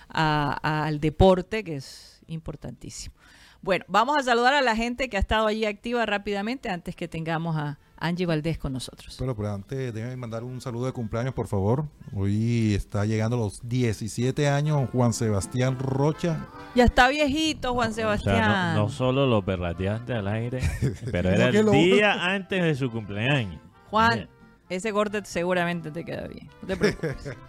a- 0.08 0.58
a- 0.62 0.86
al 0.86 0.98
deporte, 0.98 1.62
que 1.62 1.76
es 1.76 2.22
importantísimo. 2.26 3.14
Bueno, 3.60 3.84
vamos 3.88 4.16
a 4.18 4.22
saludar 4.22 4.54
a 4.54 4.62
la 4.62 4.74
gente 4.76 5.10
que 5.10 5.18
ha 5.18 5.20
estado 5.20 5.46
allí 5.46 5.66
activa 5.66 6.06
rápidamente 6.06 6.70
antes 6.70 6.96
que 6.96 7.06
tengamos 7.08 7.54
a 7.56 7.78
Angie 7.98 8.26
Valdés 8.26 8.58
con 8.58 8.72
nosotros. 8.72 9.16
Pero, 9.18 9.34
pero 9.34 9.52
antes, 9.54 9.92
déjenme 9.94 10.16
mandar 10.16 10.44
un 10.44 10.60
saludo 10.60 10.86
de 10.86 10.92
cumpleaños, 10.92 11.32
por 11.34 11.46
favor. 11.46 11.86
Hoy 12.14 12.74
está 12.74 13.04
llegando 13.06 13.36
a 13.36 13.40
los 13.40 13.66
17 13.66 14.48
años 14.48 14.88
Juan 14.92 15.12
Sebastián 15.12 15.78
Rocha. 15.78 16.46
Ya 16.74 16.84
está 16.84 17.08
viejito 17.08 17.72
Juan 17.72 17.90
O 17.90 17.92
sea, 17.94 18.04
Sebastián. 18.04 18.74
no, 18.74 18.82
no 18.82 18.88
solo 18.88 19.26
lo 19.26 19.42
perrateaste 19.44 20.12
al 20.12 20.28
aire, 20.28 20.60
pero 21.10 21.30
era 21.30 21.48
el 21.48 21.70
día 21.70 22.34
antes 22.34 22.62
de 22.62 22.74
su 22.74 22.90
cumpleaños. 22.90 23.60
Juan, 23.90 24.28
ese 24.68 24.92
corte 24.92 25.22
seguramente 25.24 25.90
te 25.90 26.04
queda 26.04 26.26
bien. 26.28 26.48
No 26.62 26.68
te 26.68 26.76
preocupes. 26.76 27.36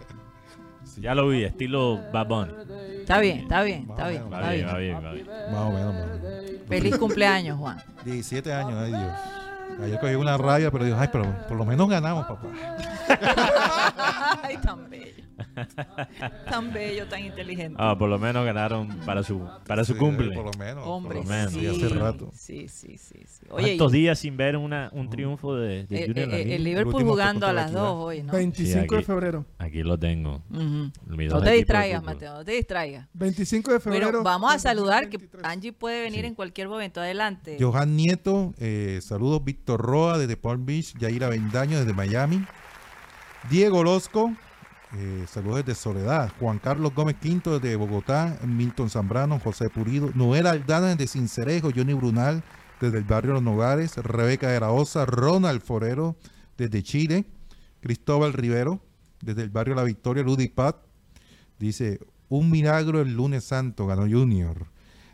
Ya 0.96 1.14
lo 1.14 1.28
vi, 1.28 1.44
estilo 1.44 2.00
Bad 2.12 2.26
Bunny. 2.26 2.52
Está 3.00 3.20
bien, 3.20 3.38
está 3.40 3.62
bien, 3.62 3.86
está 3.88 4.08
bien. 4.08 4.22
Está 4.24 4.78
bien. 4.78 4.94
Más 4.96 5.04
o 5.04 5.70
menos, 5.70 5.94
más 5.94 6.04
o 6.06 6.22
menos. 6.32 6.66
Feliz 6.66 6.96
cumpleaños, 6.98 7.56
Juan. 7.56 7.78
17 8.04 8.52
años, 8.52 8.72
ay 8.74 8.88
Dios. 8.90 9.12
Ayer 9.82 9.98
cogí 10.00 10.14
una 10.14 10.36
rabia, 10.36 10.70
pero 10.70 10.84
digo, 10.84 10.96
ay, 10.98 11.08
pero 11.12 11.24
por 11.46 11.56
lo 11.56 11.64
menos 11.64 11.88
ganamos, 11.88 12.26
papá. 12.26 12.48
Ay, 14.42 14.56
tan 14.58 14.88
bello. 14.90 15.24
Tan 16.50 16.72
bello, 16.72 17.06
tan 17.06 17.24
inteligente. 17.24 17.76
Ah, 17.78 17.96
por 17.98 18.08
lo 18.08 18.18
menos 18.18 18.44
ganaron 18.44 18.88
para 19.04 19.22
su 19.22 19.46
para 19.66 19.84
su 19.84 19.92
Sí, 19.94 19.98
cumple. 19.98 20.34
Por 20.34 20.44
lo 20.46 20.52
menos. 20.58 20.84
Hombre, 20.86 21.16
por 21.18 21.24
lo 21.24 21.30
menos, 21.30 21.52
sí. 21.52 21.60
sí, 21.60 21.66
hace 21.66 21.88
rato. 21.94 22.30
Sí, 22.34 22.68
sí, 22.68 22.98
sí. 22.98 23.20
sí. 23.26 23.46
Oye, 23.50 23.76
¿Cuántos 23.76 23.94
y- 23.94 23.98
días 23.98 24.18
sin 24.18 24.36
ver 24.36 24.56
una, 24.56 24.90
un 24.92 25.08
triunfo 25.10 25.54
de, 25.56 25.84
de 25.86 26.04
eh, 26.04 26.06
Junior 26.06 26.28
eh, 26.34 26.44
liga? 26.44 26.54
el 26.56 26.64
Liverpool 26.64 26.94
último 26.94 27.10
jugando 27.12 27.46
a 27.46 27.52
las 27.52 27.66
Equidad. 27.70 27.82
2 27.82 27.94
hoy, 27.98 28.22
¿no? 28.22 28.32
25 28.32 28.66
Sí, 28.82 28.88
de 28.88 28.96
aquí. 28.96 29.04
febrero. 29.04 29.44
Aquí 29.58 29.82
lo 29.82 29.98
tengo. 29.98 30.42
Ujú. 30.50 30.90
Mis 31.06 31.32
No 31.32 31.40
te 31.42 31.52
distraigas. 31.52 32.02
Mateo, 32.02 32.34
no 32.34 32.44
te 32.44 32.52
distraigas. 32.52 33.06
25 33.14 33.72
de 33.72 33.80
febrero. 33.80 34.06
Bueno, 34.06 34.22
vamos 34.24 34.54
a 34.54 34.58
saludar 34.58 35.08
que 35.08 35.18
2023. 35.18 35.44
Angie 35.52 35.72
puede 35.72 36.02
venir 36.02 36.20
Sí. 36.20 36.26
en 36.26 36.34
cualquier 36.34 36.68
momento. 36.68 37.00
Adelante. 37.00 37.56
Johan 37.60 37.96
Nieto, 37.96 38.54
eh, 38.58 39.00
saludos 39.02 39.44
Víctor 39.44 39.80
Roa 39.80 40.18
desde 40.18 40.36
Palm 40.36 40.64
Beach, 40.66 40.94
Yaira 40.98 41.28
Bendaño 41.28 41.78
desde 41.78 41.92
Miami, 41.92 42.44
Diego 43.50 43.82
Losco, 43.82 44.34
eh, 44.94 45.24
saludos 45.26 45.64
desde 45.64 45.80
Soledad, 45.80 46.30
Juan 46.38 46.58
Carlos 46.58 46.94
Gómez 46.94 47.16
Quinto 47.16 47.58
desde 47.58 47.76
Bogotá, 47.76 48.38
Milton 48.44 48.90
Zambrano, 48.90 49.38
José 49.38 49.70
Purido, 49.70 50.10
Noel 50.14 50.46
Aldana 50.46 50.88
desde 50.88 51.06
Cincerejo, 51.06 51.70
Johnny 51.74 51.94
Brunal 51.94 52.42
desde 52.78 52.98
el 52.98 53.04
barrio 53.04 53.32
Los 53.32 53.42
Nogares, 53.42 53.96
Rebeca 53.96 54.48
de 54.48 54.60
la 54.60 54.70
Osa, 54.70 55.06
Ronald 55.06 55.62
Forero 55.62 56.16
desde 56.58 56.82
Chile, 56.82 57.24
Cristóbal 57.80 58.34
Rivero 58.34 58.80
desde 59.22 59.42
el 59.42 59.48
barrio 59.48 59.74
La 59.74 59.84
Victoria, 59.84 60.22
Ludic 60.22 60.52
Pat, 60.54 60.76
dice, 61.58 62.00
un 62.28 62.50
milagro 62.50 63.00
el 63.00 63.14
lunes 63.14 63.44
santo, 63.44 63.86
ganó 63.86 64.02
Junior. 64.02 64.66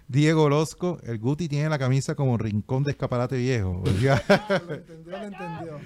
Diego 0.08 0.42
Orozco, 0.42 0.98
el 1.04 1.18
Guti 1.18 1.48
tiene 1.48 1.68
la 1.68 1.78
camisa 1.78 2.14
como 2.14 2.36
rincón 2.36 2.82
de 2.82 2.90
escaparate 2.90 3.36
viejo. 3.36 3.82
Lo 3.84 3.90
entendió, 3.90 4.20
lo 5.06 5.22
entendió. 5.22 5.80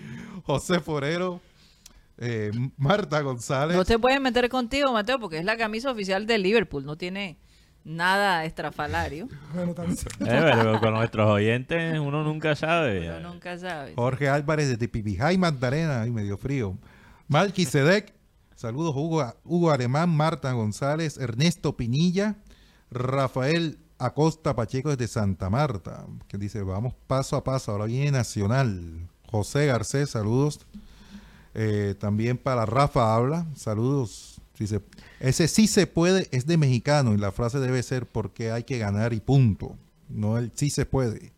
José 0.45 0.81
Forero, 0.81 1.41
eh, 2.19 2.51
Marta 2.77 3.21
González. 3.21 3.77
No 3.77 3.85
te 3.85 3.99
puedes 3.99 4.21
meter 4.21 4.49
contigo, 4.49 4.93
Mateo, 4.93 5.19
porque 5.19 5.39
es 5.39 5.45
la 5.45 5.57
camisa 5.57 5.91
oficial 5.91 6.27
de 6.27 6.39
Liverpool. 6.39 6.85
No 6.85 6.97
tiene 6.97 7.39
nada 7.85 8.45
estrafalario. 8.45 9.29
Bueno, 9.55 9.75
también. 9.75 9.99
Eh, 10.21 10.51
pero 10.55 10.81
con 10.81 10.95
nuestros 10.95 11.29
oyentes 11.31 11.99
uno 11.99 12.23
nunca 12.23 12.55
sabe. 12.55 13.01
Pero 13.01 13.21
nunca 13.21 13.59
sabes. 13.59 13.95
Jorge 13.97 14.29
Álvarez 14.29 14.69
desde 14.69 14.89
Pipijay, 14.89 15.39
Magdalena, 15.39 16.07
y 16.07 16.11
medio 16.11 16.37
frío. 16.37 16.77
Malky 17.29 17.65
Sedek, 17.65 18.15
saludos 18.57 18.95
Hugo, 18.97 19.35
Hugo 19.45 19.71
Alemán, 19.71 20.11
Marta 20.11 20.53
González, 20.53 21.19
Ernesto 21.19 21.77
Pinilla, 21.77 22.37
Rafael 22.91 23.79
Acosta 23.99 24.55
Pacheco 24.55 24.91
desde 24.91 25.09
Santa 25.09 25.51
Marta, 25.51 26.07
que 26.29 26.39
dice, 26.39 26.63
vamos 26.63 26.95
paso 27.07 27.37
a 27.37 27.45
paso, 27.45 27.73
ahora 27.73 27.87
viene 27.87 28.11
Nacional. 28.11 29.09
José 29.31 29.67
Garcés, 29.67 30.11
saludos. 30.11 30.67
Eh, 31.61 31.97
también 31.99 32.39
para 32.39 32.67
Rafa 32.67 33.17
Habla, 33.17 33.45
saludos. 33.57 34.41
Ese 35.19 35.49
sí 35.49 35.67
se 35.67 35.89
puede 35.89 36.29
es 36.31 36.47
de 36.47 36.57
mexicano 36.57 37.15
y 37.15 37.17
la 37.17 37.33
frase 37.33 37.59
debe 37.59 37.83
ser 37.83 38.07
porque 38.07 38.53
hay 38.53 38.63
que 38.63 38.79
ganar 38.79 39.13
y 39.13 39.19
punto. 39.19 39.77
No 40.09 40.39
el 40.39 40.53
sí 40.55 40.71
se 40.71 40.87
puede. 40.87 41.33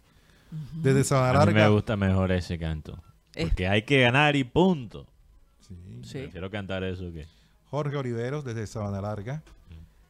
Desde 0.75 1.05
Sabana 1.05 1.41
A 1.41 1.47
mí 1.47 1.53
me 1.55 1.61
Larga. 1.61 1.75
gusta 1.75 1.97
mejor 1.97 2.33
ese 2.33 2.59
canto. 2.59 3.03
Porque 3.35 3.67
hay 3.67 3.83
que 3.83 4.01
ganar 4.03 4.37
y 4.37 4.45
punto. 4.45 5.07
Sí. 5.67 5.75
Sí. 6.03 6.19
Prefiero 6.19 6.51
cantar 6.51 6.85
eso 6.85 7.11
que... 7.13 7.27
Jorge 7.71 7.97
Oliveros 7.97 8.45
desde 8.45 8.67
Sabana 8.67 9.01
Larga. 9.01 9.43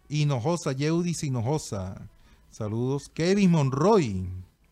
Hinojosa, 0.08 0.72
Yeudis 0.72 1.22
Hinojosa. 1.22 2.00
Saludos. 2.50 3.08
Kevin 3.14 3.52
Monroy. 3.52 4.26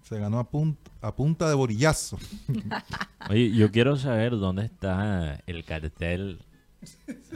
Se 0.08 0.18
ganó 0.18 0.38
a, 0.38 0.50
punt- 0.50 0.78
a 1.02 1.14
punta 1.14 1.48
de 1.48 1.54
borillazo. 1.54 2.18
Oye, 3.30 3.50
yo 3.52 3.70
quiero 3.70 3.96
saber 3.96 4.38
dónde 4.38 4.64
está 4.64 5.42
el 5.46 5.64
cartel, 5.64 6.38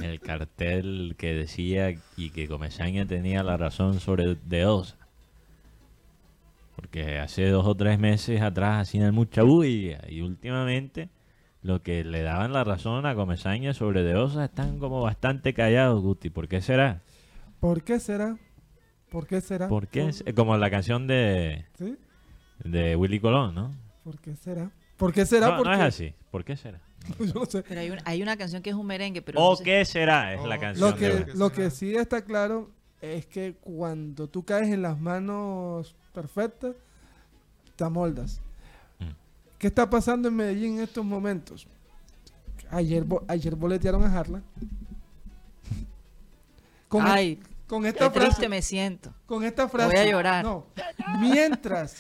el 0.00 0.20
cartel 0.20 1.14
que 1.18 1.34
decía 1.34 1.90
y 2.16 2.30
que 2.30 2.48
Comesaña 2.48 3.06
tenía 3.06 3.42
la 3.42 3.58
razón 3.58 4.00
sobre 4.00 4.36
De 4.36 4.64
Osa. 4.64 4.96
Porque 6.76 7.18
hace 7.18 7.46
dos 7.50 7.66
o 7.66 7.74
tres 7.74 7.98
meses 7.98 8.40
atrás 8.40 8.88
hacían 8.88 9.14
mucha 9.14 9.42
bulla 9.42 10.00
y 10.08 10.22
últimamente 10.22 11.10
lo 11.62 11.82
que 11.82 12.02
le 12.04 12.22
daban 12.22 12.52
la 12.54 12.64
razón 12.64 13.04
a 13.04 13.14
Comesaña 13.14 13.74
sobre 13.74 14.02
De 14.02 14.16
Osa 14.16 14.46
están 14.46 14.78
como 14.78 15.02
bastante 15.02 15.52
callados, 15.52 16.00
Guti. 16.02 16.30
¿Por 16.30 16.48
qué 16.48 16.62
será? 16.62 17.02
¿Por 17.60 17.82
qué 17.84 18.00
será? 18.00 18.38
¿Por 19.10 19.26
qué 19.26 19.42
será? 19.42 19.68
¿Por 19.68 19.88
qué? 19.88 20.08
es- 20.08 20.24
Como 20.34 20.56
la 20.56 20.70
canción 20.70 21.06
de, 21.06 21.66
¿Sí? 21.78 21.96
De 22.58 22.96
Willy 22.96 23.20
Colón, 23.20 23.54
¿no? 23.54 23.70
¿Por 24.04 24.18
qué 24.20 24.34
será? 24.36 24.70
¿Por 24.96 25.12
qué 25.12 25.26
será? 25.26 25.48
No, 25.50 25.56
Porque 25.58 25.68
no 25.70 25.74
es 25.76 25.80
así. 25.82 26.14
¿Por 26.30 26.44
qué 26.44 26.56
será? 26.56 26.80
yo 27.18 27.34
no 27.34 27.44
sé. 27.46 27.62
Pero 27.62 27.80
hay, 27.80 27.90
un- 27.90 27.98
hay 28.04 28.22
una 28.22 28.36
canción 28.36 28.62
que 28.62 28.70
es 28.70 28.76
un 28.76 28.86
merengue, 28.86 29.22
pero 29.22 29.40
¿O 29.40 29.50
no 29.50 29.56
sé- 29.56 29.64
qué 29.64 29.84
será? 29.84 30.34
Es 30.34 30.44
la 30.44 30.58
canción 30.58 30.90
Lo 30.90 30.96
que, 30.96 31.08
de... 31.08 31.34
lo 31.34 31.50
que 31.52 31.70
sí 31.70 31.94
está 31.96 32.22
claro 32.24 32.70
es 33.00 33.26
que 33.26 33.54
cuando 33.60 34.28
tú 34.28 34.44
caes 34.44 34.68
en 34.68 34.82
las 34.82 34.98
manos 35.00 35.96
perfectas, 36.14 36.74
te 37.74 37.82
amoldas. 37.84 38.40
Mm. 39.00 39.06
¿Qué 39.58 39.66
está 39.66 39.88
pasando 39.90 40.28
en 40.28 40.36
Medellín 40.36 40.74
en 40.78 40.84
estos 40.84 41.04
momentos? 41.04 41.66
Ayer, 42.70 43.02
bo- 43.04 43.24
ayer 43.28 43.56
boletearon 43.56 44.04
a 44.04 44.18
Harlan. 44.18 44.44
Con, 46.88 47.06
Ay, 47.06 47.40
con 47.66 47.82
qué 47.82 47.88
esta 47.88 48.12
triste 48.12 48.32
frase. 48.34 48.48
me 48.48 48.62
siento. 48.62 49.14
Con 49.26 49.44
esta 49.44 49.68
frase. 49.68 49.88
Voy 49.96 49.96
a 50.06 50.10
llorar. 50.10 50.44
No. 50.44 50.66
Mientras 51.20 51.96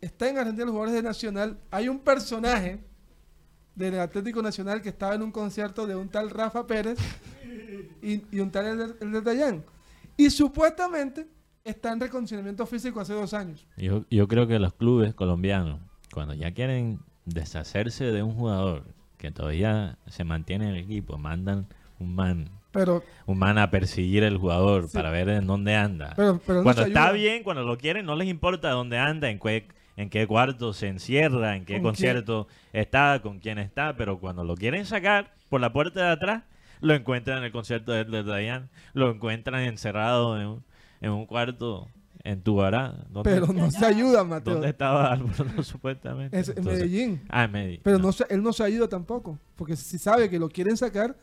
está 0.00 0.28
en 0.28 0.38
Argentina 0.38 0.64
los 0.64 0.72
jugadores 0.72 0.94
de 0.94 1.02
Nacional, 1.02 1.58
hay 1.70 1.88
un 1.88 1.98
personaje 2.00 2.80
del 3.74 3.98
Atlético 4.00 4.42
Nacional 4.42 4.82
que 4.82 4.88
estaba 4.88 5.14
en 5.14 5.22
un 5.22 5.30
concierto 5.32 5.86
de 5.86 5.94
un 5.96 6.08
tal 6.08 6.30
Rafa 6.30 6.66
Pérez 6.66 6.98
y, 8.02 8.22
y 8.30 8.40
un 8.40 8.50
tal 8.50 8.66
Elder, 8.66 8.96
Elder 9.00 9.22
Dayan. 9.22 9.64
Y 10.16 10.30
supuestamente 10.30 11.28
está 11.64 11.92
en 11.92 12.00
reconocimiento 12.00 12.66
físico 12.66 13.00
hace 13.00 13.12
dos 13.12 13.34
años. 13.34 13.66
Yo, 13.76 14.04
yo 14.10 14.26
creo 14.26 14.46
que 14.48 14.58
los 14.58 14.72
clubes 14.74 15.14
colombianos, 15.14 15.80
cuando 16.12 16.34
ya 16.34 16.52
quieren 16.52 16.98
deshacerse 17.24 18.06
de 18.06 18.22
un 18.22 18.34
jugador 18.34 18.84
que 19.16 19.30
todavía 19.30 19.98
se 20.08 20.24
mantiene 20.24 20.68
en 20.70 20.74
el 20.76 20.82
equipo, 20.84 21.18
mandan 21.18 21.66
un 22.00 22.14
man, 22.14 22.48
Pero, 22.72 23.02
un 23.26 23.38
man 23.38 23.58
a 23.58 23.70
perseguir 23.70 24.22
el 24.24 24.38
jugador 24.38 24.88
Sí. 24.88 24.96
para 24.96 25.10
ver 25.10 25.28
en 25.28 25.46
dónde 25.46 25.74
anda. 25.76 26.14
pero, 26.16 26.40
pero 26.44 26.58
no 26.58 26.64
cuando 26.64 26.82
está 26.82 27.04
ayuda. 27.08 27.12
bien, 27.12 27.42
cuando 27.42 27.62
lo 27.64 27.76
quieren, 27.78 28.06
no 28.06 28.16
les 28.16 28.28
importa 28.28 28.70
dónde 28.70 28.98
anda, 28.98 29.28
en 29.30 29.38
qué, 29.38 29.68
en 29.98 30.10
qué 30.10 30.26
cuarto 30.26 30.72
se 30.72 30.86
encierra, 30.88 31.56
en 31.56 31.64
qué 31.64 31.74
¿Con 31.74 31.82
concierto 31.82 32.46
está, 32.72 33.20
con 33.20 33.40
quién 33.40 33.58
está, 33.58 33.96
pero 33.96 34.18
cuando 34.20 34.44
lo 34.44 34.54
quieren 34.56 34.86
sacar 34.86 35.32
por 35.50 35.60
la 35.60 35.72
puerta 35.72 36.00
de 36.06 36.10
atrás, 36.12 36.44
lo 36.80 36.94
encuentran 36.94 37.38
en 37.38 37.44
el 37.44 37.52
concierto 37.52 37.92
de 37.92 38.04
de 38.04 38.22
Dayan, 38.22 38.70
lo 38.94 39.10
encuentran 39.10 39.60
encerrado 39.62 40.40
en 40.40 40.46
un, 40.46 40.64
en 41.00 41.10
un 41.10 41.26
cuarto 41.26 41.88
en 42.22 42.42
Tubará. 42.42 42.94
¿Dónde- 43.10 43.30
Pero 43.30 43.46
no 43.52 43.70
se 43.70 43.84
ayuda, 43.84 44.22
Mateo. 44.22 44.54
¿Dónde 44.54 44.68
estaba 44.68 45.12
Álvaro 45.12 45.62
supuestamente? 45.64 46.38
Es 46.38 46.48
en 46.48 46.58
Entonces- 46.58 46.84
Medellín. 46.84 47.22
Ah, 47.28 47.44
en 47.44 47.52
Medellín. 47.52 47.80
Pero 47.82 47.98
no, 47.98 48.12
se- 48.12 48.26
él 48.30 48.42
no 48.42 48.52
se 48.52 48.62
ayuda 48.62 48.88
tampoco. 48.88 49.38
Porque 49.56 49.74
si 49.76 49.98
sabe 49.98 50.30
que 50.30 50.38
lo 50.38 50.48
quieren 50.48 50.76
sacar, 50.76 51.16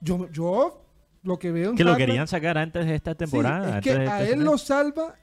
yo, 0.00 0.28
yo 0.32 0.82
lo 1.22 1.38
que 1.38 1.52
veo 1.52 1.70
en 1.70 1.76
Que 1.76 1.84
lo 1.84 1.96
querían 1.96 2.26
sacar 2.26 2.58
antes 2.58 2.84
de 2.86 2.94
esta 2.94 3.12
Sí, 3.12 3.18
temporada. 3.18 3.78
es 3.78 3.84
que 3.84 3.94
de 3.96 4.08
a 4.08 4.22
este 4.22 4.34
él 4.34 4.44
lo 4.44 4.58
salva 4.58 5.14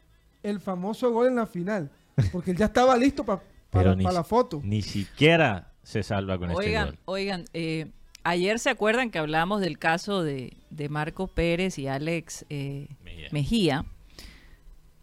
el 0.44 0.60
famoso 0.60 1.12
gol 1.12 1.28
en 1.28 1.36
la 1.36 1.46
final. 1.46 1.90
Porque 2.32 2.52
él 2.52 2.58
ya 2.58 2.66
estaba 2.66 2.96
listo 2.98 3.24
pa- 3.26 3.42
para, 3.70 3.96
para 3.96 4.12
la 4.12 4.24
foto. 4.24 4.62
Ni 4.64 4.82
siquiera 4.82 5.72
se 5.84 6.04
salva 6.04 6.38
con 6.38 6.52
este 6.52 6.64
Oigan, 6.66 6.86
gol. 6.90 6.98
oigan, 7.06 7.46
eh, 7.54 7.92
ayer 8.24 8.60
se 8.60 8.70
acuerdan 8.70 9.10
que 9.10 9.20
hablamos 9.20 9.62
del 9.62 9.80
caso 9.80 10.24
de, 10.24 10.56
de 10.70 10.90
Marcos 10.90 11.30
Pérez 11.32 11.78
y 11.80 11.88
Alex 11.88 12.46
eh, 12.50 12.88
Mejía. 13.04 13.30
Mejía. 13.32 13.86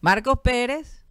Marcos 0.01 0.39
Pérez, 0.43 1.05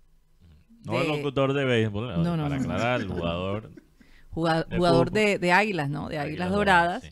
No 0.85 0.93
de- 0.93 1.01
el 1.01 1.07
locutor 1.09 1.53
de 1.53 1.65
béisbol, 1.65 2.23
No, 2.23 2.35
no, 2.37 2.43
para 2.43 2.55
no. 2.57 2.61
aclarar, 2.61 3.01
el 3.01 3.07
jugador 3.07 3.69
De 3.73 4.77
jugador 4.77 5.11
de, 5.11 5.37
de 5.37 5.51
Águilas, 5.51 5.89
¿no? 5.89 6.07
De 6.09 6.17
Águilas, 6.17 6.47
Águilas 6.47 6.51
Doradas. 6.51 7.03
sí. 7.03 7.09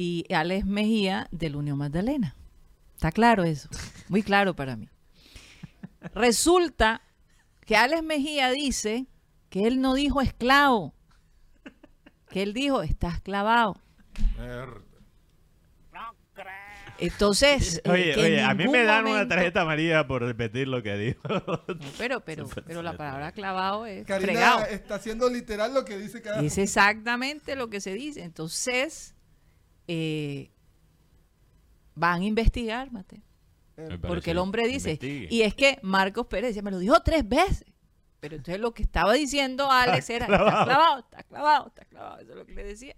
Y 0.00 0.32
Alex 0.32 0.64
Mejía 0.64 1.26
del 1.32 1.56
Unión 1.56 1.76
Magdalena. 1.78 2.36
Está 2.94 3.10
claro 3.12 3.42
eso. 3.44 3.68
Muy 4.08 4.22
claro 4.22 4.54
para 4.54 4.76
mí. 4.76 4.88
Resulta 6.14 7.02
que 7.68 7.76
Alex 7.76 8.02
Mejía 8.02 8.50
dice 8.50 9.06
que 9.50 9.66
él 9.66 9.82
no 9.82 9.92
dijo 9.92 10.22
esclavo. 10.22 10.94
que 12.30 12.42
él 12.42 12.54
dijo, 12.54 12.80
estás 12.80 13.20
clavado. 13.20 13.76
Entonces, 16.96 17.82
eh, 17.84 17.90
Oye, 17.90 18.04
que 18.14 18.20
en 18.20 18.24
oye, 18.24 18.42
a 18.42 18.54
mí 18.54 18.68
me 18.68 18.84
dan 18.84 19.06
una 19.06 19.28
tarjeta 19.28 19.60
amarilla 19.60 20.06
por 20.06 20.22
repetir 20.22 20.66
lo 20.66 20.82
que 20.82 20.96
dijo. 20.96 21.20
Pero, 21.98 22.20
pero, 22.20 22.48
pero 22.66 22.80
la 22.80 22.96
palabra 22.96 23.32
clavado 23.32 23.84
es 23.84 24.06
Karina 24.06 24.32
fregado. 24.32 24.64
está 24.64 24.94
haciendo 24.94 25.28
literal 25.28 25.74
lo 25.74 25.84
que 25.84 25.98
dice 25.98 26.22
cada 26.22 26.40
Es 26.40 26.56
exactamente 26.56 27.54
lo 27.54 27.68
que 27.68 27.82
se 27.82 27.92
dice. 27.92 28.22
Entonces, 28.22 29.14
eh, 29.88 30.50
van 31.94 32.22
a 32.22 32.24
investigar, 32.24 32.90
Mateo. 32.90 33.27
Porque 34.06 34.32
el 34.32 34.38
hombre 34.38 34.66
dice, 34.66 34.90
Investigue. 34.92 35.28
y 35.30 35.42
es 35.42 35.54
que 35.54 35.78
Marcos 35.82 36.26
Pérez 36.26 36.48
decía, 36.50 36.62
me 36.62 36.70
lo 36.70 36.78
dijo 36.78 37.00
tres 37.02 37.28
veces. 37.28 37.64
Pero 38.20 38.34
entonces 38.36 38.60
lo 38.60 38.74
que 38.74 38.82
estaba 38.82 39.12
diciendo 39.12 39.70
Alex 39.70 40.10
era, 40.10 40.26
clavado. 40.26 40.48
está 40.50 40.64
clavado, 40.64 40.98
está 40.98 41.22
clavado, 41.24 41.66
está 41.68 41.84
clavado. 41.84 42.18
Eso 42.20 42.30
es 42.32 42.36
lo 42.36 42.46
que 42.46 42.54
le 42.54 42.64
decía. 42.64 42.96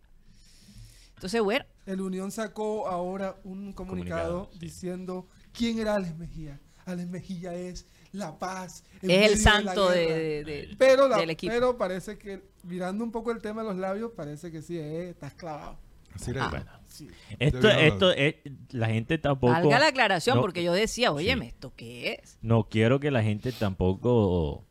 Entonces, 1.17 1.43
bueno, 1.43 1.65
El 1.85 2.01
Unión 2.01 2.31
sacó 2.31 2.89
ahora 2.89 3.37
un 3.45 3.73
comunicado, 3.75 4.29
Comunicado, 4.47 4.51
sí. 4.53 4.59
diciendo 4.59 5.29
quién 5.53 5.79
era 5.79 5.97
Alex 5.97 6.17
Mejía. 6.17 6.59
Alex 6.87 7.09
Mejía 7.11 7.53
es 7.55 7.87
la 8.13 8.39
paz. 8.39 8.85
es 8.97 9.03
el 9.03 9.09
medio 9.09 9.29
de 9.29 9.37
la 9.37 9.37
santo 9.43 9.91
de, 9.91 9.99
de- 10.07 10.45
de- 10.45 10.77
pero, 10.79 11.07
la- 11.09 11.19
del 11.19 11.31
equipo. 11.31 11.53
pero 11.53 11.77
parece 11.77 12.17
que, 12.17 12.43
mirando 12.63 13.05
un 13.05 13.13
poco 13.13 13.31
el 13.33 13.43
tema 13.43 13.63
de 13.63 13.69
los 13.69 13.77
labios, 13.77 14.13
parece 14.17 14.51
que 14.51 14.63
sí, 14.63 14.79
eh, 14.79 15.11
estás 15.11 15.35
clavado. 15.35 15.79
Así 16.15 16.31
era. 16.31 16.49
Bueno. 16.49 16.67
Sí. 16.87 17.09
Esto, 17.39 17.69
esto 17.71 18.13
es, 18.13 18.35
la 18.73 18.89
gente 18.89 19.17
tampoco... 19.19 19.53
Valga 19.53 19.79
la 19.79 19.87
aclaración, 19.89 20.37
no- 20.37 20.43
porque 20.43 20.63
yo 20.63 20.73
decía, 20.73 21.09
Sí. 21.09 21.15
óyeme, 21.15 21.47
¿esto 21.47 21.73
qué 21.77 22.21
es? 22.23 22.39
No 22.43 22.65
quiero 22.65 23.01
que 23.01 23.11
la 23.11 23.23
gente 23.23 23.53
tampoco... 23.53 24.65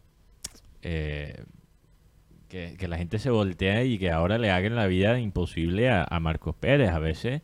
eh, 0.81 1.43
que, 2.49 2.75
que 2.77 2.87
la 2.87 2.97
gente 2.97 3.19
se 3.19 3.29
voltee 3.29 3.85
y 3.85 3.99
que 3.99 4.11
ahora 4.11 4.37
le 4.39 4.49
hagan 4.51 4.75
la 4.75 4.87
vida 4.87 5.19
imposible 5.19 5.89
a, 5.89 6.03
a 6.09 6.19
Marcos 6.19 6.55
Pérez. 6.55 6.89
A 6.89 6.97
veces 6.99 7.41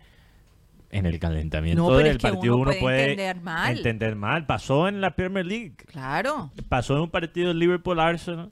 en 0.89 1.05
el 1.05 1.19
calentamiento 1.19 1.83
No, 1.89 1.97
del 1.97 2.17
partido 2.17 2.55
uno 2.55 2.63
uno 2.63 2.71
puede 2.71 2.79
puede 2.81 3.11
entender 3.11 3.41
mal. 3.41 3.77
entender 3.77 4.15
mal. 4.15 4.45
Pasó 4.45 4.87
en 4.87 5.01
la 5.01 5.15
Premier 5.15 5.45
League. 5.45 5.75
Claro. 5.87 6.51
Pasó 6.69 6.95
en 6.95 7.01
un 7.01 7.09
partido 7.11 7.53
Liverpool-Arsenal 7.53 8.51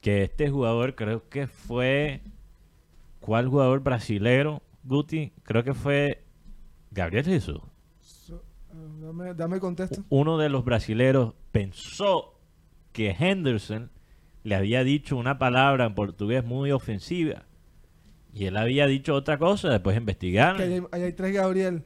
que 0.00 0.22
este 0.24 0.50
jugador 0.50 0.94
creo 0.94 1.28
que 1.28 1.46
fue... 1.46 2.22
¿Cuál 3.20 3.48
jugador 3.48 3.80
brasilero? 3.80 4.62
Guti, 4.84 5.32
creo 5.42 5.64
que 5.64 5.74
fue 5.74 6.24
Gabriel 6.90 7.24
Jesús. 7.24 7.60
So- 8.00 8.42
ah, 8.70 8.76
dame, 9.00 9.34
dame 9.34 9.60
contexto. 9.60 10.04
uno 10.10 10.38
de 10.38 10.48
los 10.48 10.64
brasileros 10.64 11.34
pensó 11.52 12.38
que 12.92 13.10
Henderson 13.18 13.90
le 14.42 14.54
había 14.54 14.84
dicho 14.84 15.16
una 15.16 15.38
palabra 15.38 15.86
en 15.86 15.94
portugués 15.94 16.44
muy 16.44 16.70
ofensiva 16.70 17.44
y 18.32 18.44
él 18.46 18.56
había 18.56 18.86
dicho 18.86 19.14
otra 19.14 19.38
cosa, 19.38 19.70
después 19.70 19.94
Que 19.94 20.00
investigaron. 20.00 20.60
hay- 20.60 20.82
ahí 20.92 21.02
hay 21.02 21.12
tres 21.12 21.32
Gabriel. 21.32 21.84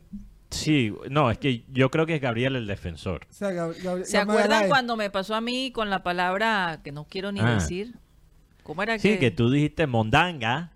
Sí, 0.51 0.95
no, 1.11 1.31
es 1.31 1.37
que 1.39 1.65
yo 1.69 1.91
creo 1.91 2.07
que 2.07 2.15
es 2.15 2.21
Gabriel 2.23 2.57
el 2.57 2.67
defensor. 2.67 3.27
O 3.31 3.33
sea, 3.33 3.51
Gab- 3.51 3.75
Gabri- 3.83 4.05
¿Se 4.05 4.17
acuerdan 4.17 4.67
cuando 4.69 4.97
me 4.97 5.11
pasó 5.11 5.35
a 5.35 5.43
mí 5.43 5.71
con 5.73 5.91
la 5.91 6.03
palabra 6.03 6.81
que 6.83 6.91
no 6.91 7.05
quiero 7.05 7.33
ni 7.33 7.41
Ah. 7.41 7.55
decir? 7.55 7.95
¿Cómo 8.63 8.83
era 8.83 8.99
Sí, 8.99 9.11
que? 9.11 9.19
que 9.19 9.31
tú 9.31 9.51
dijiste 9.51 9.87
mondanga, 9.87 10.73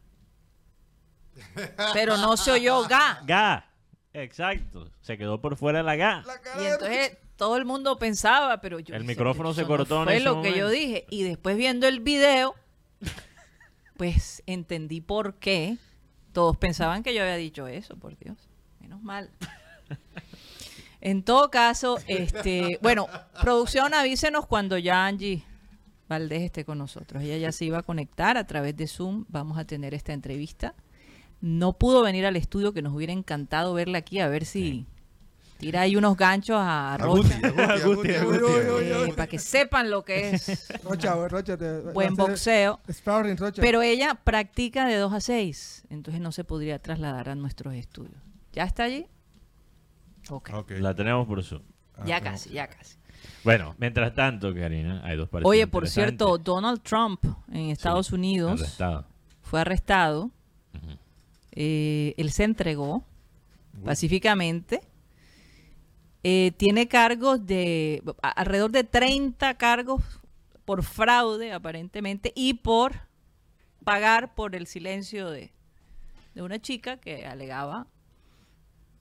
Pero 1.93 2.17
no 2.17 2.37
se 2.37 2.53
oyó 2.53 2.83
ga. 2.89 3.21
ga, 3.27 3.67
exacto, 4.13 4.91
se 5.01 5.17
quedó 5.19 5.41
por 5.41 5.57
fuera 5.57 5.83
la 5.83 5.97
ga. 5.97 6.23
La 6.27 6.63
Y 6.63 6.67
entonces 6.67 7.17
todo 7.37 7.57
el 7.57 7.65
mundo 7.65 7.99
pensaba, 7.99 8.61
pero 8.61 8.79
yo 8.79 8.95
El 8.95 9.05
micrófono 9.05 9.51
"Eso 9.51 9.57
se 9.57 9.63
no 9.63 9.69
cortó 9.69 9.99
en 10.01 10.05
Fue 10.05 10.17
ese 10.17 10.25
lo 10.25 10.43
que 10.43 10.51
yo 10.51 10.65
momento". 10.67 10.69
dije. 10.71 11.07
Y 11.11 11.23
después 11.25 11.57
viendo 11.57 11.87
el 11.89 12.01
video, 12.01 12.55
pues 13.97 14.43
entendí 14.47 15.01
por 15.01 15.35
qué 15.37 15.77
todos 16.33 16.57
pensaban 16.57 17.03
que 17.03 17.15
yo 17.15 17.23
había 17.23 17.37
dicho 17.37 17.67
eso, 17.67 17.97
por 17.97 18.17
Dios. 18.19 18.37
Menos 18.81 19.03
mal. 19.03 19.31
En 21.01 21.25
todo 21.25 21.51
caso, 21.51 21.99
este, 22.07 22.79
bueno, 22.81 23.09
producción, 23.41 23.93
avísenos 23.93 24.47
cuando 24.47 24.79
ya 24.79 25.05
Angie 25.07 25.45
Valdés 26.09 26.43
esté 26.43 26.65
con 26.65 26.79
nosotros. 26.79 27.23
Ella 27.25 27.37
ya 27.39 27.53
se 27.53 27.65
iba 27.65 27.79
a 27.79 27.83
conectar 27.83 28.37
a 28.37 28.47
través 28.47 28.77
de 28.77 28.87
Zoom. 28.87 29.25
Vamos 29.29 29.59
a 29.59 29.65
tener 29.65 29.95
esta 29.95 30.13
entrevista. 30.13 30.75
No 31.43 31.72
pudo 31.74 32.03
venir 32.03 32.24
al 32.24 32.36
estudio, 32.36 32.72
que 32.72 32.82
nos 32.82 32.95
hubiera 32.95 33.12
encantado 33.12 33.74
verla 33.74 33.99
aquí, 33.99 34.20
a 34.20 34.28
ver 34.28 34.45
si 34.45 34.86
tira 35.59 35.80
ahí 35.82 35.97
unos 35.97 36.16
ganchos 36.16 36.57
a, 36.59 36.97
Rocha. 36.99 37.40
Para 39.16 39.26
que 39.26 39.38
sepan 39.38 39.90
lo 39.90 40.05
que 40.05 40.30
es 40.30 40.72
Rocha, 40.84 41.14
Rocha. 41.28 41.57
Te, 41.57 41.80
buen 41.93 42.14
boxeo. 42.14 42.80
Rocha. 43.05 43.61
Pero 43.61 43.82
ella 43.82 44.14
practica 44.22 44.86
de 44.86 44.97
2 44.97 45.12
a 45.12 45.20
6, 45.20 45.86
entonces 45.90 46.20
no 46.22 46.32
se 46.32 46.45
podría 46.45 46.78
trasladar 46.78 47.28
a 47.28 47.34
nuestros 47.34 47.74
estudios. 47.74 48.14
¿Ya 48.53 48.62
está 48.64 48.84
allí? 48.84 49.07
Ok. 50.30 50.51
Ok. 50.55 50.70
La 50.78 50.95
tenemos 50.95 51.26
por 51.26 51.43
Zoom. 51.43 51.62
Ah, 51.97 52.05
Ya 52.07 52.18
tenemos- 52.20 52.43
casi, 52.43 52.51
ya 52.55 52.68
casi. 52.68 52.97
Bueno, 53.45 53.74
mientras 53.78 54.14
tanto, 54.14 54.55
Karina, 54.55 55.01
hay 55.05 55.16
dos 55.16 55.28
partidos 55.28 55.51
Oye, 55.51 55.66
por 55.66 55.88
cierto, 55.88 56.38
Donald 56.38 56.82
Trump 56.82 57.24
en 57.51 57.70
Estados 57.70 58.07
Sí, 58.09 58.14
Unidos 58.14 58.61
arrestado. 58.61 59.07
fue 59.43 59.61
arrestado. 59.61 60.30
Ujú. 60.74 60.99
Eh, 61.53 62.15
él 62.17 62.31
se 62.33 62.45
entregó 62.45 63.05
pacíficamente. 63.85 64.81
Eh, 66.25 66.53
tiene 66.57 66.87
cargos 66.89 67.45
de 67.47 68.03
a- 68.23 68.31
alrededor 68.31 68.71
de 68.71 68.85
30 68.85 69.55
cargos 69.55 70.03
por 70.65 70.83
fraude, 70.85 71.53
aparentemente, 71.53 72.33
y 72.37 72.55
por 72.55 72.93
pagar 73.85 74.35
por 74.35 74.55
el 74.55 74.67
silencio 74.69 75.29
de, 75.31 75.51
de 76.35 76.43
una 76.43 76.61
chica 76.61 76.99
que 76.99 77.27
alegaba 77.27 77.89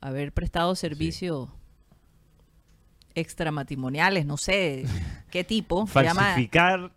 haber 0.02 0.32
prestado 0.34 0.76
servicios 0.76 1.49
extramatrimoniales, 3.14 4.26
no 4.26 4.38
sé 4.38 4.86
qué 5.32 5.43
tipo. 5.43 5.86
llama 5.93 6.22
falsificar 6.22 6.91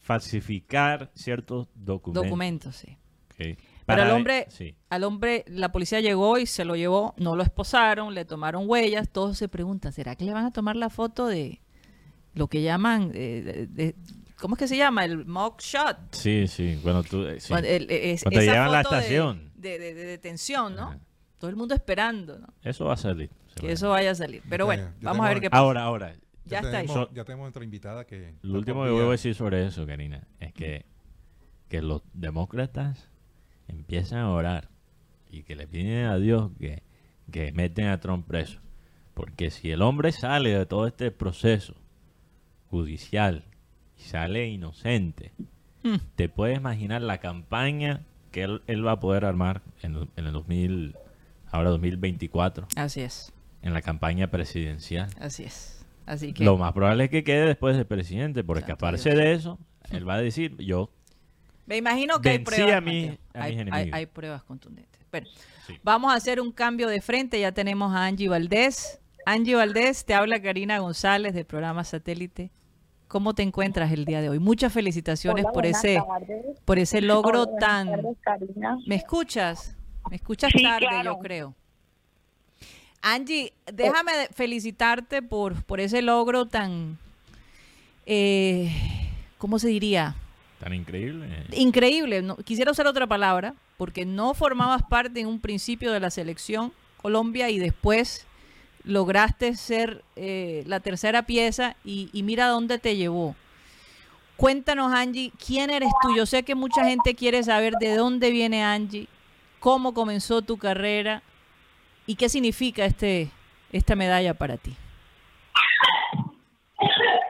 falsificar 0.00 1.10
ciertos 1.14 1.68
documentos. 1.74 2.24
documentos, 2.24 2.76
sí. 2.76 2.96
Ok. 3.30 3.58
Pero 3.84 3.98
Para 3.98 4.02
al 4.04 4.10
hombre, 4.12 4.46
sí. 4.48 4.76
al 4.90 5.04
hombre, 5.04 5.44
la 5.48 5.72
policía 5.72 6.00
llegó 6.00 6.38
y 6.38 6.46
se 6.46 6.64
lo 6.64 6.76
llevó, 6.76 7.14
no 7.18 7.34
lo 7.36 7.42
esposaron, 7.42 8.14
le 8.14 8.24
tomaron 8.24 8.64
huellas, 8.68 9.08
todos 9.10 9.36
se 9.38 9.48
preguntan, 9.48 9.92
¿será 9.92 10.14
que 10.16 10.24
le 10.24 10.32
van 10.32 10.44
a 10.46 10.52
tomar 10.52 10.76
la 10.76 10.88
foto 10.88 11.26
de 11.26 11.60
lo 12.34 12.46
que 12.48 12.62
llaman, 12.62 13.10
eh, 13.14 13.42
de- 13.44 13.66
de- 13.66 13.96
¿cómo 14.40 14.54
es 14.54 14.58
que 14.60 14.68
se 14.68 14.76
llama? 14.76 15.04
El 15.04 15.26
mug 15.26 15.60
shot. 15.60 15.96
Sí, 16.12 16.46
sí. 16.46 16.78
Cuando 16.82 17.02
tú, 17.02 17.24
eh, 17.26 17.40
sí. 17.40 17.48
Cuando, 17.48 17.68
el- 17.68 17.90
es- 17.90 18.22
Cuando 18.22 18.38
te 18.38 18.44
esa 18.44 18.52
llevan 18.54 18.68
a 18.68 18.72
la 18.72 18.80
estación. 18.82 19.50
De, 19.56 19.78
de- 19.78 19.94
de 19.94 20.04
detención, 20.04 20.74
¿no? 20.76 20.82
Ajá. 20.82 20.98
Todo 21.38 21.50
el 21.50 21.56
mundo 21.56 21.74
esperando, 21.74 22.38
¿no? 22.38 22.46
Eso 22.62 22.84
va 22.84 22.94
a 22.94 22.96
salir. 22.96 23.30
Que 23.60 23.72
eso 23.72 23.90
vaya 23.90 24.12
a 24.12 24.14
salir. 24.14 24.42
Pero 24.48 24.64
bueno, 24.64 24.90
vamos 25.02 25.26
a 25.26 25.28
ver 25.28 25.40
qué 25.40 25.50
pasa. 25.50 25.60
Ahora, 25.60 25.82
ahora. 25.82 26.14
ya 26.44 26.60
está 26.60 26.78
ahí. 26.78 26.86
ya 27.12 27.24
tenemos 27.24 27.44
nuestra 27.44 27.64
invitada 27.64 28.04
que... 28.06 28.34
Lo 28.42 28.58
último 28.58 28.84
que 28.84 28.90
voy 28.90 29.06
a 29.06 29.10
decir 29.10 29.34
sobre 29.34 29.66
eso, 29.66 29.84
Karina, 29.86 30.26
es 30.40 30.52
que, 30.54 30.86
que 31.68 31.82
los 31.82 32.02
demócratas 32.14 33.10
empiezan 33.68 34.20
a 34.20 34.30
orar 34.30 34.68
y 35.30 35.42
que 35.44 35.56
le 35.56 35.66
piden 35.66 36.06
a 36.06 36.18
Dios 36.18 36.50
que, 36.58 36.82
que 37.30 37.52
meten 37.52 37.86
a 37.88 38.00
Trump 38.00 38.26
preso. 38.26 38.60
Porque 39.14 39.50
si 39.50 39.70
el 39.70 39.82
hombre 39.82 40.12
sale 40.12 40.50
de 40.56 40.66
todo 40.66 40.86
este 40.86 41.10
proceso 41.10 41.74
judicial 42.70 43.44
y 43.98 44.02
sale 44.02 44.48
inocente, 44.48 45.32
Hmm. 45.84 45.96
te 46.14 46.28
puedes 46.28 46.56
imaginar 46.58 47.02
la 47.02 47.18
campaña 47.18 48.02
que 48.30 48.44
él, 48.44 48.62
él 48.68 48.86
va 48.86 48.92
a 48.92 49.00
poder 49.00 49.24
armar 49.24 49.62
en, 49.82 49.96
el- 49.96 50.08
en 50.16 50.26
el 50.26 50.32
2000, 50.32 50.94
ahora 51.50 51.70
2024, 51.70 52.68
Así 52.76 53.00
es, 53.00 53.32
en 53.62 53.74
la 53.74 53.82
campaña 53.82 54.28
presidencial. 54.30 55.10
así 55.20 55.42
es. 55.44 55.84
Así 56.06 56.32
que 56.32 56.44
Lo 56.44 56.56
más 56.56 56.72
probable 56.72 57.04
es 57.04 57.10
que 57.10 57.24
quede 57.24 57.46
después 57.46 57.76
de 57.76 57.84
presidente. 57.84 58.42
Por 58.44 58.58
Santo 58.58 58.72
escaparse 58.72 59.10
Dios. 59.10 59.20
de 59.20 59.32
eso, 59.32 59.58
él 59.90 60.08
va 60.08 60.14
a 60.14 60.20
decir, 60.22 60.56
yo 60.58 60.90
me 61.66 61.76
imagino 61.76 62.20
que 62.20 62.30
hay 62.30 62.38
pruebas. 62.40 62.72
a 62.76 62.80
Mateo. 62.80 63.16
a 63.34 63.42
hay, 63.42 63.56
mis 63.64 63.92
hay- 63.94 64.06
pruebas 64.06 64.42
contundentes. 64.44 65.00
Bueno, 65.10 65.26
Sí. 65.66 65.78
vamos 65.82 66.12
a 66.12 66.16
hacer 66.16 66.40
un 66.40 66.52
cambio 66.52 66.88
de 66.88 67.00
frente. 67.00 67.38
Ya 67.40 67.52
tenemos 67.52 67.92
a 67.94 68.06
Angie 68.06 68.28
Valdés. 68.28 68.98
Angie 69.26 69.54
Valdés, 69.54 70.04
te 70.04 70.14
habla 70.14 70.40
Karina 70.42 70.78
González 70.78 71.34
del 71.34 71.44
programa 71.44 71.84
Satélite. 71.84 72.50
¿Cómo 73.08 73.34
te 73.34 73.42
encuentras 73.42 73.92
el 73.92 74.04
día 74.06 74.20
de 74.22 74.30
hoy? 74.30 74.38
Muchas 74.38 74.72
felicitaciones 74.72 75.44
Hola, 75.44 75.52
por 75.52 75.66
ese 75.66 76.00
tardes. 76.06 76.46
por 76.64 76.78
ese 76.78 77.00
logro 77.02 77.42
Hola, 77.42 77.56
tan. 77.58 77.88
tardes. 78.24 78.48
¿Me 78.86 78.94
escuchas? 78.96 79.76
¿Me 80.10 80.16
escuchas 80.16 80.50
Sí, 80.52 80.62
tarde, 80.62 80.86
claro. 80.88 81.12
yo 81.14 81.18
creo? 81.18 81.54
Angie, 83.02 83.52
déjame 83.72 84.16
de- 84.16 84.26
felicitarte 84.28 85.22
por, 85.22 85.62
por 85.64 85.80
ese 85.80 86.02
logro 86.02 86.46
tan, 86.46 86.98
eh, 88.06 88.70
¿cómo 89.38 89.58
se 89.58 89.68
diría? 89.68 90.14
Tan 90.62 90.74
increíble. 90.74 91.28
Increíble. 91.52 92.22
No, 92.22 92.36
quisiera 92.36 92.70
usar 92.70 92.86
otra 92.86 93.06
palabra, 93.08 93.54
porque 93.76 94.06
no 94.06 94.32
formabas 94.32 94.82
parte 94.84 95.18
en 95.18 95.26
un 95.26 95.40
principio 95.40 95.90
de 95.90 95.98
la 95.98 96.10
selección 96.10 96.72
Colombia 96.98 97.50
y 97.50 97.58
después 97.58 98.28
lograste 98.84 99.56
ser 99.56 100.04
eh, 100.14 100.62
la 100.66 100.78
tercera 100.78 101.24
pieza 101.24 101.74
y, 101.84 102.10
y 102.12 102.22
mira 102.22 102.46
dónde 102.46 102.78
te 102.78 102.94
llevó. 102.96 103.34
Cuéntanos, 104.36 104.92
Angie, 104.92 105.32
¿quién 105.44 105.70
eres 105.70 105.90
tú? 106.00 106.14
Yo 106.16 106.26
sé 106.26 106.44
que 106.44 106.54
mucha 106.54 106.84
gente 106.84 107.16
quiere 107.16 107.42
saber 107.42 107.74
de 107.80 107.96
dónde 107.96 108.30
viene 108.30 108.62
Angie, 108.62 109.08
cómo 109.58 109.94
comenzó 109.94 110.42
tu 110.42 110.58
carrera 110.58 111.22
y 112.06 112.14
qué 112.14 112.28
significa 112.28 112.84
este, 112.84 113.30
esta 113.72 113.96
medalla 113.96 114.34
para 114.34 114.56
ti. 114.56 114.76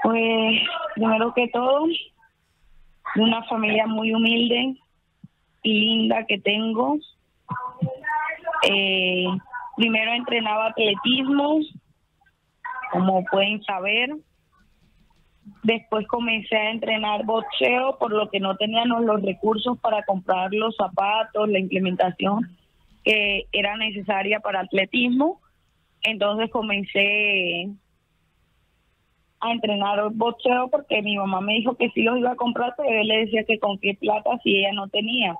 Pues, 0.02 0.60
primero 0.94 1.32
que 1.34 1.48
todo, 1.48 1.86
de 3.14 3.22
una 3.22 3.42
familia 3.44 3.86
muy 3.86 4.12
humilde 4.12 4.76
y 5.62 5.80
linda 5.80 6.24
que 6.26 6.38
tengo. 6.38 6.98
Eh, 8.68 9.26
primero 9.76 10.12
entrenaba 10.12 10.68
atletismo, 10.68 11.60
como 12.90 13.24
pueden 13.24 13.62
saber. 13.64 14.10
Después 15.64 16.06
comencé 16.06 16.56
a 16.56 16.70
entrenar 16.70 17.24
boxeo, 17.24 17.98
por 17.98 18.12
lo 18.12 18.30
que 18.30 18.40
no 18.40 18.56
teníamos 18.56 19.04
los 19.04 19.22
recursos 19.22 19.78
para 19.80 20.02
comprar 20.04 20.52
los 20.52 20.74
zapatos, 20.76 21.48
la 21.48 21.58
implementación 21.58 22.56
que 23.04 23.46
era 23.52 23.76
necesaria 23.76 24.40
para 24.40 24.60
atletismo. 24.60 25.40
Entonces 26.02 26.50
comencé 26.50 27.68
a 29.42 29.52
entrenar 29.52 29.98
boxeo 30.12 30.68
porque 30.68 31.02
mi 31.02 31.16
mamá 31.16 31.40
me 31.40 31.54
dijo 31.54 31.74
que 31.76 31.90
sí 31.90 32.02
los 32.02 32.18
iba 32.18 32.30
a 32.30 32.36
comprar, 32.36 32.74
pero 32.76 32.88
él 32.88 33.08
le 33.08 33.24
decía 33.24 33.44
que 33.44 33.58
con 33.58 33.76
qué 33.78 33.94
plata 33.94 34.38
si 34.42 34.56
ella 34.56 34.72
no 34.72 34.88
tenía. 34.88 35.36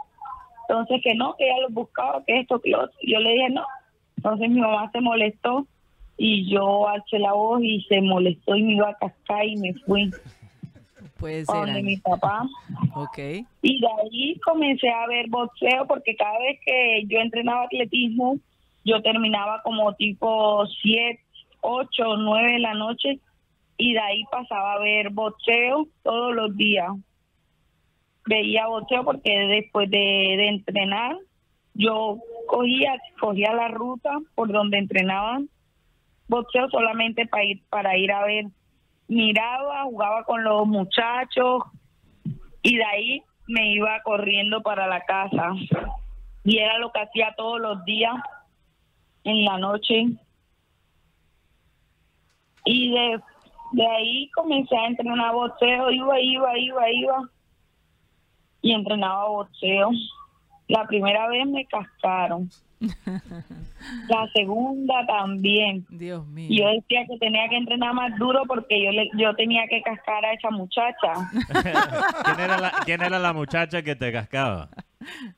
Entonces 0.69 1.01
que 1.03 1.15
no, 1.15 1.37
que 1.37 1.45
ella 1.45 1.61
los 1.63 1.73
buscaba, 1.73 2.25
que 2.25 2.41
esto, 2.41 2.61
que 2.61 2.71
lo 2.71 2.85
otro. 2.85 2.99
Yo 3.03 3.21
le 3.21 3.33
dije 3.33 3.51
no. 3.51 3.65
Entonces 4.17 4.51
mi 4.51 4.61
mamá 4.61 4.91
se 4.91 5.01
molestó 5.01 5.67
y 6.17 6.51
yo 6.51 6.89
alcé 6.89 7.21
la 7.21 7.33
voz 7.33 7.63
y 7.63 7.81
se 7.83 8.01
molestó 8.01 8.57
y 8.57 8.63
me 8.65 8.73
iba 8.75 8.89
a 8.89 8.95
cascar 8.95 9.47
y 9.47 9.57
me 9.57 9.73
fui 9.75 10.11
ser. 10.11 11.45
donde 11.47 11.83
mi 11.83 11.97
papá. 11.99 12.45
Ok. 12.95 13.19
Y 13.63 13.81
de 13.81 13.87
ahí 13.87 14.41
comencé 14.41 14.91
a 14.91 15.07
ver 15.07 15.29
boxeo 15.29 15.87
porque 15.87 16.17
cada 16.17 16.39
vez 16.41 16.59
que 16.67 17.05
yo 17.07 17.19
entrenaba 17.21 17.65
atletismo, 17.65 18.37
yo 18.85 19.01
terminaba 19.01 19.63
como 19.63 19.95
tipo 19.95 20.67
7, 20.83 21.21
8, 21.61 22.17
9 22.17 22.53
de 22.53 22.59
la 22.59 22.75
noche 22.75 23.21
y 23.83 23.95
de 23.95 23.99
ahí 23.99 24.23
pasaba 24.31 24.75
a 24.75 24.79
ver 24.79 25.11
boxeo 25.11 25.89
todos 26.05 26.33
los 26.33 26.57
días. 26.57 26.89
Veía 28.27 28.69
boxeo 28.69 29.05
porque 29.05 29.37
después 29.49 29.91
de, 29.91 30.47
entrenar, 30.47 31.17
yo 31.75 32.19
cogía, 32.47 32.95
cogía 33.19 33.53
la 33.53 33.67
ruta 33.67 34.21
por 34.37 34.53
donde 34.53 34.79
entrenaban 34.79 35.49
boxeo 36.29 36.71
solamente 36.71 37.27
para 37.27 37.45
ir, 37.45 37.61
para 37.71 37.99
ir 37.99 38.13
a 38.13 38.25
ver. 38.25 38.45
Miraba, 39.09 39.83
jugaba 39.83 40.23
con 40.23 40.45
los 40.45 40.65
muchachos, 40.69 41.65
y 42.63 42.77
de 42.77 42.85
ahí 42.85 43.23
me 43.49 43.73
iba 43.73 44.01
corriendo 44.05 44.63
para 44.63 44.87
la 44.87 45.01
casa 45.01 45.55
y 46.45 46.59
era 46.59 46.79
lo 46.79 46.93
que 46.93 47.01
hacía 47.01 47.35
todos 47.37 47.61
los 47.61 47.85
días 47.85 48.15
en 49.25 49.45
la 49.45 49.59
noche 49.59 50.07
y 52.65 52.93
de, 52.93 53.21
de 53.73 53.87
ahí 53.87 54.31
comencé 54.31 54.77
a 54.77 54.87
entrenar 54.87 55.35
boxeo 55.35 55.91
iba 55.91 56.21
iba 56.21 56.59
iba 56.59 56.91
iba 56.91 57.31
y 58.61 58.73
entrenaba 58.73 59.29
boxeo. 59.29 59.91
La 60.69 60.87
primera 60.87 61.29
vez 61.29 61.47
me 61.47 61.67
cascaron 61.67 62.49
la 64.09 64.29
segunda 64.35 65.07
también 65.07 65.85
Dios 65.91 66.27
mío. 66.27 66.47
y 66.51 66.59
yo 66.61 66.67
decía 66.69 67.01
que 67.09 67.19
tenía 67.19 67.49
que 67.49 67.57
entrenar 67.57 67.95
más 67.95 68.17
duro 68.19 68.43
porque 68.47 68.83
yo 68.85 68.91
le, 68.91 69.11
yo 69.17 69.35
tenía 69.35 69.63
que 69.69 69.83
cascar 69.83 70.25
a 70.25 70.33
esa 70.33 70.51
muchacha 70.51 71.13
¿Quién, 72.25 72.41
era 72.41 72.59
la, 72.59 72.73
quién 72.85 73.03
era 73.03 73.19
la 73.19 73.33
muchacha 73.33 73.83
que 73.83 73.95
te 73.97 74.13
cascaba? 74.13 74.69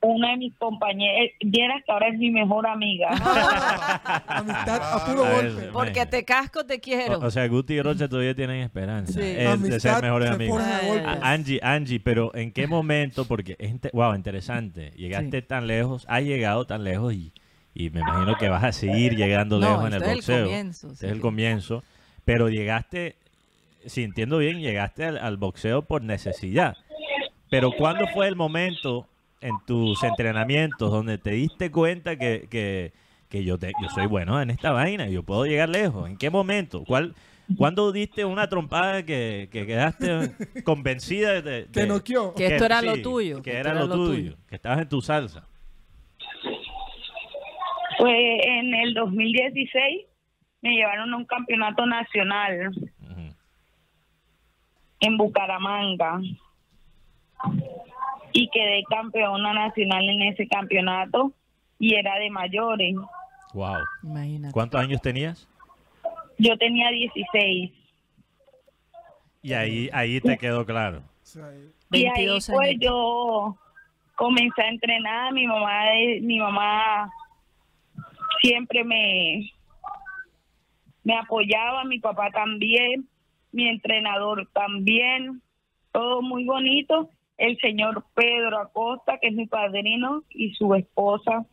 una 0.01 0.29
de 0.29 0.37
mis 0.37 0.53
compañeras, 0.57 1.31
vieras 1.43 1.81
que 1.83 1.91
ahora 1.91 2.09
es 2.09 2.19
mi 2.19 2.29
mejor 2.29 2.67
amiga. 2.67 3.09
Amistad 4.27 4.79
a 4.93 5.05
puro 5.05 5.25
Ah, 5.25 5.31
golpe. 5.41 5.69
Porque 5.73 6.05
te 6.05 6.23
casco, 6.23 6.63
te 6.65 6.79
quiero. 6.79 7.17
O, 7.17 7.25
o 7.25 7.31
sea, 7.31 7.47
Guti 7.47 7.73
y 7.73 7.81
Rocha 7.81 8.07
todavía 8.07 8.35
tienen 8.35 8.61
esperanza 8.61 9.13
Sí. 9.13 9.19
eh, 9.23 9.55
de 9.57 9.79
ser 9.79 10.03
mejores 10.03 10.29
se 10.29 10.35
amigos. 10.35 10.61
Angie, 11.21 11.59
Angie, 11.63 11.99
pero 11.99 12.33
¿en 12.35 12.51
qué 12.51 12.67
momento? 12.67 13.25
Porque 13.25 13.57
wow, 13.93 14.13
interesante. 14.15 14.91
Llegaste 14.95 15.41
tan 15.41 15.65
lejos, 15.67 16.05
has 16.09 16.21
llegado 16.23 16.65
tan 16.65 16.83
lejos 16.83 17.13
y, 17.15 17.33
y 17.75 17.89
me 17.91 17.99
imagino 17.99 18.35
que 18.39 18.49
vas 18.49 18.63
a 18.63 18.71
seguir 18.71 19.15
llegando 19.17 19.59
No, 19.59 19.67
lejos 19.69 19.87
en 19.87 19.93
el 19.93 20.01
este 20.01 20.05
es 20.05 20.11
el 20.11 20.15
boxeo. 20.17 20.43
comienzo, 20.45 20.87
Este 20.87 20.97
sí. 20.99 21.05
es 21.05 21.11
el 21.11 21.19
comienzo. 21.21 21.83
Pero 22.23 22.49
llegaste, 22.49 23.15
si 23.85 24.01
entiendo 24.03 24.39
bien, 24.39 24.59
llegaste 24.61 25.05
al, 25.05 25.17
al 25.19 25.37
boxeo 25.37 25.83
por 25.83 26.01
necesidad. 26.01 26.75
Pero 27.51 27.71
¿cuándo 27.77 28.07
fue 28.13 28.27
el 28.27 28.35
momento 28.35 29.07
en 29.41 29.53
tus 29.67 30.01
entrenamientos 30.03 30.89
donde 30.89 31.17
te 31.19 31.31
diste 31.31 31.69
cuenta 31.69 32.15
que, 32.17 32.47
que, 32.49 32.93
que 33.29 33.43
yo, 33.43 33.59
te, 33.59 33.67
yo 33.81 33.89
soy 33.93 34.07
bueno 34.07 34.41
en 34.41 34.49
esta 34.49 34.71
vaina, 34.71 35.07
yo 35.07 35.21
puedo 35.21 35.45
llegar 35.45 35.69
lejos? 35.69 36.09
¿En 36.09 36.17
qué 36.17 36.31
momento? 36.31 36.83
¿Cuál, 36.83 37.13
¿Cuándo 37.57 37.91
diste 37.91 38.25
una 38.25 38.49
trompada 38.49 39.03
que, 39.03 39.49
que 39.51 39.67
quedaste 39.67 40.31
convencida 40.63 41.41
de, 41.41 41.65
de- 41.65 41.67
Que 41.71 41.85
noqueó. 41.85 42.33
Que 42.33 42.47
esto 42.47 42.65
era 42.65 42.81
lo 42.81 42.99
tuyo, 43.03 43.43
Que, 43.43 43.51
que 43.51 43.57
era 43.57 43.73
lo 43.75 43.87
tuyo, 43.87 44.35
que 44.49 44.55
estabas 44.55 44.79
en 44.81 44.89
tu 44.89 45.01
salsa. 45.01 45.45
Fue 47.97 48.59
en 48.59 48.73
el 48.73 48.93
2016, 48.93 50.05
me 50.61 50.71
llevaron 50.75 51.13
a 51.13 51.17
un 51.17 51.25
campeonato 51.25 51.85
nacional 51.85 52.71
en 54.99 55.17
Bucaramanga 55.17 56.19
y 58.31 58.49
quedé 58.49 58.83
campeona 58.89 59.53
nacional 59.53 60.09
en 60.09 60.21
ese 60.23 60.47
campeonato 60.47 61.31
y 61.79 61.95
era 61.95 62.17
de 62.19 62.29
mayores. 62.29 62.95
Wow. 63.53 63.77
Imagínate. 64.03 64.53
¿Cuántos 64.53 64.81
años 64.81 65.01
tenías? 65.01 65.47
Yo 66.37 66.57
tenía 66.57 66.89
16 66.91 67.71
Y 69.41 69.53
ahí, 69.53 69.89
ahí 69.93 70.19
te 70.19 70.37
quedó 70.37 70.65
claro. 70.65 71.01
Eh, 71.37 71.71
y 71.91 72.05
ahí 72.05 72.25
22 72.25 72.47
pues 72.51 72.69
años. 72.69 72.81
yo 72.81 73.57
comencé 74.15 74.61
a 74.61 74.69
entrenar, 74.69 75.33
mi 75.33 75.47
mamá 75.47 75.83
mi 76.21 76.39
mamá 76.39 77.09
siempre 78.45 78.83
me 78.83 79.51
me 81.03 81.15
apoyaba, 81.17 81.83
mi 81.83 81.99
papá 81.99 82.31
también, 82.31 83.07
mi 83.51 83.67
entrenador 83.67 84.49
también, 84.53 85.41
todo 85.91 86.21
muy 86.23 86.45
bonito. 86.45 87.09
El 87.37 87.59
señor 87.59 88.05
Pedro 88.15 88.59
Acosta, 88.59 89.19
que 89.19 89.27
es 89.27 89.33
mi 89.33 89.45
padrino, 89.45 90.23
y 90.29 90.53
su 90.53 90.73
esposa 90.73 91.45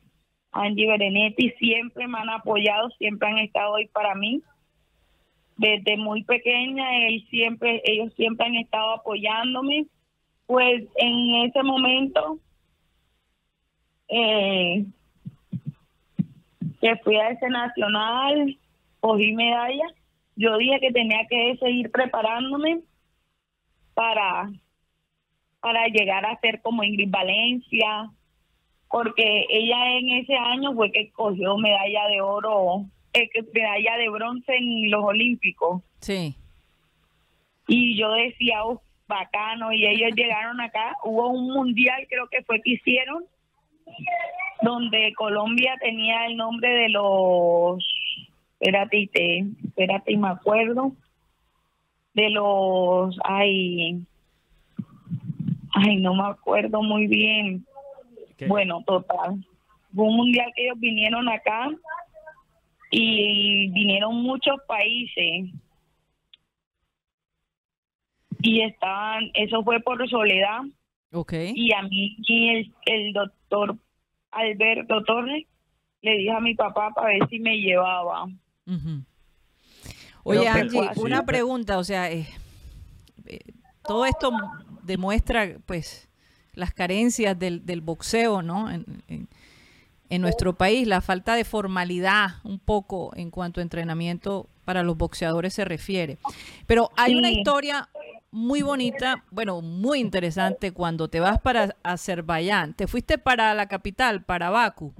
Angie 0.52 0.88
Berenetti, 0.88 1.50
siempre 1.58 2.08
me 2.08 2.18
han 2.18 2.30
apoyado, 2.30 2.88
siempre 2.98 3.28
han 3.28 3.38
estado 3.38 3.76
ahí 3.76 3.88
para 3.88 4.14
mí. 4.14 4.42
Desde 5.58 5.98
muy 5.98 6.24
pequeña, 6.24 7.06
él 7.06 7.26
siempre, 7.28 7.82
ellos 7.84 8.12
siempre 8.14 8.46
han 8.46 8.54
estado 8.54 8.92
apoyándome. 8.92 9.86
Pues 10.46 10.84
en 10.96 11.34
ese 11.46 11.62
momento, 11.62 12.38
eh, 14.08 14.86
que 16.82 16.96
fui 16.96 17.16
a 17.16 17.30
ese 17.30 17.48
nacional, 17.48 18.58
cogí 18.98 19.32
medalla. 19.32 19.86
Yo 20.34 20.58
dije 20.58 20.80
que 20.80 20.90
tenía 20.90 21.24
que 21.30 21.56
seguir 21.58 21.92
preparándome 21.92 22.80
para, 23.94 24.50
para 25.60 25.86
llegar 25.86 26.26
a 26.26 26.38
ser 26.40 26.60
como 26.60 26.82
Ingrid 26.82 27.08
Valencia, 27.08 28.10
porque 28.90 29.46
ella 29.48 29.96
en 29.96 30.08
ese 30.10 30.34
año 30.34 30.74
fue 30.74 30.90
que 30.90 31.12
cogió 31.12 31.56
medalla 31.56 32.08
de 32.08 32.20
oro, 32.20 32.84
eh, 33.12 33.30
medalla 33.54 33.96
de 33.98 34.08
bronce 34.08 34.56
en 34.56 34.90
los 34.90 35.04
Olímpicos. 35.04 35.82
Sí. 36.00 36.34
Y 37.68 37.96
yo 37.96 38.10
decía, 38.10 38.64
"Uf, 38.64 38.82
bacano, 39.06 39.72
y 39.72 39.86
ellos 39.86 40.10
llegaron 40.16 40.60
acá, 40.60 40.96
hubo 41.04 41.28
un 41.28 41.52
mundial 41.52 42.06
creo 42.08 42.26
que 42.28 42.42
fue 42.42 42.60
que 42.60 42.72
hicieron, 42.72 43.24
donde 44.62 45.12
Colombia 45.16 45.76
tenía 45.80 46.26
el 46.26 46.36
nombre 46.36 46.68
de 46.68 46.88
los, 46.88 47.84
espérate, 48.58 48.98
y 48.98 49.06
te, 49.08 49.38
espérate, 49.64 50.12
y 50.12 50.16
me 50.16 50.28
acuerdo, 50.28 50.92
de 52.14 52.30
los, 52.30 53.18
ay, 53.24 54.02
ay, 55.74 55.96
no 55.96 56.14
me 56.14 56.24
acuerdo 56.24 56.82
muy 56.82 57.06
bien. 57.06 57.66
¿Qué? 58.36 58.46
Bueno, 58.46 58.82
total. 58.86 59.44
Fue 59.94 60.04
un 60.04 60.16
mundial 60.16 60.50
que 60.54 60.64
ellos 60.64 60.78
vinieron 60.78 61.28
acá 61.28 61.70
y 62.90 63.68
vinieron 63.70 64.14
muchos 64.22 64.56
países. 64.66 65.50
Y 68.40 68.62
estaban, 68.62 69.30
eso 69.34 69.62
fue 69.62 69.80
por 69.80 70.08
Soledad 70.08 70.62
Ok. 71.12 71.32
y 71.54 71.72
a 71.72 71.82
mí 71.82 72.16
y 72.26 72.48
el, 72.48 72.72
el 72.86 73.12
doctor 73.12 73.76
Alberto 74.32 75.02
Torres 75.04 75.46
le 76.02 76.16
dije 76.18 76.30
a 76.32 76.40
mi 76.40 76.54
papá 76.54 76.90
para 76.94 77.08
ver 77.08 77.28
si 77.28 77.38
me 77.38 77.56
llevaba. 77.58 78.24
Oye, 80.24 80.40
Pero, 80.40 80.50
Angie, 80.50 80.80
pero- 80.94 81.02
una 81.02 81.18
sí, 81.20 81.26
pregunta, 81.26 81.78
o 81.78 81.84
sea, 81.84 82.10
eh, 82.10 82.26
eh, 83.26 83.40
todo 83.84 84.04
esto 84.06 84.30
demuestra 84.82 85.56
pues 85.66 86.08
las 86.54 86.72
carencias 86.72 87.38
del, 87.38 87.64
del 87.66 87.80
boxeo, 87.80 88.42
¿no? 88.42 88.70
En, 88.70 88.84
en- 89.08 89.28
en 90.10 90.20
nuestro 90.20 90.52
país, 90.52 90.86
la 90.86 91.00
falta 91.00 91.34
de 91.36 91.44
formalidad 91.44 92.32
un 92.44 92.58
poco 92.58 93.12
en 93.16 93.30
cuanto 93.30 93.60
a 93.60 93.62
entrenamiento 93.62 94.46
para 94.66 94.82
los 94.82 94.98
boxeadores 94.98 95.54
se 95.54 95.64
refiere. 95.64 96.18
Pero 96.66 96.90
hay 96.98 97.14
una 97.14 97.30
historia 97.30 97.88
muy 98.32 98.62
bonita, 98.62 99.22
bueno, 99.30 99.60
muy 99.60 100.00
interesante 100.00 100.72
cuando 100.72 101.08
te 101.08 101.20
vas 101.20 101.38
para 101.38 101.76
Azerbaiyán. 101.82 102.74
Te 102.74 102.86
fuiste 102.86 103.18
para 103.18 103.52
la 103.54 103.68
capital, 103.68 104.24
para 104.24 104.50
Bakú. 104.50 104.94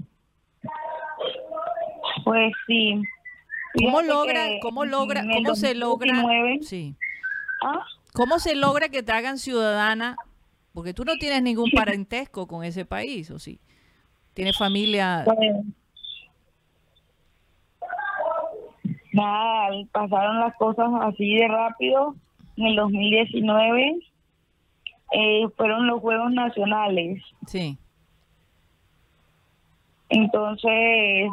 Pues 2.23 2.53
sí. 2.67 3.01
¿Cómo 3.83 4.03
logra, 4.03 4.45
cómo 4.61 4.85
logra, 4.85 5.23
cómo 5.33 5.55
se 5.55 5.73
logra, 5.73 6.13
2019, 6.13 6.59
sí, 6.61 6.95
¿ah? 7.63 7.83
cómo 8.13 8.37
se 8.37 8.53
logra 8.53 8.89
que 8.89 9.01
te 9.01 9.11
hagan 9.11 9.39
ciudadana? 9.39 10.15
Porque 10.73 10.93
tú 10.93 11.03
no 11.05 11.15
tienes 11.15 11.41
ningún 11.41 11.71
parentesco 11.71 12.47
con 12.47 12.63
ese 12.63 12.85
país, 12.85 13.31
¿o 13.31 13.39
sí? 13.39 13.59
Tienes 14.35 14.55
familia, 14.59 15.23
Pues, 15.25 15.39
nada, 19.11 19.69
pasaron 19.91 20.39
las 20.39 20.55
cosas 20.57 20.87
así 21.01 21.35
de 21.35 21.47
rápido. 21.47 22.15
En 22.57 22.65
el 22.65 22.75
2019 22.75 23.99
eh, 25.13 25.47
fueron 25.55 25.87
los 25.87 26.01
Juegos 26.01 26.31
Nacionales. 26.31 27.23
sí, 27.47 27.77
Entonces, 30.09 31.31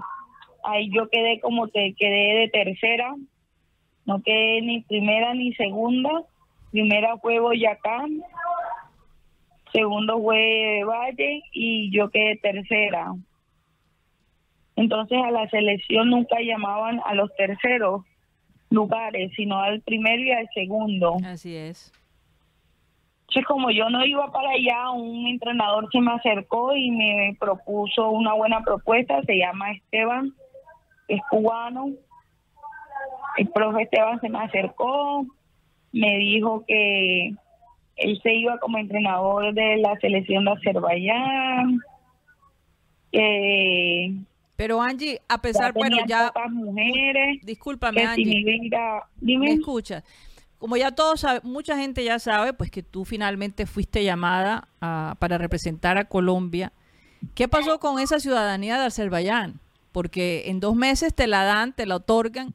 ahí 0.65 0.91
yo 0.95 1.09
quedé 1.09 1.41
como 1.41 1.69
que 1.69 1.95
quedé 1.99 2.41
de 2.41 2.49
tercera. 2.49 3.15
No 4.07 4.23
quedé 4.23 4.63
ni 4.63 4.81
primera 4.83 5.35
ni 5.35 5.55
segunda. 5.55 6.11
Primera 6.71 7.17
fue 7.19 7.39
Boyacá. 7.39 8.07
Segundo 9.73 10.21
fue 10.21 10.83
Valle 10.85 11.43
y 11.53 11.91
yo 11.91 12.11
quedé 12.11 12.37
tercera. 12.37 13.15
Entonces 14.77 15.19
a 15.23 15.31
la 15.31 15.49
selección 15.51 16.11
nunca 16.11 16.41
llamaban 16.41 17.01
a 17.05 17.15
los 17.15 17.35
terceros 17.37 18.05
lugares, 18.71 19.33
sino 19.37 19.61
al 19.61 19.81
primero 19.83 20.23
y 20.23 20.31
al 20.33 20.49
segundo. 20.55 21.17
así 21.25 21.55
es. 21.55 21.93
Entonces, 23.23 23.47
como 23.47 23.71
yo 23.71 23.89
no 23.91 24.05
iba 24.05 24.33
para 24.33 24.51
allá, 24.51 24.91
un 24.91 25.27
entrenador 25.29 25.89
se 25.93 26.01
me 26.01 26.13
acercó 26.13 26.75
y 26.75 26.91
me 26.91 27.37
propuso 27.39 28.11
una 28.11 28.33
buena 28.35 28.63
propuesta, 28.63 29.23
se 29.23 29.39
llama 29.39 29.71
Esteban, 29.71 30.33
es 31.07 31.21
cubano. 31.31 31.91
El 33.37 33.49
profe 33.51 33.83
Esteban 33.83 34.21
se 34.21 34.29
me 34.29 34.41
acercó, 34.41 35.25
me 35.93 36.17
dijo 36.19 36.65
que 36.67 37.33
él 37.97 38.21
se 38.21 38.35
iba 38.35 38.59
como 38.59 38.79
entrenador 38.79 39.55
de 39.55 39.77
la 39.77 39.97
selección 40.01 40.45
de 40.45 40.51
Azerbaiyán, 40.51 41.79
que 43.13 44.13
Pero 44.61 44.83
Angie, 44.83 45.23
a 45.27 45.37
ya 45.37 45.41
pesar, 45.41 45.73
bueno, 45.73 45.97
tenían 45.97 46.07
ya, 46.35 46.49
mujeres, 46.51 47.39
discúlpame 47.43 48.01
si 48.03 48.07
Angie, 48.07 48.45
me 48.45 48.67
iba, 48.67 49.09
me 49.19 49.27
dime. 49.33 49.53
escuchas. 49.53 50.05
Como 50.59 50.77
ya 50.77 50.91
todos 50.91 51.21
saben, 51.21 51.41
mucha 51.45 51.79
gente 51.79 52.05
ya 52.05 52.19
sabe, 52.19 52.53
pues 52.53 52.71
que 52.71 52.83
tú 52.83 53.07
finalmente 53.07 53.65
fuiste 53.65 54.05
llamada 54.05 54.69
a- 54.83 55.17
para 55.19 55.39
representar 55.39 55.97
a 55.97 56.05
Colombia. 56.05 56.75
¿Qué 57.35 57.49
pasó 57.49 57.81
con 57.81 58.01
esa 58.01 58.21
ciudadanía 58.21 58.79
de 58.79 58.85
Azerbaiyán? 58.85 59.61
Porque 59.93 60.43
en 60.51 60.61
dos 60.61 60.77
meses 60.77 61.15
te 61.15 61.27
la 61.27 61.45
dan, 61.45 61.73
te 61.73 61.87
la 61.87 61.97
otorgan 61.97 62.53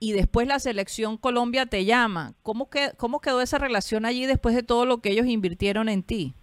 y 0.00 0.14
después 0.14 0.48
la 0.48 0.58
selección 0.58 1.16
Colombia 1.16 1.66
te 1.66 1.84
llama. 1.84 2.34
¿Cómo, 2.42 2.68
que, 2.70 2.90
¿Cómo 2.96 3.20
quedó 3.20 3.40
esa 3.40 3.58
relación 3.58 4.04
allí 4.04 4.26
después 4.26 4.56
de 4.56 4.64
todo 4.64 4.84
lo 4.84 4.98
que 4.98 5.10
ellos 5.10 5.26
invirtieron 5.28 5.88
en 5.88 6.02
ti? 6.02 6.34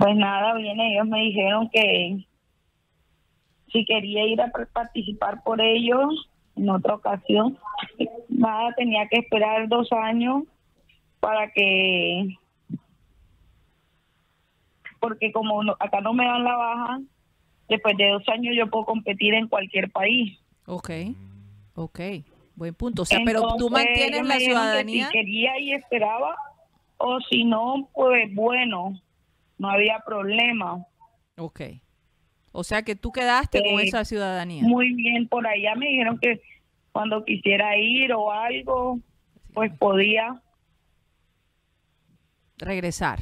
Pues 0.00 0.16
nada, 0.16 0.54
bien, 0.54 0.80
ellos 0.80 1.06
me 1.06 1.20
dijeron 1.20 1.68
que 1.70 2.24
si 3.70 3.84
quería 3.84 4.24
ir 4.26 4.40
a 4.40 4.48
par- 4.50 4.66
participar 4.72 5.42
por 5.44 5.60
ellos 5.60 6.30
en 6.56 6.70
otra 6.70 6.94
ocasión, 6.94 7.58
nada, 8.30 8.72
tenía 8.78 9.06
que 9.08 9.18
esperar 9.18 9.68
dos 9.68 9.92
años 9.92 10.44
para 11.20 11.50
que, 11.52 12.34
porque 15.00 15.32
como 15.32 15.62
no- 15.62 15.76
acá 15.78 16.00
no 16.00 16.14
me 16.14 16.24
dan 16.24 16.44
la 16.44 16.56
baja, 16.56 17.00
después 17.68 17.94
de 17.98 18.08
dos 18.08 18.26
años 18.30 18.54
yo 18.56 18.70
puedo 18.70 18.86
competir 18.86 19.34
en 19.34 19.48
cualquier 19.48 19.90
país. 19.90 20.38
Ok, 20.64 20.88
ok, 21.74 22.00
buen 22.56 22.74
punto. 22.74 23.02
O 23.02 23.04
sea, 23.04 23.20
pero 23.22 23.42
tú 23.58 23.68
mantienes 23.68 24.24
la 24.26 24.36
dijeron 24.36 24.38
que 24.38 24.44
ciudadanía. 24.46 25.06
Si 25.08 25.12
quería 25.12 25.58
y 25.58 25.72
esperaba, 25.74 26.36
o 26.96 27.20
si 27.28 27.44
no, 27.44 27.86
pues 27.92 28.34
bueno, 28.34 28.94
no 29.60 29.68
había 29.70 30.00
problema. 30.06 30.84
Ok. 31.36 31.60
O 32.50 32.64
sea 32.64 32.82
que 32.82 32.96
tú 32.96 33.12
quedaste 33.12 33.60
con 33.60 33.78
Eh, 33.78 33.84
esa 33.84 34.04
ciudadanía. 34.06 34.62
Muy 34.64 34.94
bien, 34.94 35.28
por 35.28 35.46
allá 35.46 35.74
me 35.76 35.86
dijeron 35.86 36.18
que 36.18 36.40
cuando 36.92 37.24
quisiera 37.24 37.76
ir 37.76 38.12
o 38.14 38.32
algo, 38.32 38.98
pues 39.52 39.70
podía. 39.78 40.40
Regresar. 42.56 43.20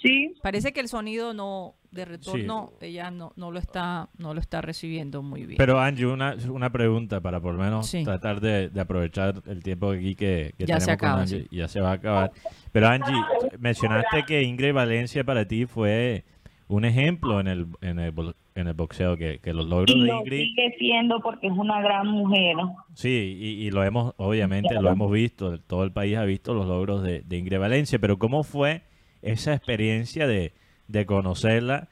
Sí, 0.00 0.34
Parece 0.42 0.72
que 0.72 0.78
el 0.80 0.88
sonido 0.88 1.34
no 1.34 1.74
de 1.90 2.04
retorno 2.04 2.72
ella 2.80 3.10
no, 3.10 3.32
no 3.36 3.50
lo 3.50 3.58
está 3.58 4.10
no 4.18 4.34
lo 4.34 4.40
está 4.40 4.60
recibiendo 4.60 5.22
muy 5.22 5.44
bien. 5.46 5.56
Pero 5.56 5.80
Angie, 5.80 6.04
una, 6.06 6.36
una 6.50 6.70
pregunta 6.70 7.20
para 7.20 7.40
por 7.40 7.54
lo 7.54 7.60
menos 7.62 7.86
Sí. 7.86 8.04
tratar 8.04 8.40
de, 8.40 8.68
de 8.68 8.80
aprovechar 8.80 9.42
el 9.46 9.62
tiempo 9.62 9.90
aquí 9.92 10.14
que, 10.14 10.52
que 10.58 10.66
Ya 10.66 10.80
se 10.80 10.86
tenemos 10.86 11.00
con 11.00 11.08
acaba, 11.08 11.22
Angie. 11.22 11.40
sí. 11.42 11.48
Ya 11.50 11.68
se 11.68 11.80
va 11.80 11.90
a 11.90 11.94
acabar. 11.94 12.32
Pero 12.72 12.88
Angie, 12.88 13.14
mencionaste 13.58 14.24
que 14.26 14.42
Ingrid 14.42 14.74
Valencia 14.74 15.24
para 15.24 15.46
ti 15.48 15.64
fue 15.66 16.24
un 16.68 16.84
ejemplo 16.84 17.40
en 17.40 17.46
el, 17.48 17.66
en 17.80 17.98
el, 17.98 18.12
en 18.54 18.66
el 18.68 18.74
boxeo, 18.74 19.16
que, 19.16 19.38
que 19.38 19.54
los 19.54 19.66
logros 19.66 19.96
y 19.96 20.00
de 20.02 20.06
lo 20.08 20.18
Ingrid, 20.18 20.38
sigue 20.42 20.74
siendo 20.78 21.18
porque 21.22 21.46
es 21.46 21.52
una 21.54 21.80
gran 21.80 22.06
mujer. 22.08 22.56
sí, 22.92 23.36
y, 23.40 23.66
y 23.66 23.70
lo 23.70 23.82
hemos, 23.84 24.12
obviamente, 24.18 24.74
lo 24.74 24.90
hemos 24.90 25.10
visto, 25.10 25.58
todo 25.60 25.84
el 25.84 25.92
país 25.92 26.18
ha 26.18 26.24
visto 26.24 26.52
los 26.52 26.66
logros 26.66 27.02
de, 27.02 27.22
de 27.22 27.36
Ingrid 27.38 27.58
Valencia, 27.58 27.98
pero 27.98 28.18
¿cómo 28.18 28.42
fue 28.44 28.82
esa 29.22 29.54
experiencia 29.54 30.26
de, 30.26 30.52
de 30.88 31.06
conocerla 31.06 31.88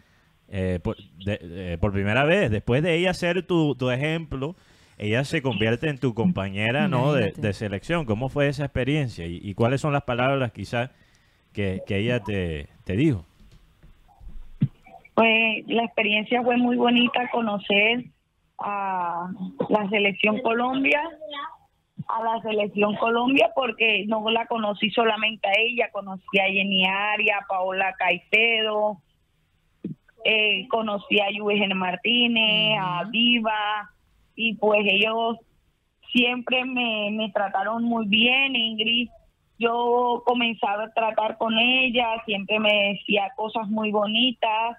eh, 0.49 0.81
por, 0.83 0.97
de- 1.25 1.39
eh, 1.75 1.79
por 1.81 1.93
primera 1.93 2.25
vez? 2.25 2.51
Después 2.51 2.83
de 2.83 2.97
ella 2.97 3.15
ser 3.15 3.47
tu, 3.47 3.75
tu 3.77 3.91
ejemplo, 3.91 4.57
ella 4.99 5.25
se 5.25 5.43
convierte 5.43 5.89
en 5.89 5.99
tu 5.99 6.15
compañera 6.15 6.89
¿no? 6.89 7.13
de, 7.13 7.33
de 7.33 7.53
selección. 7.53 8.07
¿Cómo 8.07 8.29
fue 8.29 8.49
esa 8.49 8.65
experiencia? 8.65 9.27
¿Y, 9.27 9.41
y 9.43 9.55
cuáles 9.55 9.81
son 9.81 9.93
las 9.93 10.05
palabras 10.05 10.53
quizás 10.53 10.91
que, 11.53 11.83
que 11.87 11.99
ella 11.99 12.21
te, 12.21 12.69
te 12.85 12.97
dijo? 12.97 13.25
Pues 15.15 15.67
la 15.67 15.85
experiencia 15.85 16.43
fue 16.43 16.57
muy 16.59 16.77
bonita 16.77 17.29
conocer 17.33 18.05
a 18.59 19.31
la 19.69 19.89
selección 19.89 20.41
Colombia, 20.41 21.01
a 22.09 22.23
la 22.23 22.41
selección 22.43 22.95
Colombia 22.97 23.51
porque 23.55 24.05
no 24.07 24.29
la 24.31 24.47
conocí 24.47 24.91
solamente 24.91 25.49
a 25.49 25.53
ella, 25.59 25.91
conocí 25.93 26.39
a 26.39 26.45
Jenny 26.45 26.85
Aria, 26.87 27.39
a 27.39 27.47
Paola 27.47 27.95
Caicedo, 27.99 28.99
eh, 30.25 30.67
conocí 30.69 31.21
a 31.21 31.29
Eugenio 31.29 31.77
Martínez, 31.77 32.79
a 32.81 33.05
Viva 33.05 33.91
y 34.35 34.55
pues 34.55 34.81
ellos 34.85 35.37
siempre 36.13 36.65
me, 36.65 37.11
me 37.13 37.31
trataron 37.31 37.85
muy 37.85 38.07
bien, 38.07 38.57
Ingrid. 38.57 39.09
Yo 39.59 40.23
comenzaba 40.27 40.85
a 40.85 40.93
tratar 40.93 41.39
con 41.39 41.59
ella, 41.59 42.23
siempre 42.27 42.59
me 42.61 42.93
decía 42.93 43.33
cosas 43.37 43.69
muy 43.69 43.91
bonitas, 43.91 44.77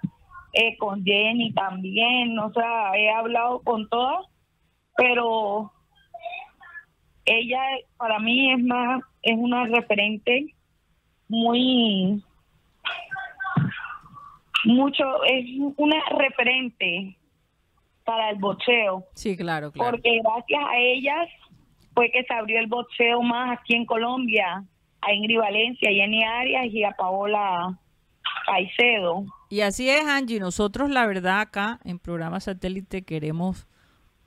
eh, 0.54 0.78
con 0.78 1.04
Jenny 1.04 1.52
también, 1.54 2.38
o 2.40 2.52
sea, 2.54 2.96
he 2.96 3.10
hablado 3.10 3.62
con 3.64 3.90
todas, 3.90 4.26
pero 4.96 5.72
ella 7.28 7.60
para 7.98 8.20
mí 8.20 8.54
es 8.54 8.64
más, 8.64 9.02
es 9.22 9.36
una 9.38 9.66
referente 9.66 10.56
muy, 11.28 12.24
mucho, 14.64 15.24
es 15.26 15.46
una 15.76 15.98
referente 16.18 17.18
para 18.06 18.30
el 18.30 18.38
boxeo 18.38 19.04
Sí, 19.14 19.36
claro, 19.36 19.72
claro. 19.72 19.92
porque 19.92 20.20
gracias 20.24 20.64
a 20.64 20.78
ellas 20.78 21.30
fue 21.94 22.10
que 22.12 22.24
se 22.24 22.34
abrió 22.34 22.60
el 22.60 22.68
boxeo 22.68 23.22
más 23.22 23.60
aquí 23.60 23.76
en 23.76 23.86
Colombia, 23.86 24.64
a 25.02 25.14
Ingrid 25.14 25.40
Valencia, 25.40 25.90
a 25.90 25.94
Jenny 25.94 26.24
Arias 26.24 26.66
y 26.72 26.84
a 26.84 26.92
Paola 26.92 27.78
Caicedo. 28.46 29.26
Y 29.50 29.62
así 29.62 29.90
es, 29.90 30.06
Angie. 30.06 30.40
Nosotros, 30.40 30.90
la 30.90 31.06
verdad, 31.06 31.42
acá 31.42 31.80
en 31.84 32.00
programa 32.00 32.40
satélite 32.40 33.04
queremos 33.04 33.68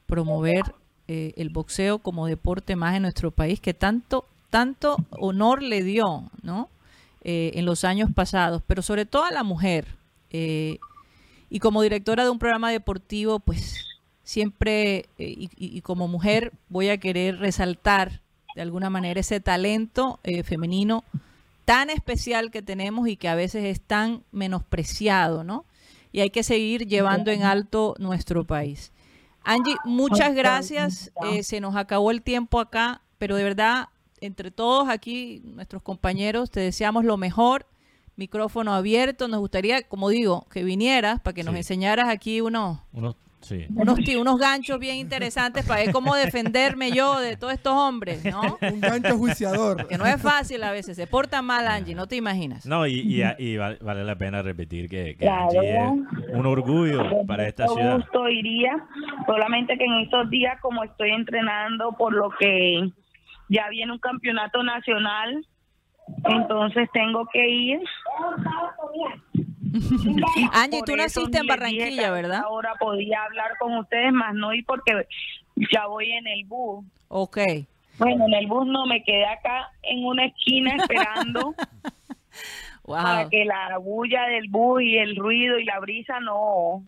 promover 0.07 0.63
eh, 1.13 1.33
el 1.37 1.49
boxeo 1.51 1.99
como 1.99 2.27
deporte 2.27 2.77
más 2.77 2.95
en 2.95 3.03
nuestro 3.03 3.33
país 3.33 3.59
que 3.59 3.75
tanto, 3.75 4.27
tanto 4.49 4.97
honor 5.11 5.61
le 5.61 5.83
dio, 5.83 6.31
¿no? 6.43 6.69
Eh, 7.23 7.51
en 7.55 7.65
los 7.65 7.83
años 7.85 8.11
pasados, 8.15 8.63
pero 8.67 8.81
sobre 8.81 9.07
todo 9.07 9.25
a 9.25 9.33
la 9.33 9.43
mujer. 9.43 9.97
Eh, 10.31 10.79
y 11.51 11.59
como 11.59 11.83
directora 11.83 12.23
de 12.23 12.31
un 12.31 12.39
programa 12.39 12.71
deportivo, 12.71 13.41
pues 13.41 13.85
siempre, 14.23 15.07
y, 15.19 15.51
y- 15.57 15.81
como 15.81 16.07
mujer, 16.07 16.53
voy 16.69 16.91
a 16.91 16.99
querer 16.99 17.39
resaltar 17.39 18.21
de 18.55 18.63
alguna 18.63 18.89
manera 18.89 19.19
ese 19.21 19.41
talento 19.41 20.21
femenino 20.45 21.03
tan 21.65 21.91
especial 21.91 22.51
que 22.53 22.63
tenemos 22.63 23.09
y 23.09 23.17
que 23.17 23.29
a 23.29 23.35
veces 23.35 23.65
es 23.65 23.81
tan 23.81 24.23
menospreciado, 24.33 25.43
¿no? 25.45 25.65
Y 26.13 26.21
hay 26.21 26.31
que 26.31 26.43
seguir 26.43 26.87
llevando 26.87 27.31
en 27.33 27.43
alto 27.43 27.95
nuestro 27.99 28.45
país. 28.45 28.93
Angie, 29.45 29.77
muchas 29.85 30.35
gracias. 30.35 31.13
Eh, 31.25 31.43
se 31.43 31.61
nos 31.61 31.77
acabó 31.77 32.11
el 32.11 32.23
tiempo 32.23 32.61
acá, 32.61 33.03
pero 33.19 33.37
de 33.37 33.45
verdad, 33.45 33.89
entre 34.21 34.51
todos 34.51 34.89
aquí, 34.89 35.41
nuestros 35.45 35.83
compañeros, 35.83 36.51
te 36.51 36.61
deseamos 36.61 37.05
lo 37.05 37.17
mejor. 37.17 37.67
Micrófono 38.17 38.75
abierto. 38.75 39.29
Nos 39.29 39.41
gustaría, 39.41 39.83
como 39.83 40.11
digo, 40.11 40.47
que 40.51 40.63
vinieras 40.63 41.21
para 41.21 41.35
que 41.35 41.43
nos 41.43 41.55
enseñaras 41.55 42.09
aquí 42.09 42.41
unos 42.41 42.79
Unos, 42.93 43.17
sí. 43.41 43.67
unos, 43.75 43.99
unos 44.19 44.39
ganchos 44.39 44.79
bien 44.79 44.97
interesantes 44.97 45.67
para 45.67 45.81
ver 45.83 45.93
cómo 45.93 46.15
defenderme 46.15 46.93
yo 46.93 47.19
de 47.21 47.37
todos 47.37 47.53
estos 47.53 47.73
hombres, 47.75 48.25
¿no? 48.25 48.59
Un 48.61 48.81
gancho 48.81 49.17
juiciador. 49.19 49.87
Que 49.89 49.99
no 49.99 50.07
es 50.07 50.21
fácil 50.21 50.63
a 50.63 50.71
veces, 50.73 50.97
se 50.97 51.07
porta 51.07 51.43
mal 51.43 51.67
Angie, 51.67 51.95
no 51.95 52.07
te 52.07 52.17
imaginas. 52.17 52.67
No, 52.67 52.87
y, 52.87 53.01
y, 53.01 53.23
y 53.39 53.57
val- 53.57 53.79
vale 53.81 54.05
la 54.05 54.17
pena 54.17 54.43
repetir 54.43 54.89
que, 54.89 55.17
que 55.17 55.27
Claro. 55.27 55.45
Angie 55.45 55.77
es 56.29 56.35
un 56.35 56.47
orgullo 56.47 57.25
para 57.27 57.47
esta 57.49 57.67
Con 57.67 57.77
ciudad. 57.77 57.97
gusto 57.97 58.29
iría, 58.29 58.85
solamente 59.27 59.77
que 59.79 59.85
en 59.85 59.95
estos 60.01 60.29
días 60.31 60.59
como 60.61 60.85
estoy 60.85 61.11
entrenando 61.11 61.93
por 61.99 62.13
lo 62.15 62.31
que 62.39 62.91
ya 63.49 63.69
viene 63.69 63.93
un 63.93 63.99
campeonato 63.99 64.63
nacional, 64.63 65.45
entonces 66.25 66.89
tengo 66.93 67.27
que 67.33 67.49
ir. 67.49 67.81
Angie, 70.53 70.83
tú 70.85 70.97
naciste 70.97 71.39
en 71.39 71.47
Barranquilla, 71.47 72.11
¿verdad? 72.11 72.43
Ahora 72.45 72.75
podía 72.79 73.23
hablar 73.25 73.53
con 73.59 73.77
ustedes, 73.79 74.13
más 74.13 74.35
no 74.35 74.53
ir 74.55 74.65
porque 74.67 75.07
ya 75.73 75.87
voy 75.87 76.11
en 76.13 76.27
el 76.27 76.45
bus. 76.45 76.85
Ok. 77.09 77.39
Bueno, 77.99 78.25
en 78.27 78.35
el 78.35 78.47
bus 78.47 78.67
no, 78.67 78.87
me 78.87 79.03
quedé 79.05 79.27
acá 79.27 79.71
en 79.83 80.05
una 80.05 80.25
esquina 80.27 80.77
esperando 80.77 81.55
para 82.87 83.29
que 83.29 83.45
la 83.45 83.77
bulla 83.79 84.27
del 84.27 84.49
bus 84.49 84.83
y 84.83 84.97
el 84.97 85.17
ruido 85.17 85.59
y 85.59 85.65
la 85.65 85.79
brisa 85.81 86.19
no... 86.21 86.85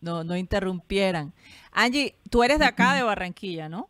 No, 0.00 0.24
no 0.24 0.36
interrumpieran. 0.36 1.32
Angie, 1.72 2.14
tú 2.30 2.42
eres 2.42 2.58
de 2.58 2.66
acá, 2.66 2.94
de 2.94 3.02
Barranquilla, 3.02 3.68
¿no? 3.68 3.88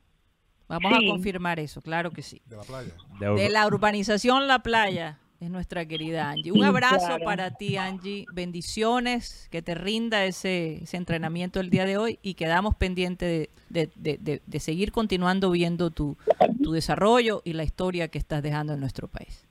Vamos 0.68 0.92
Sí. 0.96 1.04
a 1.04 1.10
confirmar 1.10 1.58
eso, 1.58 1.82
claro 1.82 2.12
que 2.12 2.22
sí. 2.22 2.40
De 2.46 2.56
la 2.56 2.62
playa. 2.62 2.92
De 3.34 3.48
la 3.48 3.66
urbanización 3.66 4.46
La 4.46 4.60
Playa 4.60 5.18
es 5.40 5.50
nuestra 5.50 5.86
querida 5.86 6.28
Angie. 6.30 6.52
Un 6.52 6.64
abrazo 6.64 7.06
claro. 7.06 7.24
para 7.24 7.50
ti, 7.52 7.76
Angie. 7.78 8.26
Bendiciones, 8.32 9.48
que 9.50 9.62
te 9.62 9.74
rinda 9.74 10.24
ese, 10.26 10.82
ese 10.82 10.96
entrenamiento 10.98 11.60
el 11.60 11.70
día 11.70 11.86
de 11.86 11.96
hoy 11.96 12.18
y 12.22 12.34
quedamos 12.34 12.74
pendientes 12.76 13.48
de, 13.70 13.86
de- 13.86 13.90
de- 13.96 14.18
de- 14.18 14.42
de 14.46 14.60
seguir 14.60 14.92
continuando 14.92 15.50
viendo 15.50 15.90
tu, 15.90 16.18
tu 16.62 16.72
desarrollo 16.72 17.40
y 17.44 17.54
la 17.54 17.64
historia 17.64 18.08
que 18.08 18.18
estás 18.18 18.42
dejando 18.42 18.74
en 18.74 18.80
nuestro 18.80 19.08
país. 19.08 19.46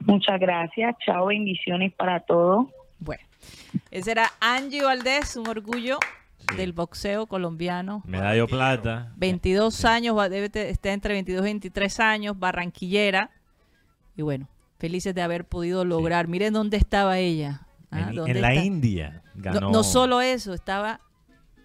Muchas 0.00 0.40
gracias, 0.40 0.96
chao, 1.04 1.26
bendiciones 1.26 1.92
para 1.92 2.20
todos. 2.20 2.66
Bueno, 2.98 3.22
ese 3.90 4.10
era 4.12 4.30
Angie 4.40 4.82
Valdés, 4.82 5.36
un 5.36 5.46
orgullo 5.48 5.98
Sí. 6.48 6.56
del 6.56 6.72
boxeo 6.72 7.26
colombiano. 7.26 8.02
Medallo 8.06 8.46
plata. 8.46 9.12
22 9.18 9.84
años, 9.84 10.16
debe 10.30 10.50
está 10.70 10.90
entre 10.94 11.12
22 11.12 11.42
y 11.42 11.44
23 11.44 12.00
años, 12.00 12.38
barranquillera. 12.38 13.30
Y 14.16 14.22
bueno, 14.22 14.48
felices 14.80 15.14
de 15.14 15.22
haber 15.22 15.44
podido 15.44 15.84
lograr. 15.84 16.26
Miren 16.26 16.52
dónde 16.52 16.76
estaba 16.76 17.18
ella. 17.18 17.66
Ah, 17.92 18.08
En, 18.08 18.16
¿dónde 18.16 18.32
en 18.32 18.40
la? 18.40 18.54
India 18.56 19.22
No, 19.34 19.42
ganó. 19.42 19.70
no 19.70 19.84
solo 19.84 20.20
eso, 20.20 20.52
estaba 20.54 21.00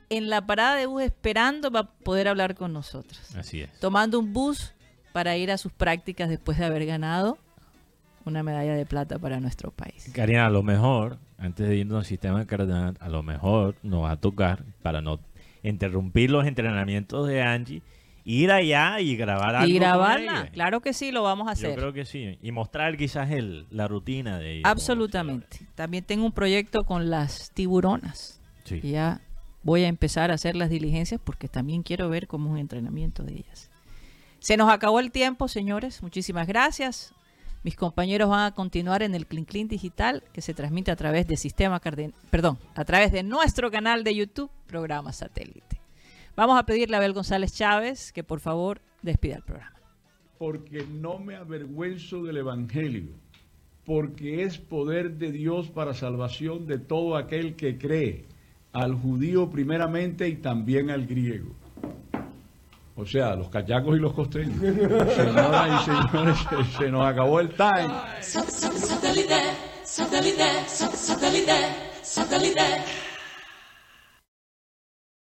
en 0.09 0.29
la 0.29 0.45
parada 0.45 0.75
de 0.75 0.85
bus 0.85 1.01
esperando 1.03 1.71
para 1.71 1.89
poder 1.89 2.27
hablar 2.27 2.53
con 2.55 2.73
nosotros. 2.73 3.35
Así 3.35 3.61
es. 3.61 3.71
Tomando 3.79 4.19
un 4.19 4.33
bus 4.33 4.73
para 5.13 5.35
ir 5.37 5.49
a 5.49 5.57
sus 5.57 5.71
prácticas 5.71 6.29
después 6.29 6.57
de 6.59 6.65
haber 6.65 6.85
ganado 6.85 7.37
una 8.25 8.43
medalla 8.43 8.73
de 8.75 8.85
plata 8.85 9.17
para 9.19 9.39
nuestro 9.39 9.71
país. 9.71 10.11
Karina, 10.13 10.45
a 10.47 10.49
lo 10.49 10.61
mejor, 10.63 11.17
antes 11.37 11.67
de 11.67 11.75
irnos 11.77 11.99
al 11.99 12.05
sistema 12.05 12.45
cardenal, 12.45 12.97
a 12.99 13.07
lo 13.09 13.23
mejor 13.23 13.75
nos 13.83 14.03
va 14.03 14.11
a 14.11 14.17
tocar, 14.17 14.63
para 14.81 15.01
no 15.01 15.19
interrumpir 15.63 16.29
los 16.31 16.45
entrenamientos 16.45 17.27
de 17.27 17.41
Angie, 17.43 17.81
ir 18.25 18.51
allá 18.51 18.99
y 18.99 19.15
grabar 19.15 19.55
algo. 19.55 19.69
Y 19.69 19.75
grabarla, 19.75 20.49
claro 20.51 20.81
que 20.81 20.91
sí, 20.93 21.11
lo 21.11 21.23
vamos 21.23 21.47
a 21.47 21.53
Yo 21.53 21.67
hacer. 21.67 21.75
creo 21.75 21.93
que 21.93 22.05
sí. 22.05 22.37
Y 22.41 22.51
mostrar 22.51 22.97
quizás 22.97 23.31
el, 23.31 23.67
la 23.69 23.87
rutina 23.87 24.39
de 24.39 24.57
ella. 24.57 24.69
Absolutamente. 24.69 25.67
También 25.75 26.03
tengo 26.03 26.25
un 26.25 26.31
proyecto 26.33 26.83
con 26.83 27.09
las 27.09 27.51
tiburonas. 27.51 28.41
Sí. 28.65 28.79
Y 28.83 28.91
ya 28.91 29.21
voy 29.63 29.83
a 29.83 29.87
empezar 29.87 30.31
a 30.31 30.33
hacer 30.33 30.55
las 30.55 30.69
diligencias 30.69 31.21
porque 31.23 31.47
también 31.47 31.83
quiero 31.83 32.09
ver 32.09 32.27
cómo 32.27 32.47
es 32.47 32.53
un 32.53 32.59
entrenamiento 32.59 33.23
de 33.23 33.33
ellas. 33.33 33.69
Se 34.39 34.57
nos 34.57 34.71
acabó 34.71 34.99
el 34.99 35.11
tiempo, 35.11 35.47
señores. 35.47 36.01
Muchísimas 36.03 36.47
gracias. 36.47 37.13
Mis 37.63 37.75
compañeros 37.75 38.29
van 38.29 38.45
a 38.45 38.51
continuar 38.51 39.01
en 39.01 39.15
el 39.15 39.25
Clean 39.25 39.45
Clean 39.45 39.67
Digital 39.67 40.23
que 40.33 40.41
se 40.41 40.53
transmite 40.53 40.91
a 40.91 40.95
través 40.95 41.27
de 41.27 41.35
Sistema 41.35 41.79
Carden 41.79 42.13
perdón, 42.29 42.59
a 42.75 42.85
través 42.85 43.11
de 43.11 43.23
nuestro 43.23 43.71
canal 43.71 44.03
de 44.03 44.13
YouTube, 44.13 44.51
Programa 44.67 45.11
Satélite. 45.13 45.64
Vamos 46.35 46.59
a 46.59 46.63
pedirle 46.65 46.95
a 46.95 46.99
Abel 46.99 47.13
González 47.13 47.53
Chávez 47.53 48.11
que 48.11 48.23
por 48.23 48.39
favor 48.39 48.81
despida 49.01 49.35
el 49.37 49.43
programa. 49.43 49.71
porque 50.37 50.85
no 50.85 51.17
me 51.17 51.35
avergüenzo 51.37 52.21
del 52.23 52.35
Evangelio, 52.37 53.11
porque 53.85 54.43
es 54.43 54.57
poder 54.57 55.11
de 55.13 55.31
Dios 55.31 55.69
para 55.69 55.93
salvación 55.93 56.67
de 56.67 56.77
todo 56.77 57.15
aquel 57.15 57.55
que 57.55 57.77
cree, 57.77 58.25
al 58.73 58.93
judío 58.95 59.49
primeramente 59.49 60.27
y 60.27 60.35
también 60.35 60.89
al 60.89 61.05
griego. 61.07 61.55
O 62.97 63.05
sea, 63.05 63.35
los 63.35 63.47
cachacos 63.49 63.95
y 63.97 63.99
los 64.01 64.13
costeños. 64.13 64.57
Señoras 64.59 65.81
y 65.81 65.85
señores, 65.85 66.37
se, 66.49 66.77
se 66.83 66.91
nos 66.91 67.05
acabó 67.05 67.39
el 67.39 67.49
time. 67.49 67.89
Satellite, 68.21 69.41
satellite, 69.83 70.67
satellite, 70.67 71.53
satellite. 72.01 73.04